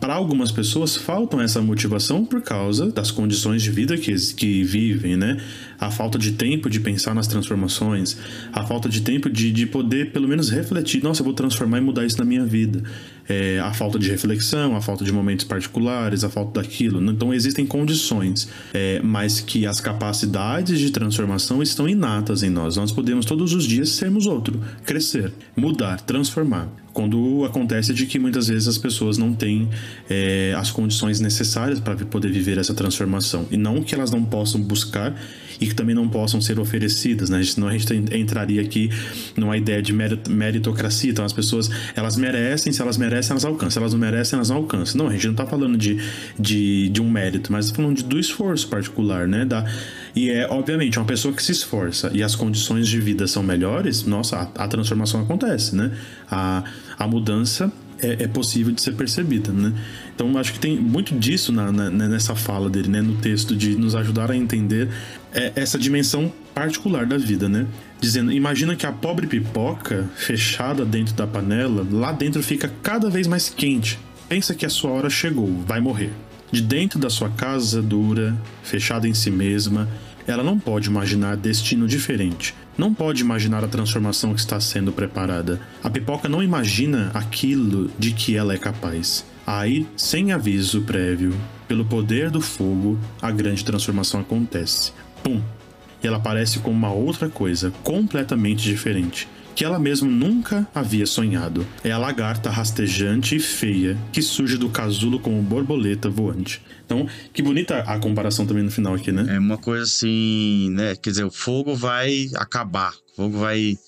para 0.00 0.14
algumas 0.14 0.50
pessoas 0.50 0.96
faltam 0.96 1.40
essa 1.40 1.60
motivação 1.60 2.24
por 2.24 2.42
causa 2.42 2.90
das 2.90 3.10
condições 3.10 3.62
de 3.62 3.70
vida 3.70 3.96
que, 3.96 4.14
que 4.34 4.64
vivem, 4.64 5.16
né? 5.16 5.36
A 5.78 5.90
falta 5.90 6.18
de 6.18 6.32
tempo 6.32 6.68
de 6.68 6.80
pensar 6.80 7.14
nas 7.14 7.26
transformações, 7.26 8.16
a 8.52 8.64
falta 8.64 8.88
de 8.88 9.02
tempo 9.02 9.30
de, 9.30 9.52
de 9.52 9.66
poder 9.66 10.10
pelo 10.10 10.26
menos 10.26 10.50
refletir, 10.50 11.02
nossa, 11.02 11.20
eu 11.20 11.24
vou 11.24 11.34
transformar 11.34 11.78
e 11.78 11.80
mudar 11.80 12.04
isso 12.04 12.18
na 12.18 12.24
minha 12.24 12.44
vida. 12.44 12.82
É, 13.28 13.58
a 13.60 13.72
falta 13.72 13.98
de 13.98 14.10
reflexão, 14.10 14.76
a 14.76 14.80
falta 14.80 15.04
de 15.04 15.12
momentos 15.12 15.44
particulares, 15.44 16.24
a 16.24 16.28
falta 16.28 16.60
daquilo. 16.60 17.02
Então 17.10 17.32
existem 17.32 17.66
condições, 17.66 18.48
é, 18.72 19.00
mas 19.02 19.40
que 19.40 19.66
as 19.66 19.80
capacidades 19.80 20.78
de 20.78 20.90
transformação 20.90 21.62
estão 21.62 21.88
inatas 21.88 22.42
em 22.42 22.50
nós. 22.50 22.76
Nós 22.76 22.92
podemos 22.92 23.24
todos 23.24 23.52
os 23.52 23.64
dias 23.64 23.90
sermos 23.90 24.26
outro, 24.26 24.60
crescer, 24.84 25.32
mudar, 25.56 26.00
transformar 26.00 26.68
quando 26.94 27.44
acontece 27.44 27.92
de 27.92 28.06
que 28.06 28.20
muitas 28.20 28.46
vezes 28.46 28.68
as 28.68 28.78
pessoas 28.78 29.18
não 29.18 29.34
têm 29.34 29.68
é, 30.08 30.54
as 30.56 30.70
condições 30.70 31.18
necessárias 31.18 31.80
para 31.80 31.96
poder 31.96 32.30
viver 32.30 32.56
essa 32.56 32.72
transformação. 32.72 33.46
E 33.50 33.56
não 33.56 33.82
que 33.82 33.94
elas 33.94 34.12
não 34.12 34.24
possam 34.24 34.60
buscar 34.62 35.12
e 35.64 35.68
que 35.68 35.74
também 35.74 35.94
não 35.94 36.06
possam 36.06 36.40
ser 36.42 36.60
oferecidas, 36.60 37.30
né? 37.30 37.42
Senão 37.42 37.68
a 37.68 37.72
gente 37.72 37.92
entraria 38.14 38.60
aqui 38.60 38.90
numa 39.34 39.56
ideia 39.56 39.80
de 39.80 39.92
meritocracia. 39.92 41.10
Então 41.10 41.24
as 41.24 41.32
pessoas, 41.32 41.70
elas 41.96 42.16
merecem, 42.16 42.70
se 42.70 42.82
elas 42.82 42.98
merecem, 42.98 43.32
elas 43.32 43.46
alcançam. 43.46 43.70
Se 43.70 43.78
elas 43.78 43.92
não 43.92 44.00
merecem, 44.00 44.36
elas 44.36 44.50
não 44.50 44.56
alcançam. 44.56 44.98
Não, 44.98 45.08
a 45.08 45.12
gente 45.12 45.24
não 45.24 45.32
está 45.32 45.46
falando 45.46 45.78
de, 45.78 45.98
de, 46.38 46.90
de 46.90 47.00
um 47.00 47.10
mérito, 47.10 47.50
mas 47.50 47.70
tá 47.70 47.76
falando 47.76 47.96
de, 47.96 48.04
do 48.04 48.18
esforço 48.18 48.68
particular, 48.68 49.26
né? 49.26 49.46
Da, 49.46 49.64
e 50.14 50.28
é, 50.28 50.46
obviamente, 50.48 50.98
uma 50.98 51.06
pessoa 51.06 51.32
que 51.32 51.42
se 51.42 51.52
esforça 51.52 52.10
e 52.12 52.22
as 52.22 52.34
condições 52.34 52.86
de 52.86 53.00
vida 53.00 53.26
são 53.26 53.42
melhores, 53.42 54.04
nossa, 54.04 54.36
a, 54.36 54.64
a 54.64 54.68
transformação 54.68 55.22
acontece, 55.22 55.74
né? 55.74 55.90
A, 56.30 56.62
a 56.98 57.08
mudança 57.08 57.72
é, 58.04 58.24
é, 58.24 58.28
possível 58.28 58.72
de 58.72 58.82
ser 58.82 58.92
percebida, 58.92 59.50
né? 59.50 59.72
Então 60.14 60.36
acho 60.36 60.52
que 60.52 60.58
tem 60.58 60.76
muito 60.76 61.14
disso 61.18 61.50
na, 61.50 61.72
na, 61.72 61.90
nessa 61.90 62.34
fala 62.34 62.68
dele, 62.68 62.88
né? 62.88 63.00
No 63.00 63.16
texto 63.16 63.56
de 63.56 63.74
nos 63.76 63.94
ajudar 63.94 64.30
a 64.30 64.36
entender 64.36 64.90
é, 65.32 65.52
essa 65.56 65.78
dimensão 65.78 66.30
particular 66.54 67.06
da 67.06 67.16
vida, 67.16 67.48
né? 67.48 67.66
Dizendo, 67.98 68.30
imagina 68.30 68.76
que 68.76 68.84
a 68.84 68.92
pobre 68.92 69.26
pipoca 69.26 70.08
fechada 70.14 70.84
dentro 70.84 71.14
da 71.14 71.26
panela, 71.26 71.86
lá 71.90 72.12
dentro 72.12 72.42
fica 72.42 72.70
cada 72.82 73.08
vez 73.08 73.26
mais 73.26 73.48
quente. 73.48 73.98
Pensa 74.28 74.54
que 74.54 74.66
a 74.66 74.70
sua 74.70 74.90
hora 74.90 75.08
chegou, 75.08 75.62
vai 75.66 75.80
morrer. 75.80 76.12
De 76.52 76.60
dentro 76.60 76.98
da 76.98 77.08
sua 77.08 77.30
casa 77.30 77.80
dura, 77.80 78.36
fechada 78.62 79.08
em 79.08 79.14
si 79.14 79.30
mesma, 79.30 79.88
ela 80.26 80.42
não 80.42 80.58
pode 80.58 80.88
imaginar 80.88 81.36
destino 81.36 81.88
diferente. 81.88 82.54
Não 82.76 82.92
pode 82.92 83.22
imaginar 83.22 83.62
a 83.62 83.68
transformação 83.68 84.34
que 84.34 84.40
está 84.40 84.58
sendo 84.58 84.92
preparada. 84.92 85.60
A 85.82 85.88
pipoca 85.88 86.28
não 86.28 86.42
imagina 86.42 87.10
aquilo 87.14 87.90
de 87.98 88.12
que 88.12 88.36
ela 88.36 88.52
é 88.52 88.58
capaz. 88.58 89.24
Aí, 89.46 89.86
sem 89.96 90.32
aviso 90.32 90.82
prévio, 90.82 91.34
pelo 91.68 91.84
poder 91.84 92.30
do 92.30 92.40
fogo, 92.40 92.98
a 93.22 93.30
grande 93.30 93.64
transformação 93.64 94.20
acontece. 94.20 94.92
Pum! 95.22 95.40
E 96.02 96.06
ela 96.06 96.16
aparece 96.16 96.58
como 96.58 96.76
uma 96.76 96.92
outra 96.92 97.28
coisa, 97.28 97.72
completamente 97.82 98.64
diferente 98.64 99.28
que 99.54 99.64
ela 99.64 99.78
mesma 99.78 100.08
nunca 100.08 100.66
havia 100.74 101.06
sonhado. 101.06 101.66
É 101.82 101.90
a 101.92 101.98
lagarta 101.98 102.50
rastejante 102.50 103.36
e 103.36 103.40
feia 103.40 103.96
que 104.12 104.20
surge 104.20 104.56
do 104.58 104.68
casulo 104.68 105.20
como 105.20 105.40
borboleta 105.42 106.08
voante. 106.08 106.60
Então, 106.84 107.08
que 107.32 107.42
bonita 107.42 107.78
a 107.80 107.98
comparação 107.98 108.46
também 108.46 108.64
no 108.64 108.70
final 108.70 108.94
aqui, 108.94 109.12
né? 109.12 109.36
É 109.36 109.38
uma 109.38 109.56
coisa 109.56 109.84
assim, 109.84 110.70
né? 110.70 110.96
Quer 110.96 111.10
dizer, 111.10 111.24
o 111.24 111.30
fogo 111.30 111.74
vai 111.74 112.28
acabar, 112.36 112.92
o 113.12 113.16
fogo 113.16 113.38
vai 113.38 113.78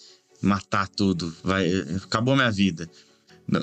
matar 0.40 0.88
tudo, 0.88 1.34
vai 1.42 1.68
acabou 2.04 2.36
minha 2.36 2.50
vida. 2.50 2.88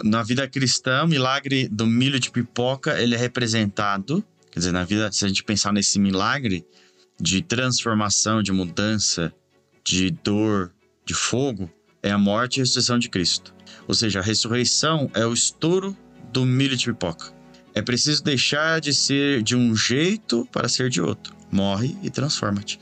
Na 0.04 0.24
vida 0.24 0.48
cristã, 0.48 1.04
o 1.04 1.08
milagre 1.08 1.68
do 1.68 1.86
milho 1.86 2.20
de 2.20 2.32
pipoca, 2.32 3.02
ele 3.02 3.16
é 3.16 3.18
representado, 3.18 4.24
quer 4.50 4.60
dizer, 4.60 4.72
na 4.72 4.84
vida, 4.84 5.12
se 5.12 5.26
a 5.26 5.28
gente 5.28 5.44
pensar 5.44 5.74
nesse 5.74 6.00
milagre 6.00 6.66
de 7.20 7.42
transformação, 7.42 8.42
de 8.42 8.52
mudança, 8.52 9.34
de 9.84 10.10
dor, 10.24 10.72
de 11.06 11.14
fogo, 11.14 11.70
é 12.04 12.12
a 12.12 12.18
morte 12.18 12.58
e 12.58 12.62
a 12.62 12.64
ressurreição 12.64 13.00
de 13.00 13.10
Cristo. 13.10 13.56
Ou 13.88 13.96
seja, 13.96 14.20
a 14.20 14.22
ressurreição 14.22 15.10
é 15.14 15.26
o 15.26 15.34
estouro 15.34 15.98
do 16.32 16.46
milho 16.46 16.76
de 16.76 16.86
pipoca. 16.86 17.34
É 17.74 17.82
preciso 17.82 18.24
deixar 18.24 18.80
de 18.80 18.94
ser 18.94 19.42
de 19.42 19.56
um 19.56 19.76
jeito 19.76 20.48
para 20.52 20.70
ser 20.70 20.90
de 20.90 21.02
outro. 21.02 21.34
Morre 21.52 21.96
e 22.02 22.10
transforma-te. 22.10 22.80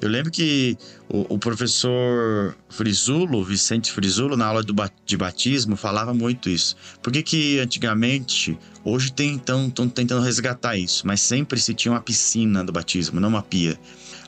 Eu 0.00 0.08
lembro 0.08 0.30
que 0.30 0.78
o, 1.10 1.34
o, 1.34 1.38
professor 1.38 2.56
Frisulo, 2.70 3.44
Vicente 3.44 3.92
Frisulo, 3.92 4.34
na 4.34 4.46
aula 4.46 4.62
do, 4.62 4.74
de 5.04 5.16
batismo, 5.16 5.76
falava 5.76 6.14
muito 6.14 6.48
isso. 6.48 6.74
Por 7.02 7.12
que, 7.12 7.22
que 7.22 7.58
antigamente, 7.58 8.58
hoje 8.82 9.12
tem, 9.12 9.36
estão 9.36 9.70
tentando 9.70 10.22
resgatar 10.22 10.76
isso, 10.76 11.06
mas 11.06 11.20
sempre 11.20 11.60
se 11.60 11.74
tinha 11.74 11.92
uma 11.92 12.00
piscina 12.00 12.64
do 12.64 12.72
batismo, 12.72 13.20
não 13.20 13.28
uma 13.28 13.42
pia 13.42 13.78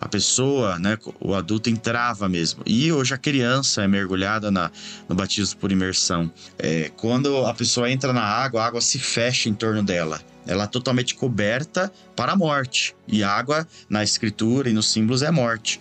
a 0.00 0.09
pessoa, 0.09 0.78
né, 0.78 0.98
o 1.20 1.35
adulto 1.35 1.70
entrava 1.70 2.28
mesmo. 2.28 2.62
E 2.66 2.92
hoje 2.92 3.14
a 3.14 3.18
criança 3.18 3.82
é 3.82 3.88
mergulhada 3.88 4.50
na, 4.50 4.70
no 5.09 5.14
batismo 5.14 5.59
por 5.59 5.72
imersão. 5.72 6.30
É, 6.59 6.90
quando 6.96 7.44
a 7.46 7.54
pessoa 7.54 7.90
entra 7.90 8.12
na 8.12 8.22
água, 8.22 8.62
a 8.62 8.66
água 8.66 8.80
se 8.80 8.98
fecha 8.98 9.48
em 9.48 9.54
torno 9.54 9.82
dela. 9.82 10.20
Ela 10.46 10.64
é 10.64 10.66
totalmente 10.66 11.14
coberta 11.14 11.92
para 12.14 12.32
a 12.32 12.37
morte. 12.37 12.94
E 13.09 13.22
água, 13.22 13.66
na 13.88 14.02
escritura 14.02 14.68
e 14.68 14.72
nos 14.72 14.90
símbolos, 14.90 15.22
é 15.22 15.30
morte. 15.30 15.80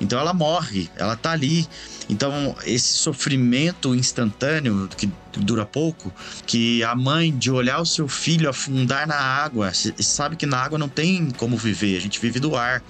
Então 0.00 0.18
ela 0.18 0.32
morre, 0.32 0.88
ela 0.96 1.16
tá 1.16 1.32
ali. 1.32 1.66
Então, 2.08 2.54
esse 2.64 2.98
sofrimento 2.98 3.94
instantâneo, 3.94 4.88
que 4.96 5.10
dura 5.40 5.64
pouco, 5.64 6.12
que 6.46 6.82
a 6.84 6.94
mãe 6.94 7.36
de 7.36 7.50
olhar 7.50 7.80
o 7.80 7.86
seu 7.86 8.06
filho 8.06 8.48
afundar 8.48 9.06
na 9.06 9.16
água, 9.16 9.72
sabe 9.72 10.36
que 10.36 10.46
na 10.46 10.58
água 10.58 10.78
não 10.78 10.88
tem 10.88 11.30
como 11.30 11.56
viver, 11.56 11.96
a 11.96 12.00
gente 12.00 12.20
vive 12.20 12.38
do 12.38 12.54
ar. 12.56 12.82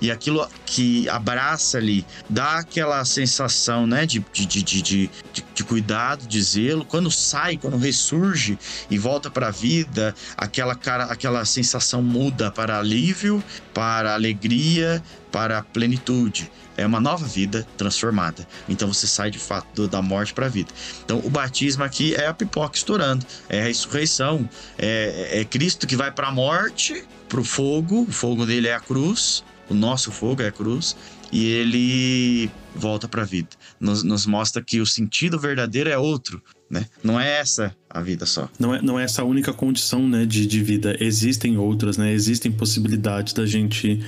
E 0.00 0.10
aquilo 0.10 0.46
que 0.66 1.08
abraça 1.08 1.78
ali, 1.78 2.04
dá 2.28 2.58
aquela 2.58 3.04
sensação, 3.04 3.86
né, 3.86 4.04
de, 4.04 4.18
de, 4.32 4.46
de, 4.46 4.82
de, 4.82 5.10
de 5.54 5.64
cuidado, 5.64 6.26
de 6.26 6.42
zelo. 6.42 6.84
Quando 6.84 7.10
sai, 7.10 7.56
quando 7.56 7.78
ressurge 7.78 8.58
e 8.90 8.98
volta 8.98 9.30
para 9.30 9.48
a 9.48 9.50
vida, 9.50 10.14
aquela 10.36 10.65
cara, 10.74 11.04
aquela 11.04 11.44
sensação 11.44 12.02
muda 12.02 12.50
para 12.50 12.78
alívio, 12.78 13.42
para 13.72 14.14
alegria, 14.14 15.02
para 15.30 15.62
plenitude. 15.62 16.50
É 16.76 16.84
uma 16.84 17.00
nova 17.00 17.24
vida 17.24 17.66
transformada. 17.76 18.46
Então 18.68 18.92
você 18.92 19.06
sai 19.06 19.30
de 19.30 19.38
fato 19.38 19.88
da 19.88 20.02
morte 20.02 20.34
para 20.34 20.46
a 20.46 20.48
vida. 20.48 20.70
Então 21.04 21.20
o 21.24 21.30
batismo 21.30 21.84
aqui 21.84 22.14
é 22.14 22.26
a 22.26 22.34
pipoca 22.34 22.76
estourando, 22.76 23.24
é 23.48 23.60
a 23.60 23.64
ressurreição, 23.64 24.48
é, 24.78 25.40
é 25.40 25.44
Cristo 25.44 25.86
que 25.86 25.96
vai 25.96 26.10
para 26.10 26.28
a 26.28 26.32
morte, 26.32 27.04
para 27.28 27.40
o 27.40 27.44
fogo, 27.44 28.02
o 28.02 28.12
fogo 28.12 28.44
dele 28.44 28.68
é 28.68 28.74
a 28.74 28.80
cruz, 28.80 29.42
o 29.68 29.74
nosso 29.74 30.12
fogo 30.12 30.42
é 30.42 30.48
a 30.48 30.52
cruz, 30.52 30.96
e 31.32 31.46
ele 31.46 32.50
volta 32.74 33.08
para 33.08 33.22
a 33.22 33.24
vida. 33.24 33.48
Nos, 33.80 34.02
nos, 34.02 34.26
mostra 34.26 34.62
que 34.62 34.80
o 34.80 34.86
sentido 34.86 35.38
verdadeiro 35.38 35.90
é 35.90 35.98
outro. 35.98 36.42
Né? 36.68 36.86
Não 37.02 37.18
é 37.18 37.38
essa 37.38 37.74
a 37.88 38.00
vida 38.00 38.26
só. 38.26 38.48
Não 38.58 38.74
é, 38.74 38.82
não 38.82 38.98
é 38.98 39.04
essa 39.04 39.22
a 39.22 39.24
única 39.24 39.52
condição 39.52 40.06
né, 40.06 40.26
de, 40.26 40.46
de 40.46 40.62
vida. 40.62 40.96
Existem 41.00 41.56
outras, 41.58 41.96
né? 41.96 42.12
Existem 42.12 42.50
possibilidades 42.50 43.32
da 43.32 43.46
gente 43.46 44.00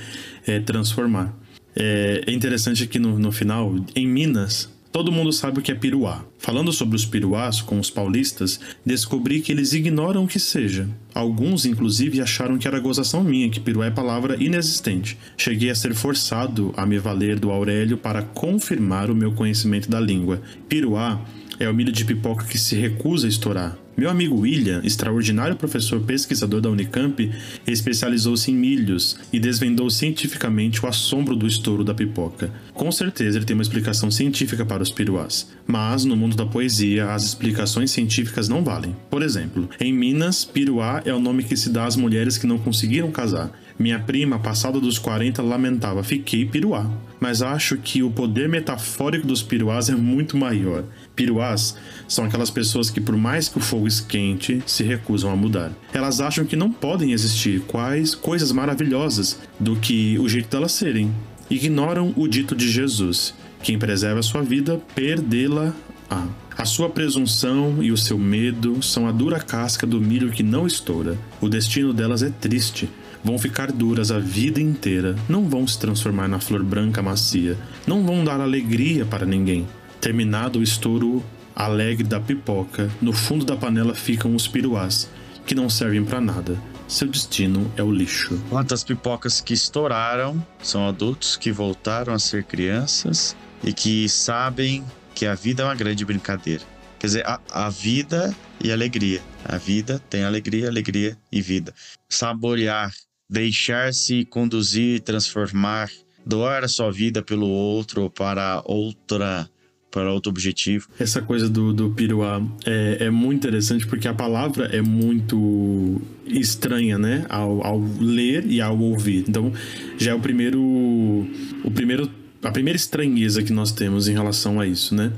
é, 0.45 0.59
transformar. 0.59 1.33
É, 1.75 2.23
é 2.27 2.31
interessante 2.31 2.85
que 2.87 2.99
no, 2.99 3.17
no 3.17 3.31
final, 3.31 3.73
em 3.95 4.07
Minas, 4.07 4.69
Todo 4.91 5.11
mundo 5.11 5.31
sabe 5.31 5.59
o 5.59 5.61
que 5.61 5.71
é 5.71 5.75
piruá. 5.75 6.25
Falando 6.39 6.73
sobre 6.73 6.95
os 6.95 7.05
piruás 7.05 7.61
com 7.61 7.79
os 7.79 7.91
paulistas, 7.91 8.59
descobri 8.83 9.39
que 9.39 9.51
eles 9.51 9.71
ignoram 9.71 10.23
o 10.23 10.27
que 10.27 10.39
seja. 10.39 10.89
Alguns, 11.13 11.63
inclusive, 11.63 12.19
acharam 12.19 12.57
que 12.57 12.67
era 12.67 12.79
gozação 12.79 13.23
minha, 13.23 13.51
que 13.51 13.59
piruá 13.59 13.85
é 13.85 13.91
palavra 13.91 14.35
inexistente. 14.43 15.15
Cheguei 15.37 15.69
a 15.69 15.75
ser 15.75 15.93
forçado 15.93 16.73
a 16.75 16.87
me 16.87 16.97
valer 16.97 17.39
do 17.39 17.51
Aurélio 17.51 17.97
para 17.97 18.23
confirmar 18.23 19.11
o 19.11 19.15
meu 19.15 19.31
conhecimento 19.31 19.87
da 19.91 19.99
língua. 19.99 20.41
Piruá 20.67 21.23
é 21.59 21.69
o 21.69 21.73
milho 21.73 21.91
de 21.91 22.05
pipoca 22.05 22.45
que 22.45 22.57
se 22.57 22.75
recusa 22.75 23.27
a 23.27 23.29
estourar. 23.29 23.77
Meu 23.99 24.09
amigo 24.09 24.39
William, 24.39 24.79
extraordinário 24.81 25.57
professor 25.57 25.99
pesquisador 25.99 26.61
da 26.61 26.69
Unicamp, 26.69 27.29
especializou-se 27.67 28.49
em 28.49 28.55
milhos 28.55 29.17
e 29.33 29.41
desvendou 29.41 29.89
cientificamente 29.89 30.81
o 30.81 30.87
assombro 30.87 31.35
do 31.35 31.45
estouro 31.45 31.83
da 31.83 31.93
pipoca. 31.93 32.49
Com 32.73 32.89
certeza 32.93 33.37
ele 33.37 33.45
tem 33.45 33.55
uma 33.55 33.61
explicação 33.61 34.09
científica 34.09 34.65
para 34.65 34.81
os 34.81 34.89
piruás, 34.89 35.49
mas 35.67 36.05
no 36.05 36.15
mundo 36.15 36.37
da 36.37 36.45
poesia 36.45 37.11
as 37.11 37.25
explicações 37.25 37.91
científicas 37.91 38.47
não 38.47 38.63
valem. 38.63 38.95
Por 39.09 39.21
exemplo, 39.21 39.69
em 39.81 39.91
Minas, 39.91 40.45
piruá 40.45 41.01
é 41.03 41.13
o 41.13 41.19
nome 41.19 41.43
que 41.43 41.57
se 41.57 41.69
dá 41.69 41.85
às 41.85 41.97
mulheres 41.97 42.37
que 42.37 42.47
não 42.47 42.57
conseguiram 42.57 43.11
casar. 43.11 43.51
Minha 43.79 43.97
prima, 43.97 44.37
passada 44.37 44.77
dos 44.77 44.99
40, 44.99 45.41
lamentava: 45.41 46.03
Fiquei 46.03 46.45
piruá. 46.45 46.85
Mas 47.17 47.41
acho 47.41 47.77
que 47.77 48.03
o 48.03 48.11
poder 48.11 48.49
metafórico 48.49 49.25
dos 49.25 49.41
piruás 49.41 49.87
é 49.87 49.95
muito 49.95 50.35
maior. 50.35 50.83
Piruás 51.15 51.77
são 52.05 52.25
aquelas 52.25 52.49
pessoas 52.49 52.89
que, 52.89 52.99
por 52.99 53.15
mais 53.15 53.47
que 53.47 53.57
o 53.57 53.61
fogo 53.61 53.87
esquente, 53.87 54.61
se 54.65 54.83
recusam 54.83 55.31
a 55.31 55.35
mudar. 55.35 55.71
Elas 55.93 56.19
acham 56.19 56.43
que 56.43 56.57
não 56.57 56.69
podem 56.69 57.13
existir 57.13 57.61
quais 57.61 58.13
coisas 58.13 58.51
maravilhosas 58.51 59.39
do 59.57 59.77
que 59.77 60.19
o 60.19 60.27
jeito 60.27 60.49
delas 60.49 60.73
serem. 60.73 61.13
Ignoram 61.49 62.13
o 62.17 62.27
dito 62.27 62.53
de 62.53 62.69
Jesus: 62.69 63.33
quem 63.63 63.79
preserva 63.79 64.19
a 64.19 64.23
sua 64.23 64.41
vida, 64.41 64.81
perdê-la-á. 64.93 66.27
A 66.57 66.65
sua 66.65 66.89
presunção 66.89 67.81
e 67.81 67.89
o 67.89 67.97
seu 67.97 68.17
medo 68.17 68.83
são 68.83 69.07
a 69.07 69.13
dura 69.13 69.39
casca 69.39 69.87
do 69.87 70.01
milho 70.01 70.31
que 70.31 70.43
não 70.43 70.67
estoura. 70.67 71.17
O 71.39 71.47
destino 71.47 71.93
delas 71.93 72.21
é 72.21 72.29
triste, 72.29 72.89
vão 73.23 73.37
ficar 73.37 73.71
duras 73.71 74.11
a 74.11 74.19
vida 74.19 74.61
inteira, 74.61 75.15
não 75.27 75.47
vão 75.47 75.67
se 75.67 75.77
transformar 75.77 76.27
na 76.27 76.39
flor 76.39 76.63
branca 76.63 77.01
macia, 77.01 77.57
não 77.85 78.05
vão 78.05 78.23
dar 78.23 78.39
alegria 78.39 79.05
para 79.05 79.25
ninguém. 79.25 79.67
Terminado 79.99 80.59
o 80.59 80.63
estouro 80.63 81.23
alegre 81.55 82.05
da 82.05 82.19
pipoca, 82.19 82.89
no 83.01 83.11
fundo 83.11 83.43
da 83.43 83.57
panela 83.57 83.93
ficam 83.93 84.33
os 84.33 84.47
piruás, 84.47 85.09
que 85.45 85.53
não 85.53 85.69
servem 85.69 86.05
para 86.05 86.21
nada. 86.21 86.57
Seu 86.87 87.07
destino 87.07 87.71
é 87.75 87.83
o 87.83 87.91
lixo. 87.91 88.41
Quantas 88.49 88.83
pipocas 88.83 89.41
que 89.41 89.53
estouraram 89.53 90.43
são 90.63 90.87
adultos 90.87 91.35
que 91.37 91.51
voltaram 91.51 92.13
a 92.13 92.19
ser 92.19 92.45
crianças 92.45 93.35
e 93.63 93.73
que 93.73 94.07
sabem 94.07 94.83
que 95.13 95.25
a 95.25 95.35
vida 95.35 95.63
é 95.63 95.65
uma 95.65 95.75
grande 95.75 96.05
brincadeira. 96.05 96.63
Quer 96.97 97.07
dizer, 97.07 97.27
a, 97.27 97.39
a 97.51 97.69
vida 97.69 98.33
e 98.59 98.71
alegria. 98.71 99.21
A 99.45 99.57
vida 99.57 100.01
tem 100.09 100.23
alegria, 100.23 100.67
alegria 100.67 101.17
e 101.31 101.41
vida. 101.41 101.73
Saborear 102.09 102.91
deixar-se 103.29 104.25
conduzir, 104.25 105.01
transformar, 105.01 105.89
doar 106.25 106.63
a 106.63 106.67
sua 106.67 106.91
vida 106.91 107.21
pelo 107.21 107.47
outro 107.47 108.09
para 108.09 108.61
outra 108.65 109.49
para 109.91 110.13
outro 110.13 110.29
objetivo. 110.29 110.87
Essa 110.99 111.19
coisa 111.19 111.49
do, 111.49 111.73
do 111.73 111.89
piruá 111.89 112.39
é, 112.63 113.05
é 113.05 113.09
muito 113.09 113.39
interessante 113.39 113.87
porque 113.87 114.07
a 114.07 114.13
palavra 114.13 114.67
é 114.67 114.81
muito 114.81 115.99
estranha, 116.27 116.97
né? 116.97 117.25
Ao, 117.27 117.65
ao 117.65 117.79
ler 117.99 118.45
e 118.45 118.61
ao 118.61 118.77
ouvir. 118.77 119.25
Então, 119.27 119.51
já 119.97 120.11
é 120.11 120.13
o 120.13 120.19
primeiro 120.19 120.61
o 120.61 121.71
primeiro 121.73 122.09
a 122.41 122.51
primeira 122.51 122.77
estranheza 122.77 123.43
que 123.43 123.51
nós 123.51 123.71
temos 123.71 124.07
em 124.07 124.13
relação 124.13 124.59
a 124.59 124.67
isso, 124.67 124.95
né? 124.95 125.11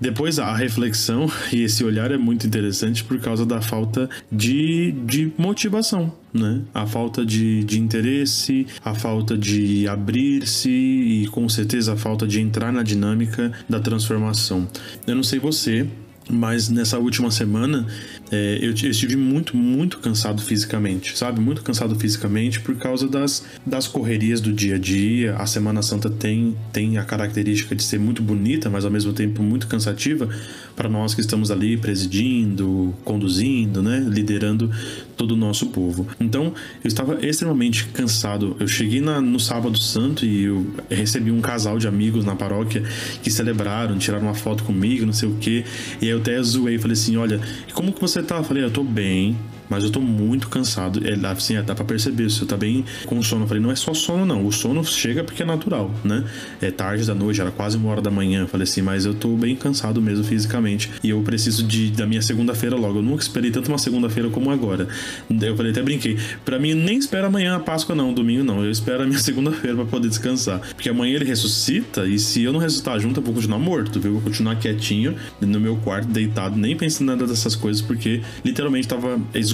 Depois 0.00 0.38
a 0.38 0.54
reflexão 0.54 1.30
e 1.52 1.62
esse 1.62 1.84
olhar 1.84 2.10
é 2.10 2.18
muito 2.18 2.46
interessante 2.46 3.04
por 3.04 3.18
causa 3.20 3.44
da 3.46 3.60
falta 3.60 4.08
de, 4.30 4.92
de 5.04 5.32
motivação, 5.38 6.12
né? 6.32 6.60
A 6.72 6.86
falta 6.86 7.24
de, 7.24 7.64
de 7.64 7.80
interesse, 7.80 8.66
a 8.84 8.94
falta 8.94 9.36
de 9.36 9.86
abrir-se 9.88 10.70
e 10.70 11.26
com 11.28 11.48
certeza 11.48 11.94
a 11.94 11.96
falta 11.96 12.26
de 12.26 12.40
entrar 12.40 12.72
na 12.72 12.82
dinâmica 12.82 13.52
da 13.68 13.80
transformação. 13.80 14.68
Eu 15.06 15.14
não 15.14 15.22
sei 15.22 15.38
você, 15.38 15.86
mas 16.28 16.68
nessa 16.68 16.98
última 16.98 17.30
semana 17.30 17.86
é, 18.30 18.58
eu, 18.60 18.70
eu, 18.70 18.90
estive 18.90 19.16
muito, 19.16 19.56
muito 19.56 19.98
cansado 19.98 20.40
fisicamente, 20.42 21.16
sabe? 21.16 21.40
Muito 21.40 21.62
cansado 21.62 21.94
fisicamente 21.98 22.60
por 22.60 22.76
causa 22.76 23.08
das, 23.08 23.44
das 23.64 23.86
correrias 23.86 24.40
do 24.40 24.52
dia 24.52 24.76
a 24.76 24.78
dia. 24.78 25.36
A 25.36 25.46
Semana 25.46 25.82
Santa 25.82 26.08
tem, 26.08 26.56
tem 26.72 26.98
a 26.98 27.04
característica 27.04 27.74
de 27.74 27.82
ser 27.82 27.98
muito 27.98 28.22
bonita, 28.22 28.70
mas 28.70 28.84
ao 28.84 28.90
mesmo 28.90 29.12
tempo 29.12 29.42
muito 29.42 29.66
cansativa 29.66 30.28
para 30.76 30.88
nós 30.88 31.14
que 31.14 31.20
estamos 31.20 31.50
ali 31.50 31.76
presidindo, 31.76 32.94
conduzindo, 33.04 33.82
né? 33.82 34.04
Liderando 34.08 34.70
todo 35.16 35.32
o 35.32 35.36
nosso 35.36 35.66
povo. 35.66 36.06
Então, 36.18 36.52
eu 36.82 36.88
estava 36.88 37.24
extremamente 37.24 37.86
cansado. 37.86 38.56
Eu 38.58 38.66
cheguei 38.66 39.00
na, 39.00 39.20
no 39.20 39.38
Sábado 39.38 39.78
Santo 39.78 40.24
e 40.24 40.44
eu 40.44 40.66
recebi 40.90 41.30
um 41.30 41.40
casal 41.40 41.78
de 41.78 41.86
amigos 41.86 42.24
na 42.24 42.34
paróquia 42.34 42.82
que 43.22 43.30
celebraram, 43.30 43.96
tiraram 43.98 44.26
uma 44.26 44.34
foto 44.34 44.64
comigo, 44.64 45.06
não 45.06 45.12
sei 45.12 45.28
o 45.28 45.36
quê. 45.36 45.64
E 46.00 46.06
aí 46.06 46.10
eu 46.10 46.18
até 46.18 46.42
zoei, 46.42 46.78
falei 46.78 46.94
assim: 46.94 47.16
olha, 47.16 47.40
como 47.72 47.92
que 47.92 48.00
você 48.00 48.22
tá? 48.22 48.38
Eu 48.38 48.44
falei, 48.44 48.64
eu 48.64 48.70
tô 48.70 48.82
bem, 48.82 49.36
mas 49.68 49.84
eu 49.84 49.90
tô 49.90 50.00
muito 50.00 50.48
cansado. 50.48 51.00
É, 51.06 51.14
assim, 51.26 51.60
dá 51.62 51.74
pra 51.74 51.84
perceber, 51.84 52.30
você 52.30 52.44
tá 52.44 52.56
bem 52.56 52.84
com 53.06 53.22
sono. 53.22 53.44
Eu 53.44 53.48
falei, 53.48 53.62
não 53.62 53.70
é 53.70 53.76
só 53.76 53.94
sono, 53.94 54.24
não. 54.24 54.46
O 54.46 54.52
sono 54.52 54.84
chega 54.84 55.24
porque 55.24 55.42
é 55.42 55.46
natural, 55.46 55.90
né? 56.02 56.24
É 56.60 56.70
tarde 56.70 57.06
da 57.06 57.14
noite, 57.14 57.40
era 57.40 57.50
quase 57.50 57.76
uma 57.76 57.90
hora 57.90 58.02
da 58.02 58.10
manhã. 58.10 58.42
Eu 58.42 58.48
falei 58.48 58.64
assim, 58.64 58.82
mas 58.82 59.04
eu 59.04 59.14
tô 59.14 59.36
bem 59.36 59.56
cansado 59.56 60.00
mesmo 60.00 60.24
fisicamente. 60.24 60.90
E 61.02 61.10
eu 61.10 61.20
preciso 61.22 61.62
de, 61.62 61.90
da 61.90 62.06
minha 62.06 62.22
segunda-feira 62.22 62.76
logo. 62.76 62.98
Eu 62.98 63.02
nunca 63.02 63.22
esperei 63.22 63.50
tanto 63.50 63.68
uma 63.68 63.78
segunda-feira 63.78 64.28
como 64.30 64.50
agora. 64.50 64.88
Eu 65.28 65.56
falei, 65.56 65.72
até 65.72 65.82
brinquei. 65.82 66.18
Pra 66.44 66.58
mim, 66.58 66.74
nem 66.74 66.98
espera 66.98 67.26
amanhã 67.26 67.56
a 67.56 67.60
Páscoa, 67.60 67.94
não. 67.94 68.12
Domingo, 68.12 68.44
não. 68.44 68.64
Eu 68.64 68.70
espero 68.70 69.02
a 69.02 69.06
minha 69.06 69.18
segunda-feira 69.20 69.76
pra 69.76 69.84
poder 69.86 70.08
descansar. 70.08 70.60
Porque 70.74 70.88
amanhã 70.88 71.16
ele 71.16 71.24
ressuscita 71.24 72.06
e 72.06 72.18
se 72.18 72.42
eu 72.42 72.52
não 72.52 72.60
ressuscitar 72.60 72.98
junto, 73.00 73.20
eu 73.20 73.24
vou 73.24 73.34
continuar 73.34 73.58
morto, 73.58 74.00
viu? 74.00 74.10
Eu 74.10 74.14
vou 74.14 74.22
continuar 74.22 74.56
quietinho 74.56 75.14
no 75.40 75.60
meu 75.60 75.76
quarto, 75.76 76.08
deitado, 76.08 76.56
nem 76.56 76.76
pensando 76.76 77.08
nada 77.08 77.26
dessas 77.26 77.54
coisas, 77.54 77.82
porque 77.82 78.22
literalmente 78.44 78.88
tava 78.88 79.20
esgotado, 79.34 79.53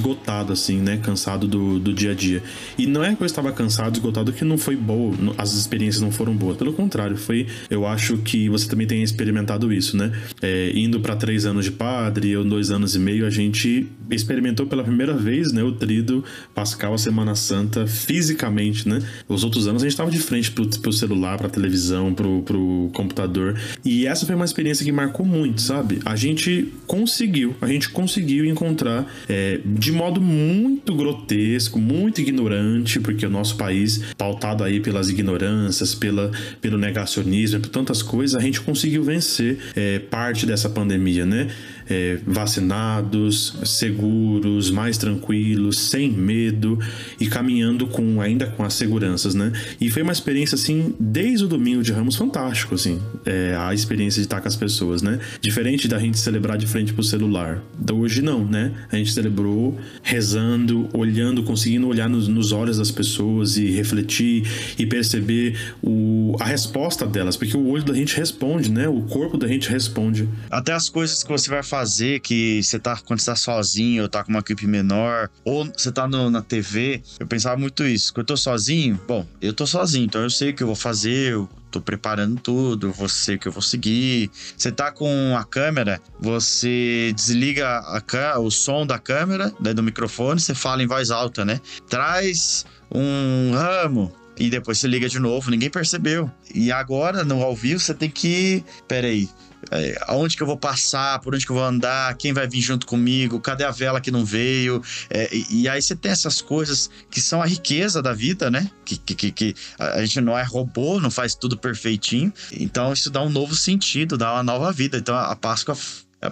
assim, 0.53 0.78
né? 0.78 0.98
Cansado 0.98 1.46
do, 1.46 1.78
do 1.78 1.92
dia 1.92 2.12
a 2.12 2.14
dia. 2.14 2.42
E 2.78 2.86
não 2.86 3.03
é 3.03 3.14
que 3.14 3.22
eu 3.22 3.26
estava 3.26 3.53
cansado, 3.53 3.94
esgotado, 3.96 4.32
que 4.32 4.44
não 4.44 4.59
foi 4.59 4.76
boa, 4.76 5.14
as 5.36 5.55
experiências 5.55 6.03
não 6.03 6.11
foram 6.11 6.34
boas. 6.34 6.57
Pelo 6.57 6.72
contrário, 6.72 7.16
foi. 7.16 7.46
Eu 7.68 7.86
acho 7.86 8.18
que 8.18 8.48
você 8.48 8.68
também 8.68 8.86
tem 8.86 9.03
experimentado 9.03 9.72
isso, 9.72 9.96
né? 9.96 10.12
É, 10.42 10.72
indo 10.74 11.01
para 11.01 11.16
três 11.16 11.46
anos 11.46 11.64
de 11.64 11.72
padre, 11.72 12.36
ou 12.36 12.44
dois 12.44 12.70
anos 12.70 12.94
e 12.94 12.98
meio, 12.98 13.26
a 13.26 13.30
gente 13.30 13.86
experimentou 14.11 14.66
pela 14.66 14.82
primeira 14.82 15.14
vez, 15.14 15.53
né? 15.53 15.62
O 15.62 15.72
trido 15.72 16.24
pascal, 16.55 16.94
a 16.94 16.98
Semana 16.98 17.34
Santa, 17.34 17.86
fisicamente, 17.86 18.88
né? 18.88 19.01
Os 19.28 19.44
outros 19.44 19.66
anos 19.66 19.82
a 19.82 19.86
gente 19.86 19.92
estava 19.92 20.11
de 20.11 20.18
frente 20.18 20.51
pro, 20.51 20.66
pro 20.66 20.92
celular, 20.92 21.38
pra 21.38 21.48
televisão, 21.48 22.12
pro, 22.14 22.42
pro 22.42 22.90
computador. 22.92 23.59
E 23.84 24.07
essa 24.07 24.26
foi 24.26 24.34
uma 24.34 24.44
experiência 24.44 24.84
que 24.84 24.92
marcou 24.92 25.24
muito, 25.24 25.61
sabe? 25.61 26.01
A 26.05 26.16
gente 26.16 26.72
conseguiu, 26.86 27.55
a 27.61 27.66
gente 27.66 27.88
conseguiu 27.90 28.44
encontrar 28.44 29.07
é, 29.28 29.61
de 29.64 29.89
modo 29.93 30.20
muito 30.20 30.95
grotesco, 30.95 31.78
muito 31.78 32.20
ignorante, 32.20 33.01
porque 33.01 33.26
o 33.26 33.30
nosso 33.30 33.57
país, 33.57 34.01
pautado 34.16 34.64
aí 34.64 34.80
pelas 34.80 35.09
ignorâncias, 35.09 35.95
pela, 35.95 36.30
pelo 36.61 36.78
negacionismo, 36.78 37.61
por 37.61 37.68
tantas 37.68 38.03
coisas, 38.03 38.41
a 38.41 38.45
gente 38.45 38.61
conseguiu 38.61 39.03
vencer 39.03 39.59
é, 39.74 39.99
parte 39.99 40.47
dessa 40.47 40.68
pandemia, 40.68 41.26
né? 41.26 41.49
É, 41.91 42.18
vacinados, 42.24 43.57
seguros, 43.64 44.70
mais 44.70 44.97
tranquilos, 44.97 45.78
sem 45.91 46.11
medo 46.11 46.78
e 47.18 47.26
caminhando 47.26 47.86
com 47.88 48.20
ainda 48.20 48.47
com 48.47 48.62
as 48.62 48.74
seguranças, 48.74 49.34
né? 49.34 49.53
E 49.80 49.91
foi 49.91 50.03
uma 50.03 50.12
experiência 50.12 50.55
assim 50.55 50.95
desde 51.01 51.45
o 51.45 51.49
domingo 51.49 51.82
de 51.82 51.93
Ramos 51.93 52.14
fantástico, 52.14 52.76
assim, 52.76 53.01
é, 53.26 53.57
a 53.59 53.74
experiência 53.74 54.20
de 54.20 54.26
estar 54.26 54.41
com 54.41 54.49
as 54.49 54.57
pessoas, 54.57 55.03
né? 55.03 55.18
Diferente 55.41 55.88
da 55.88 55.99
gente 55.99 56.18
celebrar 56.18 56.57
de 56.57 56.66
frente 56.66 56.93
pro 56.93 57.03
celular. 57.03 57.62
Então, 57.80 57.99
hoje 57.99 58.22
não, 58.22 58.45
né? 58.45 58.72
A 58.91 58.97
gente 58.97 59.12
celebrou 59.12 59.78
rezando, 60.03 60.88
olhando, 60.93 61.43
conseguindo 61.43 61.88
olhar 61.88 62.09
nos, 62.09 62.28
nos 62.28 62.53
olhos 62.53 62.78
das 62.78 62.91
pessoas 62.91 63.57
e 63.57 63.66
refletir 63.70 64.47
e 64.78 64.86
perceber 64.86 65.59
o, 65.82 66.36
a 66.38 66.45
resposta 66.45 67.07
delas, 67.07 67.36
porque 67.36 67.57
o 67.57 67.66
olho 67.68 67.82
da 67.82 67.95
gente 67.95 68.16
responde, 68.16 68.70
né? 68.70 68.88
O 68.88 69.03
corpo 69.03 69.36
da 69.36 69.49
gente 69.49 69.68
responde. 69.68 70.28
Até 70.51 70.72
as 70.72 70.88
coisas 70.88 71.22
que 71.22 71.30
você 71.30 71.51
vai 71.51 71.62
fazer, 71.62 71.80
que 72.22 72.62
você 72.62 72.78
tá 72.78 72.97
quando 73.05 73.20
você 73.20 73.31
tá 73.31 73.37
sozinho, 73.37 74.03
ou 74.03 74.09
tá 74.09 74.24
com 74.24 74.31
uma 74.31 74.41
equipe 74.41 74.66
menor, 74.66 75.31
ou 75.45 75.64
você 75.64 75.91
tá 75.91 76.07
no, 76.07 76.31
na 76.31 76.43
TV, 76.43 77.03
eu 77.18 77.26
pensava 77.26 77.57
muito 77.57 77.85
isso. 77.85 78.12
Quando 78.12 78.20
eu 78.20 78.26
tô 78.26 78.37
sozinho, 78.37 79.01
bom, 79.07 79.26
eu 79.41 79.53
tô 79.53 79.66
sozinho, 79.66 80.05
então 80.05 80.22
eu 80.22 80.31
sei 80.31 80.51
o 80.51 80.55
que 80.55 80.62
eu 80.62 80.66
vou 80.66 80.76
fazer, 80.76 81.33
eu 81.33 81.49
tô 81.70 81.81
preparando 81.81 82.41
tudo, 82.41 82.93
você 82.93 83.39
que 83.39 83.47
eu 83.47 83.53
vou 83.53 83.62
seguir. 83.62 84.31
Você 84.57 84.72
tá 84.72 84.91
com 84.91 85.37
a 85.37 85.45
câmera, 85.45 86.01
você 86.18 87.12
desliga 87.14 87.68
a, 87.68 88.39
o 88.39 88.51
som 88.51 88.87
da 88.87 88.99
câmera, 88.99 89.53
né, 89.61 89.72
do 89.72 89.83
microfone, 89.83 90.41
você 90.41 90.55
fala 90.55 90.83
em 90.83 90.87
voz 90.87 91.11
alta, 91.11 91.45
né? 91.45 91.61
Traz 91.89 92.64
um 92.93 93.53
ramo, 93.53 94.12
e 94.41 94.49
depois 94.49 94.78
você 94.78 94.89
liga 94.89 95.07
de 95.07 95.18
novo, 95.18 95.51
ninguém 95.51 95.68
percebeu. 95.68 96.31
E 96.55 96.72
agora, 96.72 97.22
no 97.24 97.43
ao 97.43 97.55
vivo, 97.55 97.78
você 97.78 97.93
tem 97.93 98.09
que. 98.09 98.64
Peraí, 98.89 99.28
é, 99.70 99.98
aonde 100.06 100.36
que 100.36 100.42
eu 100.42 100.46
vou 100.46 100.56
passar, 100.56 101.18
por 101.20 101.34
onde 101.34 101.44
que 101.44 101.52
eu 101.52 101.56
vou 101.56 101.64
andar, 101.64 102.14
quem 102.16 102.32
vai 102.32 102.46
vir 102.46 102.61
junto 102.61 102.86
comigo, 102.86 103.40
cadê 103.40 103.64
a 103.64 103.70
vela 103.70 104.00
que 104.00 104.11
não 104.11 104.24
veio. 104.24 104.82
É, 105.08 105.28
e, 105.34 105.62
e, 105.62 105.68
aí 105.68 105.80
você 105.80 105.94
tem 105.94 106.11
essas 106.11 106.40
coisas 106.40 106.90
que 107.11 107.20
são 107.20 107.42
a 107.42 107.46
riqueza 107.46 108.02
da 108.02 108.12
vida, 108.12 108.50
né? 108.50 108.70
Que, 108.84 108.96
que, 108.96 109.30
que, 109.30 109.54
a 109.78 110.00
gente 110.00 110.20
não 110.20 110.38
é 110.38 110.42
robô, 110.42 111.00
não 111.00 111.11
faz 111.11 111.34
tudo 111.34 111.56
perfeitinho. 111.56 112.32
Então 112.52 112.92
isso 112.92 113.11
dá 113.11 113.22
um 113.22 113.30
novo 113.30 113.54
sentido, 113.54 114.16
dá 114.16 114.32
uma 114.34 114.42
nova 114.42 114.72
vida. 114.72 114.98
Então 114.98 115.14
a 115.14 115.36
Páscoa 115.36 115.76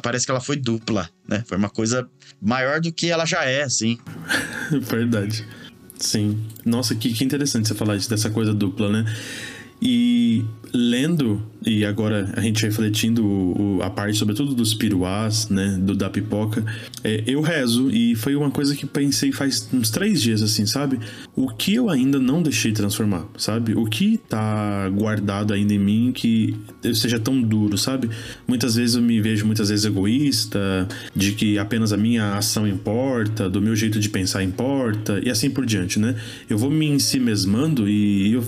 parece 0.03 0.27
que 0.27 0.31
ela 0.31 0.41
foi 0.41 0.57
dupla, 0.57 1.09
né? 1.27 1.45
Foi 1.47 1.57
uma 1.57 1.71
coisa 1.71 2.09
maior 2.41 2.81
do 2.81 2.93
que 2.93 3.11
ela 3.11 3.25
já 3.25 3.45
é, 3.45 3.63
assim. 3.63 3.99
Verdade. 4.71 5.47
Sim. 5.99 6.47
Nossa, 6.65 6.95
que, 6.95 7.13
que 7.13 7.25
interessante 7.25 7.69
você 7.69 7.75
falar 7.75 7.97
isso, 7.97 8.09
dessa 8.09 8.31
coisa 8.31 8.55
dupla, 8.55 8.91
né? 8.91 9.17
E 9.81 10.45
lendo, 10.73 11.43
e 11.65 11.85
agora 11.85 12.33
a 12.37 12.41
gente 12.41 12.65
refletindo 12.65 13.25
o, 13.25 13.81
a 13.83 13.91
parte, 13.91 14.17
sobretudo 14.17 14.55
dos 14.55 14.75
piruás, 14.75 15.49
né, 15.49 15.79
do, 15.81 15.95
da 15.95 16.09
pipoca, 16.09 16.65
é, 17.03 17.23
eu 17.27 17.41
rezo, 17.41 17.91
e 17.91 18.15
foi 18.15 18.35
uma 18.35 18.51
coisa 18.51 18.75
que 18.75 18.87
pensei 18.87 19.33
faz 19.33 19.69
uns 19.73 19.91
três 19.91 20.21
dias, 20.21 20.43
assim, 20.43 20.67
sabe? 20.67 20.99
O 21.35 21.49
que 21.49 21.75
eu 21.75 21.89
ainda 21.89 22.19
não 22.19 22.43
deixei 22.43 22.73
transformar, 22.73 23.27
sabe? 23.37 23.75
O 23.75 23.87
que 23.87 24.19
tá 24.29 24.89
guardado 24.91 25.53
ainda 25.53 25.73
em 25.73 25.79
mim 25.79 26.13
que 26.15 26.57
seja 26.95 27.19
tão 27.19 27.41
duro, 27.41 27.77
sabe? 27.77 28.11
Muitas 28.47 28.75
vezes 28.75 28.97
eu 28.97 29.03
me 29.03 29.21
vejo 29.21 29.47
muitas 29.47 29.69
vezes 29.69 29.85
egoísta, 29.85 30.89
de 31.15 31.33
que 31.33 31.59
apenas 31.59 31.93
a 31.93 31.97
minha 31.97 32.37
ação 32.37 32.67
importa, 32.67 33.49
do 33.49 33.61
meu 33.61 33.75
jeito 33.75 33.99
de 33.99 34.09
pensar 34.09 34.43
importa, 34.43 35.21
e 35.25 35.31
assim 35.31 35.51
por 35.51 35.65
diante, 35.65 35.99
né? 35.99 36.15
Eu 36.49 36.59
vou 36.59 36.71
me 36.71 36.87
em 36.87 36.99
si 36.99 37.21
mesmando 37.21 37.89
e 37.89 38.33
eu 38.33 38.45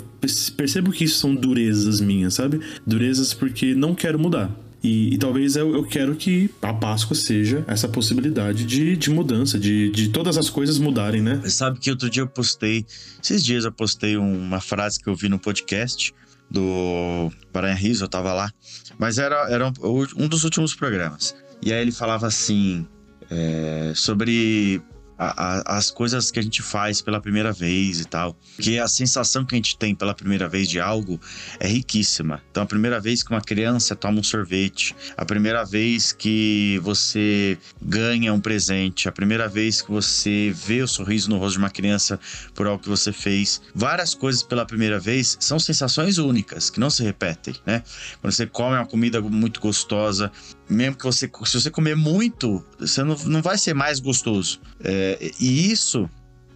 percebo 0.56 0.92
que 0.92 1.04
isso 1.04 1.18
são 1.18 1.34
durezas 1.34 2.00
minhas, 2.00 2.09
sabe? 2.30 2.60
Durezas 2.86 3.32
porque 3.34 3.74
não 3.74 3.94
quero 3.94 4.18
mudar. 4.18 4.50
E, 4.82 5.14
e, 5.14 5.18
talvez 5.18 5.56
eu, 5.56 5.74
eu 5.74 5.84
quero 5.84 6.14
que 6.16 6.50
a 6.62 6.72
Páscoa 6.72 7.14
seja 7.14 7.62
essa 7.66 7.86
possibilidade 7.86 8.64
de, 8.64 8.96
de 8.96 9.10
mudança, 9.10 9.58
de, 9.58 9.90
de 9.90 10.08
todas 10.08 10.38
as 10.38 10.48
coisas 10.48 10.78
mudarem, 10.78 11.20
né? 11.20 11.42
Sabe 11.44 11.78
que 11.78 11.90
outro 11.90 12.08
dia 12.08 12.22
eu 12.22 12.26
postei, 12.26 12.86
esses 13.22 13.44
dias 13.44 13.66
eu 13.66 13.72
postei 13.72 14.16
uma 14.16 14.60
frase 14.60 14.98
que 14.98 15.08
eu 15.08 15.14
vi 15.14 15.28
no 15.28 15.38
podcast 15.38 16.14
do 16.50 17.30
Baranha 17.52 17.74
Riso, 17.74 18.04
eu 18.04 18.08
tava 18.08 18.32
lá, 18.32 18.50
mas 18.98 19.18
era, 19.18 19.50
era 19.50 19.68
um, 19.68 20.24
um 20.24 20.28
dos 20.28 20.44
últimos 20.44 20.74
programas. 20.74 21.36
E 21.62 21.72
aí 21.72 21.82
ele 21.82 21.92
falava 21.92 22.26
assim, 22.26 22.86
é, 23.30 23.92
sobre 23.94 24.82
a, 25.20 25.76
as 25.76 25.90
coisas 25.90 26.30
que 26.30 26.38
a 26.38 26.42
gente 26.42 26.62
faz 26.62 27.02
pela 27.02 27.20
primeira 27.20 27.52
vez 27.52 28.00
e 28.00 28.06
tal. 28.06 28.34
Porque 28.56 28.78
a 28.78 28.88
sensação 28.88 29.44
que 29.44 29.54
a 29.54 29.58
gente 29.58 29.76
tem 29.76 29.94
pela 29.94 30.14
primeira 30.14 30.48
vez 30.48 30.66
de 30.66 30.80
algo 30.80 31.20
é 31.58 31.68
riquíssima. 31.68 32.42
Então, 32.50 32.62
a 32.62 32.66
primeira 32.66 32.98
vez 32.98 33.22
que 33.22 33.30
uma 33.30 33.42
criança 33.42 33.94
toma 33.94 34.20
um 34.20 34.22
sorvete, 34.22 34.96
a 35.16 35.24
primeira 35.26 35.62
vez 35.62 36.10
que 36.10 36.80
você 36.82 37.58
ganha 37.82 38.32
um 38.32 38.40
presente, 38.40 39.08
a 39.08 39.12
primeira 39.12 39.46
vez 39.46 39.82
que 39.82 39.90
você 39.90 40.54
vê 40.56 40.80
o 40.80 40.88
sorriso 40.88 41.28
no 41.28 41.36
rosto 41.36 41.52
de 41.52 41.58
uma 41.58 41.70
criança 41.70 42.18
por 42.54 42.66
algo 42.66 42.82
que 42.82 42.88
você 42.88 43.12
fez, 43.12 43.60
várias 43.74 44.14
coisas 44.14 44.42
pela 44.42 44.64
primeira 44.64 44.98
vez 44.98 45.36
são 45.38 45.58
sensações 45.58 46.16
únicas 46.16 46.70
que 46.70 46.80
não 46.80 46.88
se 46.88 47.02
repetem, 47.02 47.54
né? 47.66 47.82
Quando 48.22 48.32
você 48.32 48.46
come 48.46 48.76
uma 48.76 48.86
comida 48.86 49.20
muito 49.20 49.60
gostosa, 49.60 50.32
mesmo 50.70 50.96
que 50.96 51.04
você, 51.04 51.30
se 51.44 51.60
você 51.60 51.70
comer 51.70 51.96
muito, 51.96 52.64
você 52.78 53.02
não, 53.02 53.16
não 53.26 53.42
vai 53.42 53.58
ser 53.58 53.74
mais 53.74 53.98
gostoso. 53.98 54.60
É, 54.82 55.09
e 55.38 55.70
isso 55.70 56.08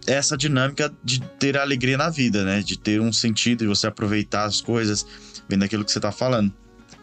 essa 0.07 0.37
dinâmica 0.37 0.93
de 1.03 1.19
ter 1.39 1.57
alegria 1.57 1.97
na 1.97 2.09
vida, 2.09 2.43
né? 2.43 2.61
De 2.61 2.77
ter 2.77 3.01
um 3.01 3.11
sentido 3.11 3.63
e 3.63 3.67
você 3.67 3.87
aproveitar 3.87 4.45
as 4.45 4.61
coisas, 4.61 5.05
vendo 5.49 5.63
aquilo 5.63 5.83
que 5.83 5.91
você 5.91 5.99
tá 5.99 6.11
falando. 6.11 6.53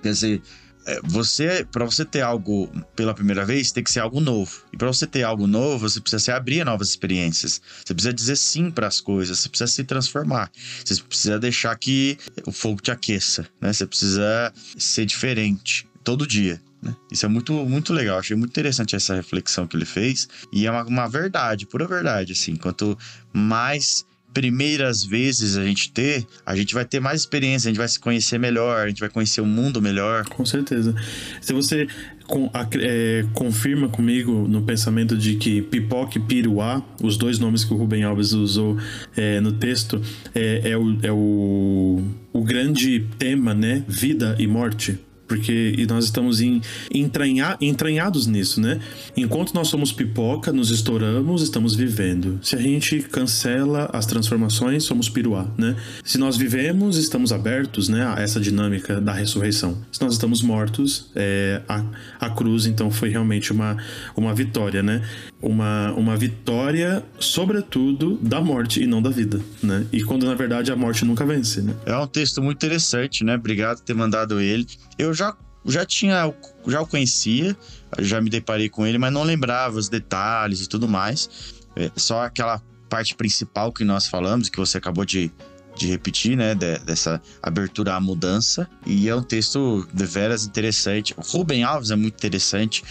Quer 0.02 0.10
dizer, 0.10 0.42
é, 0.86 1.00
você 1.04 1.66
para 1.70 1.84
você 1.84 2.04
ter 2.04 2.22
algo 2.22 2.68
pela 2.96 3.14
primeira 3.14 3.44
vez 3.44 3.70
tem 3.70 3.84
que 3.84 3.90
ser 3.90 4.00
algo 4.00 4.20
novo. 4.20 4.64
E 4.72 4.76
para 4.76 4.88
você 4.88 5.06
ter 5.06 5.22
algo 5.22 5.46
novo 5.46 5.88
você 5.88 6.00
precisa 6.00 6.22
se 6.22 6.30
abrir 6.30 6.60
a 6.60 6.64
novas 6.64 6.88
experiências. 6.88 7.60
Você 7.84 7.94
precisa 7.94 8.12
dizer 8.12 8.36
sim 8.36 8.70
para 8.70 8.86
as 8.86 9.00
coisas 9.00 9.38
você 9.38 9.48
precisa 9.48 9.70
se 9.70 9.84
transformar. 9.84 10.50
Você 10.84 11.00
precisa 11.02 11.38
deixar 11.38 11.76
que 11.76 12.18
o 12.46 12.52
fogo 12.52 12.80
te 12.80 12.90
aqueça 12.90 13.46
né? 13.60 13.72
Você 13.72 13.86
precisa 13.86 14.52
ser 14.76 15.06
diferente 15.06 15.86
todo 16.02 16.26
dia 16.26 16.60
né? 16.82 16.94
Isso 17.10 17.24
é 17.24 17.28
muito, 17.28 17.52
muito 17.52 17.92
legal. 17.92 18.18
Achei 18.18 18.36
muito 18.36 18.50
interessante 18.50 18.96
essa 18.96 19.14
reflexão 19.14 19.66
que 19.66 19.76
ele 19.76 19.84
fez. 19.84 20.28
E 20.52 20.66
é 20.66 20.70
uma, 20.70 20.84
uma 20.84 21.08
verdade, 21.08 21.66
pura 21.66 21.86
verdade. 21.86 22.32
Assim, 22.32 22.56
quanto 22.56 22.98
mais 23.32 24.04
primeiras 24.32 25.04
vezes 25.04 25.56
a 25.56 25.64
gente 25.64 25.92
ter, 25.92 26.26
a 26.44 26.56
gente 26.56 26.72
vai 26.72 26.84
ter 26.84 27.00
mais 27.00 27.20
experiência, 27.20 27.68
a 27.68 27.70
gente 27.70 27.78
vai 27.78 27.88
se 27.88 28.00
conhecer 28.00 28.38
melhor, 28.38 28.86
a 28.86 28.88
gente 28.88 29.00
vai 29.00 29.10
conhecer 29.10 29.40
o 29.40 29.46
mundo 29.46 29.80
melhor. 29.80 30.24
Com 30.24 30.44
certeza. 30.44 30.94
Se 31.40 31.52
você 31.52 31.86
com, 32.26 32.50
é, 32.80 33.26
confirma 33.34 33.88
comigo 33.88 34.48
no 34.48 34.62
pensamento 34.62 35.16
de 35.16 35.36
que 35.36 35.60
pipoca 35.60 36.18
e 36.18 36.20
piruá, 36.20 36.82
os 37.02 37.16
dois 37.16 37.38
nomes 37.38 37.62
que 37.62 37.74
o 37.74 37.76
Rubem 37.76 38.04
Alves 38.04 38.32
usou 38.32 38.78
é, 39.16 39.40
no 39.40 39.52
texto, 39.52 40.00
é, 40.34 40.70
é, 40.70 40.76
o, 40.76 40.98
é 41.02 41.12
o, 41.12 42.02
o 42.32 42.42
grande 42.42 43.06
tema, 43.18 43.54
né? 43.54 43.84
Vida 43.86 44.34
e 44.38 44.46
morte 44.46 44.98
porque 45.32 45.74
e 45.78 45.86
nós 45.86 46.04
estamos 46.04 46.42
em, 46.42 46.60
entranha, 46.92 47.56
entranhados 47.58 48.26
nisso, 48.26 48.60
né? 48.60 48.78
Enquanto 49.16 49.54
nós 49.54 49.68
somos 49.68 49.90
pipoca, 49.90 50.52
nos 50.52 50.70
estouramos, 50.70 51.42
estamos 51.42 51.74
vivendo. 51.74 52.38
Se 52.42 52.54
a 52.54 52.58
gente 52.58 53.00
cancela 53.00 53.88
as 53.94 54.04
transformações, 54.04 54.84
somos 54.84 55.08
piruá, 55.08 55.46
né? 55.56 55.74
Se 56.04 56.18
nós 56.18 56.36
vivemos, 56.36 56.98
estamos 56.98 57.32
abertos, 57.32 57.88
né, 57.88 58.06
a 58.06 58.20
essa 58.20 58.38
dinâmica 58.38 59.00
da 59.00 59.14
ressurreição. 59.14 59.78
Se 59.90 60.02
nós 60.02 60.12
estamos 60.12 60.42
mortos, 60.42 61.10
é, 61.14 61.62
a, 61.66 61.82
a 62.20 62.28
cruz 62.28 62.66
então 62.66 62.90
foi 62.90 63.08
realmente 63.08 63.52
uma, 63.52 63.78
uma 64.14 64.34
vitória, 64.34 64.82
né? 64.82 65.00
Uma, 65.42 65.92
uma 65.94 66.16
vitória, 66.16 67.04
sobretudo, 67.18 68.16
da 68.22 68.40
morte 68.40 68.80
e 68.80 68.86
não 68.86 69.02
da 69.02 69.10
vida, 69.10 69.40
né? 69.60 69.84
E 69.92 70.04
quando 70.04 70.24
na 70.24 70.36
verdade 70.36 70.70
a 70.70 70.76
morte 70.76 71.04
nunca 71.04 71.26
vence, 71.26 71.60
né? 71.60 71.74
É 71.84 71.96
um 71.96 72.06
texto 72.06 72.40
muito 72.40 72.64
interessante, 72.64 73.24
né? 73.24 73.34
Obrigado 73.34 73.78
por 73.78 73.84
ter 73.84 73.94
mandado 73.94 74.40
ele. 74.40 74.64
Eu 74.96 75.12
já, 75.12 75.36
já 75.66 75.84
tinha, 75.84 76.32
já 76.68 76.80
o 76.80 76.86
conhecia, 76.86 77.56
já 77.98 78.20
me 78.20 78.30
deparei 78.30 78.68
com 78.68 78.86
ele, 78.86 78.98
mas 78.98 79.12
não 79.12 79.24
lembrava 79.24 79.76
os 79.76 79.88
detalhes 79.88 80.60
e 80.60 80.68
tudo 80.68 80.86
mais. 80.86 81.28
É, 81.74 81.90
só 81.96 82.22
aquela 82.22 82.62
parte 82.88 83.14
principal 83.16 83.72
que 83.72 83.82
nós 83.82 84.06
falamos, 84.06 84.48
que 84.48 84.58
você 84.58 84.78
acabou 84.78 85.04
de, 85.04 85.28
de 85.76 85.88
repetir, 85.88 86.36
né? 86.36 86.54
De, 86.54 86.78
dessa 86.78 87.20
abertura 87.42 87.94
à 87.94 88.00
mudança. 88.00 88.68
E 88.86 89.08
é 89.08 89.16
um 89.16 89.24
texto 89.24 89.88
de 89.92 90.04
veras 90.04 90.44
interessante. 90.44 91.14
O 91.16 91.20
Rubem 91.20 91.64
Alves 91.64 91.90
é 91.90 91.96
muito 91.96 92.14
interessante. 92.14 92.84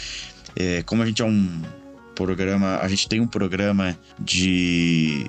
É, 0.54 0.84
como 0.84 1.02
a 1.02 1.06
gente 1.06 1.22
é 1.22 1.26
um 1.26 1.62
programa, 2.26 2.78
a 2.78 2.88
gente 2.88 3.08
tem 3.08 3.20
um 3.20 3.28
programa 3.28 3.98
de 4.20 5.26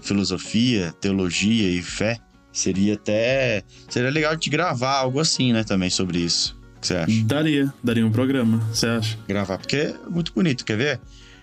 filosofia, 0.00 0.92
teologia 1.00 1.68
e 1.68 1.82
fé. 1.82 2.18
Seria 2.52 2.94
até. 2.94 3.62
Seria 3.88 4.10
legal 4.10 4.34
de 4.36 4.48
gravar 4.48 4.98
algo 4.98 5.20
assim, 5.20 5.52
né? 5.52 5.64
Também 5.64 5.90
sobre 5.90 6.18
isso. 6.18 6.58
O 6.76 6.80
que 6.80 6.86
você 6.86 6.96
acha? 6.96 7.24
Daria, 7.24 7.74
daria 7.82 8.06
um 8.06 8.12
programa, 8.12 8.58
você 8.72 8.86
acha? 8.86 9.18
Gravar, 9.28 9.58
porque 9.58 9.76
é 9.76 9.94
muito 10.08 10.32
bonito, 10.32 10.64
quer 10.64 10.76
ver? 10.76 11.00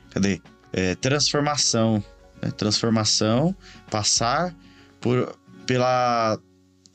Cadê? 0.10 0.42
É, 0.72 0.96
transformação. 0.96 2.04
Né? 2.42 2.50
Transformação, 2.52 3.56
passar 3.92 4.56
por, 5.00 5.38
pela 5.66 6.40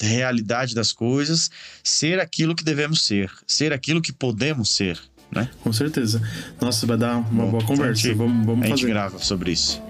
realidade 0.00 0.74
das 0.74 0.92
coisas, 0.92 1.50
ser 1.82 2.20
aquilo 2.20 2.54
que 2.54 2.64
devemos 2.64 3.02
ser, 3.04 3.30
ser 3.46 3.72
aquilo 3.72 4.00
que 4.00 4.12
podemos 4.12 4.74
ser, 4.74 4.98
né? 5.30 5.48
Com 5.62 5.72
certeza. 5.72 6.22
Nossa, 6.60 6.86
vai 6.86 6.96
dar 6.96 7.18
uma 7.18 7.44
Bom, 7.44 7.50
boa 7.50 7.64
conversa. 7.64 7.92
A 7.92 7.94
gente, 7.94 8.14
vamos, 8.14 8.46
vamos 8.46 8.64
a 8.64 8.68
gente 8.68 8.80
fazer. 8.80 8.92
grava 8.92 9.18
sobre 9.18 9.52
isso. 9.52 9.82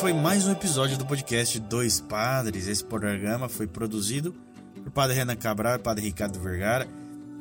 foi 0.00 0.14
mais 0.14 0.46
um 0.46 0.52
episódio 0.52 0.96
do 0.96 1.04
podcast 1.04 1.60
Dois 1.60 2.00
Padres. 2.00 2.66
Esse 2.66 2.82
programa 2.82 3.50
foi 3.50 3.66
produzido 3.66 4.34
por 4.82 4.90
Padre 4.90 5.16
Renan 5.16 5.36
Cabral 5.36 5.76
e 5.76 5.78
Padre 5.78 6.06
Ricardo 6.06 6.40
Vergara. 6.40 6.88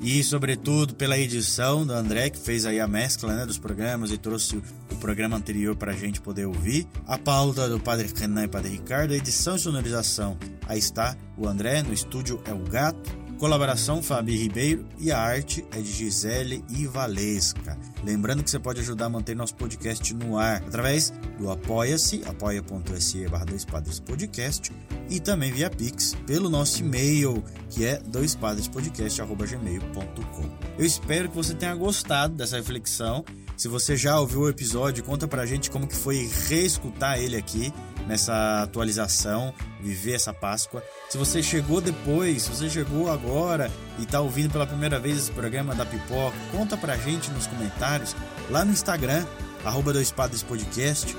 E, 0.02 0.24
sobretudo, 0.24 0.96
pela 0.96 1.18
edição 1.18 1.86
do 1.86 1.92
André, 1.92 2.30
que 2.30 2.38
fez 2.40 2.66
aí 2.66 2.80
a 2.80 2.88
mescla 2.88 3.36
né, 3.36 3.46
dos 3.46 3.58
programas 3.58 4.12
e 4.12 4.18
trouxe 4.18 4.56
o 4.92 4.96
programa 4.96 5.36
anterior 5.36 5.76
para 5.76 5.92
a 5.92 5.96
gente 5.96 6.22
poder 6.22 6.46
ouvir. 6.46 6.88
A 7.06 7.18
pauta 7.18 7.68
do 7.68 7.80
Padre 7.80 8.10
Renan 8.16 8.46
e 8.46 8.48
Padre 8.48 8.72
Ricardo. 8.72 9.14
A 9.14 9.18
edição 9.18 9.58
e 9.58 9.60
sonorização, 9.60 10.38
aí 10.68 10.80
está 10.80 11.18
o 11.38 11.48
André, 11.48 11.84
no 11.84 11.94
estúdio 11.94 12.42
é 12.46 12.54
o 12.54 12.60
Gato. 12.60 13.29
Colaboração 13.40 14.04
Fabi 14.04 14.36
Ribeiro 14.36 14.86
e 15.00 15.12
a 15.14 15.18
arte 15.18 15.66
é 15.72 15.80
de 15.80 15.90
Gisele 15.90 16.62
Ivalesca. 16.70 17.80
Lembrando 18.04 18.44
que 18.44 18.52
você 18.52 18.60
pode 18.60 18.82
ajudar 18.82 19.06
a 19.06 19.10
manter 19.10 19.34
nosso 19.34 19.56
podcast 19.56 20.14
no 20.14 20.38
ar 20.38 20.58
através 20.58 21.14
do 21.38 21.50
apoia-se, 21.50 22.22
apoia.se 22.26 23.26
barra 23.30 23.46
dois 23.46 23.64
padres 23.64 23.98
podcast 23.98 24.74
e 25.10 25.22
também 25.22 25.54
via 25.54 25.70
Pix 25.70 26.18
pelo 26.28 26.50
nosso 26.50 26.82
e-mail 26.82 27.42
que 27.70 27.86
é 27.86 28.02
doispadrespodcast.gmail.com 28.02 30.50
Eu 30.78 30.86
espero 30.86 31.30
que 31.30 31.36
você 31.36 31.54
tenha 31.54 31.76
gostado 31.76 32.36
dessa 32.36 32.58
reflexão. 32.58 33.24
Se 33.56 33.70
você 33.70 33.96
já 33.96 34.20
ouviu 34.20 34.42
o 34.42 34.50
episódio, 34.50 35.02
conta 35.04 35.30
pra 35.30 35.46
gente 35.46 35.72
como 35.72 35.88
que 35.88 35.96
foi 35.96 36.30
reescutar 36.50 37.18
ele 37.18 37.38
aqui 37.38 37.74
nessa 38.10 38.64
atualização, 38.64 39.54
viver 39.80 40.14
essa 40.14 40.34
Páscoa. 40.34 40.84
Se 41.12 41.18
você 41.18 41.44
chegou 41.44 41.80
depois, 41.80 42.42
se 42.42 42.50
você 42.50 42.68
chegou 42.68 43.12
agora 43.12 43.72
e 44.00 44.04
está 44.04 44.20
ouvindo 44.20 44.52
pela 44.52 44.66
primeira 44.66 45.00
vez 45.00 45.16
esse 45.16 45.32
programa 45.32 45.76
da 45.76 45.86
Pipoca, 45.86 46.36
conta 46.52 46.76
pra 46.76 46.98
gente 46.98 47.30
nos 47.30 47.46
comentários, 47.46 48.16
lá 48.50 48.66
no 48.66 48.72
Instagram, 48.72 49.24
arroba 49.64 49.94
Dois 49.94 50.12
Padres 50.12 50.42
Podcast. 50.42 51.16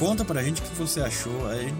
Conta 0.00 0.24
pra 0.24 0.42
gente 0.42 0.60
o 0.60 0.64
que 0.64 0.74
você 0.74 1.00
achou. 1.00 1.48
A 1.48 1.54
gente 1.54 1.76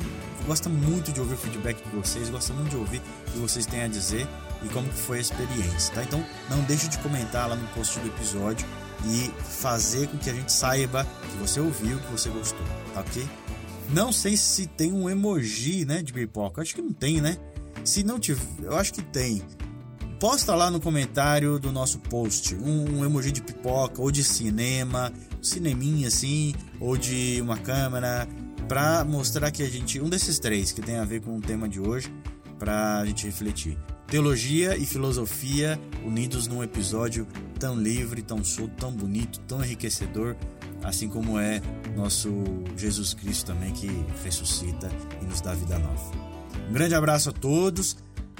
gosta 0.46 0.68
muito 0.68 1.10
de 1.10 1.18
ouvir 1.18 1.34
o 1.34 1.38
feedback 1.38 1.82
de 1.82 1.96
vocês, 1.96 2.30
gosta 2.30 2.52
muito 2.52 2.70
de 2.70 2.76
ouvir 2.76 3.02
o 3.26 3.30
que 3.32 3.38
vocês 3.38 3.66
têm 3.66 3.82
a 3.82 3.88
dizer 3.88 4.28
e 4.62 4.68
como 4.68 4.86
foi 4.92 5.18
a 5.18 5.20
experiência, 5.20 5.92
tá? 5.92 6.04
Então 6.04 6.24
não 6.48 6.60
deixe 6.62 6.86
de 6.86 6.98
comentar 6.98 7.48
lá 7.48 7.56
no 7.56 7.66
post 7.68 7.98
do 7.98 8.06
episódio 8.06 8.64
e 9.06 9.28
fazer 9.42 10.06
com 10.06 10.18
que 10.18 10.30
a 10.30 10.32
gente 10.32 10.52
saiba 10.52 11.04
que 11.04 11.36
você 11.38 11.58
ouviu, 11.58 11.98
que 11.98 12.12
você 12.12 12.28
gostou, 12.28 12.64
tá 12.94 13.00
ok? 13.00 13.26
Não 13.90 14.12
sei 14.12 14.36
se 14.36 14.66
tem 14.66 14.92
um 14.92 15.08
emoji, 15.08 15.84
né, 15.84 16.02
de 16.02 16.12
pipoca. 16.12 16.62
Acho 16.62 16.74
que 16.74 16.82
não 16.82 16.92
tem, 16.92 17.20
né? 17.20 17.36
Se 17.84 18.02
não 18.02 18.18
tiver, 18.18 18.42
eu 18.62 18.76
acho 18.76 18.92
que 18.92 19.02
tem. 19.02 19.42
Posta 20.20 20.54
lá 20.54 20.70
no 20.70 20.80
comentário 20.80 21.58
do 21.58 21.72
nosso 21.72 21.98
post 21.98 22.54
um, 22.54 23.04
emoji 23.04 23.32
de 23.32 23.42
pipoca 23.42 24.00
ou 24.00 24.10
de 24.10 24.22
cinema, 24.22 25.12
cineminha 25.42 26.06
assim, 26.06 26.54
ou 26.78 26.96
de 26.96 27.40
uma 27.42 27.56
câmera, 27.56 28.28
para 28.68 29.04
mostrar 29.04 29.50
que 29.50 29.62
a 29.62 29.68
gente, 29.68 30.00
um 30.00 30.08
desses 30.08 30.38
três 30.38 30.70
que 30.70 30.80
tem 30.80 30.96
a 30.96 31.04
ver 31.04 31.20
com 31.20 31.36
o 31.36 31.40
tema 31.40 31.68
de 31.68 31.80
hoje, 31.80 32.14
para 32.56 33.00
a 33.00 33.06
gente 33.06 33.26
refletir. 33.26 33.76
Teologia 34.06 34.76
e 34.76 34.86
filosofia 34.86 35.80
unidos 36.04 36.46
num 36.46 36.62
episódio 36.62 37.26
tão 37.58 37.74
livre, 37.76 38.22
tão 38.22 38.44
solto, 38.44 38.74
tão 38.76 38.92
bonito, 38.92 39.40
tão 39.40 39.64
enriquecedor 39.64 40.36
assim 40.82 41.08
como 41.08 41.38
é 41.38 41.60
nosso 41.96 42.30
Jesus 42.76 43.14
Cristo 43.14 43.46
também 43.52 43.72
que 43.72 43.88
ressuscita 44.24 44.90
e 45.20 45.24
nos 45.24 45.40
dá 45.40 45.54
vida 45.54 45.78
nova. 45.78 46.12
Um 46.68 46.72
grande 46.72 46.94
abraço 46.94 47.30
a 47.30 47.32
todos. 47.32 47.96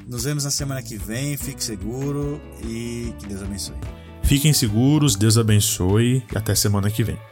Nos 0.06 0.24
vemos 0.24 0.44
na 0.44 0.50
semana 0.50 0.82
que 0.82 0.96
vem. 0.96 1.36
Fique 1.36 1.62
seguro 1.62 2.40
e 2.64 3.14
que 3.18 3.26
Deus 3.26 3.42
abençoe. 3.42 3.76
Fiquem 4.22 4.52
seguros, 4.52 5.16
Deus 5.16 5.36
abençoe 5.36 6.24
e 6.32 6.38
até 6.38 6.54
semana 6.54 6.90
que 6.90 7.04
vem. 7.04 7.31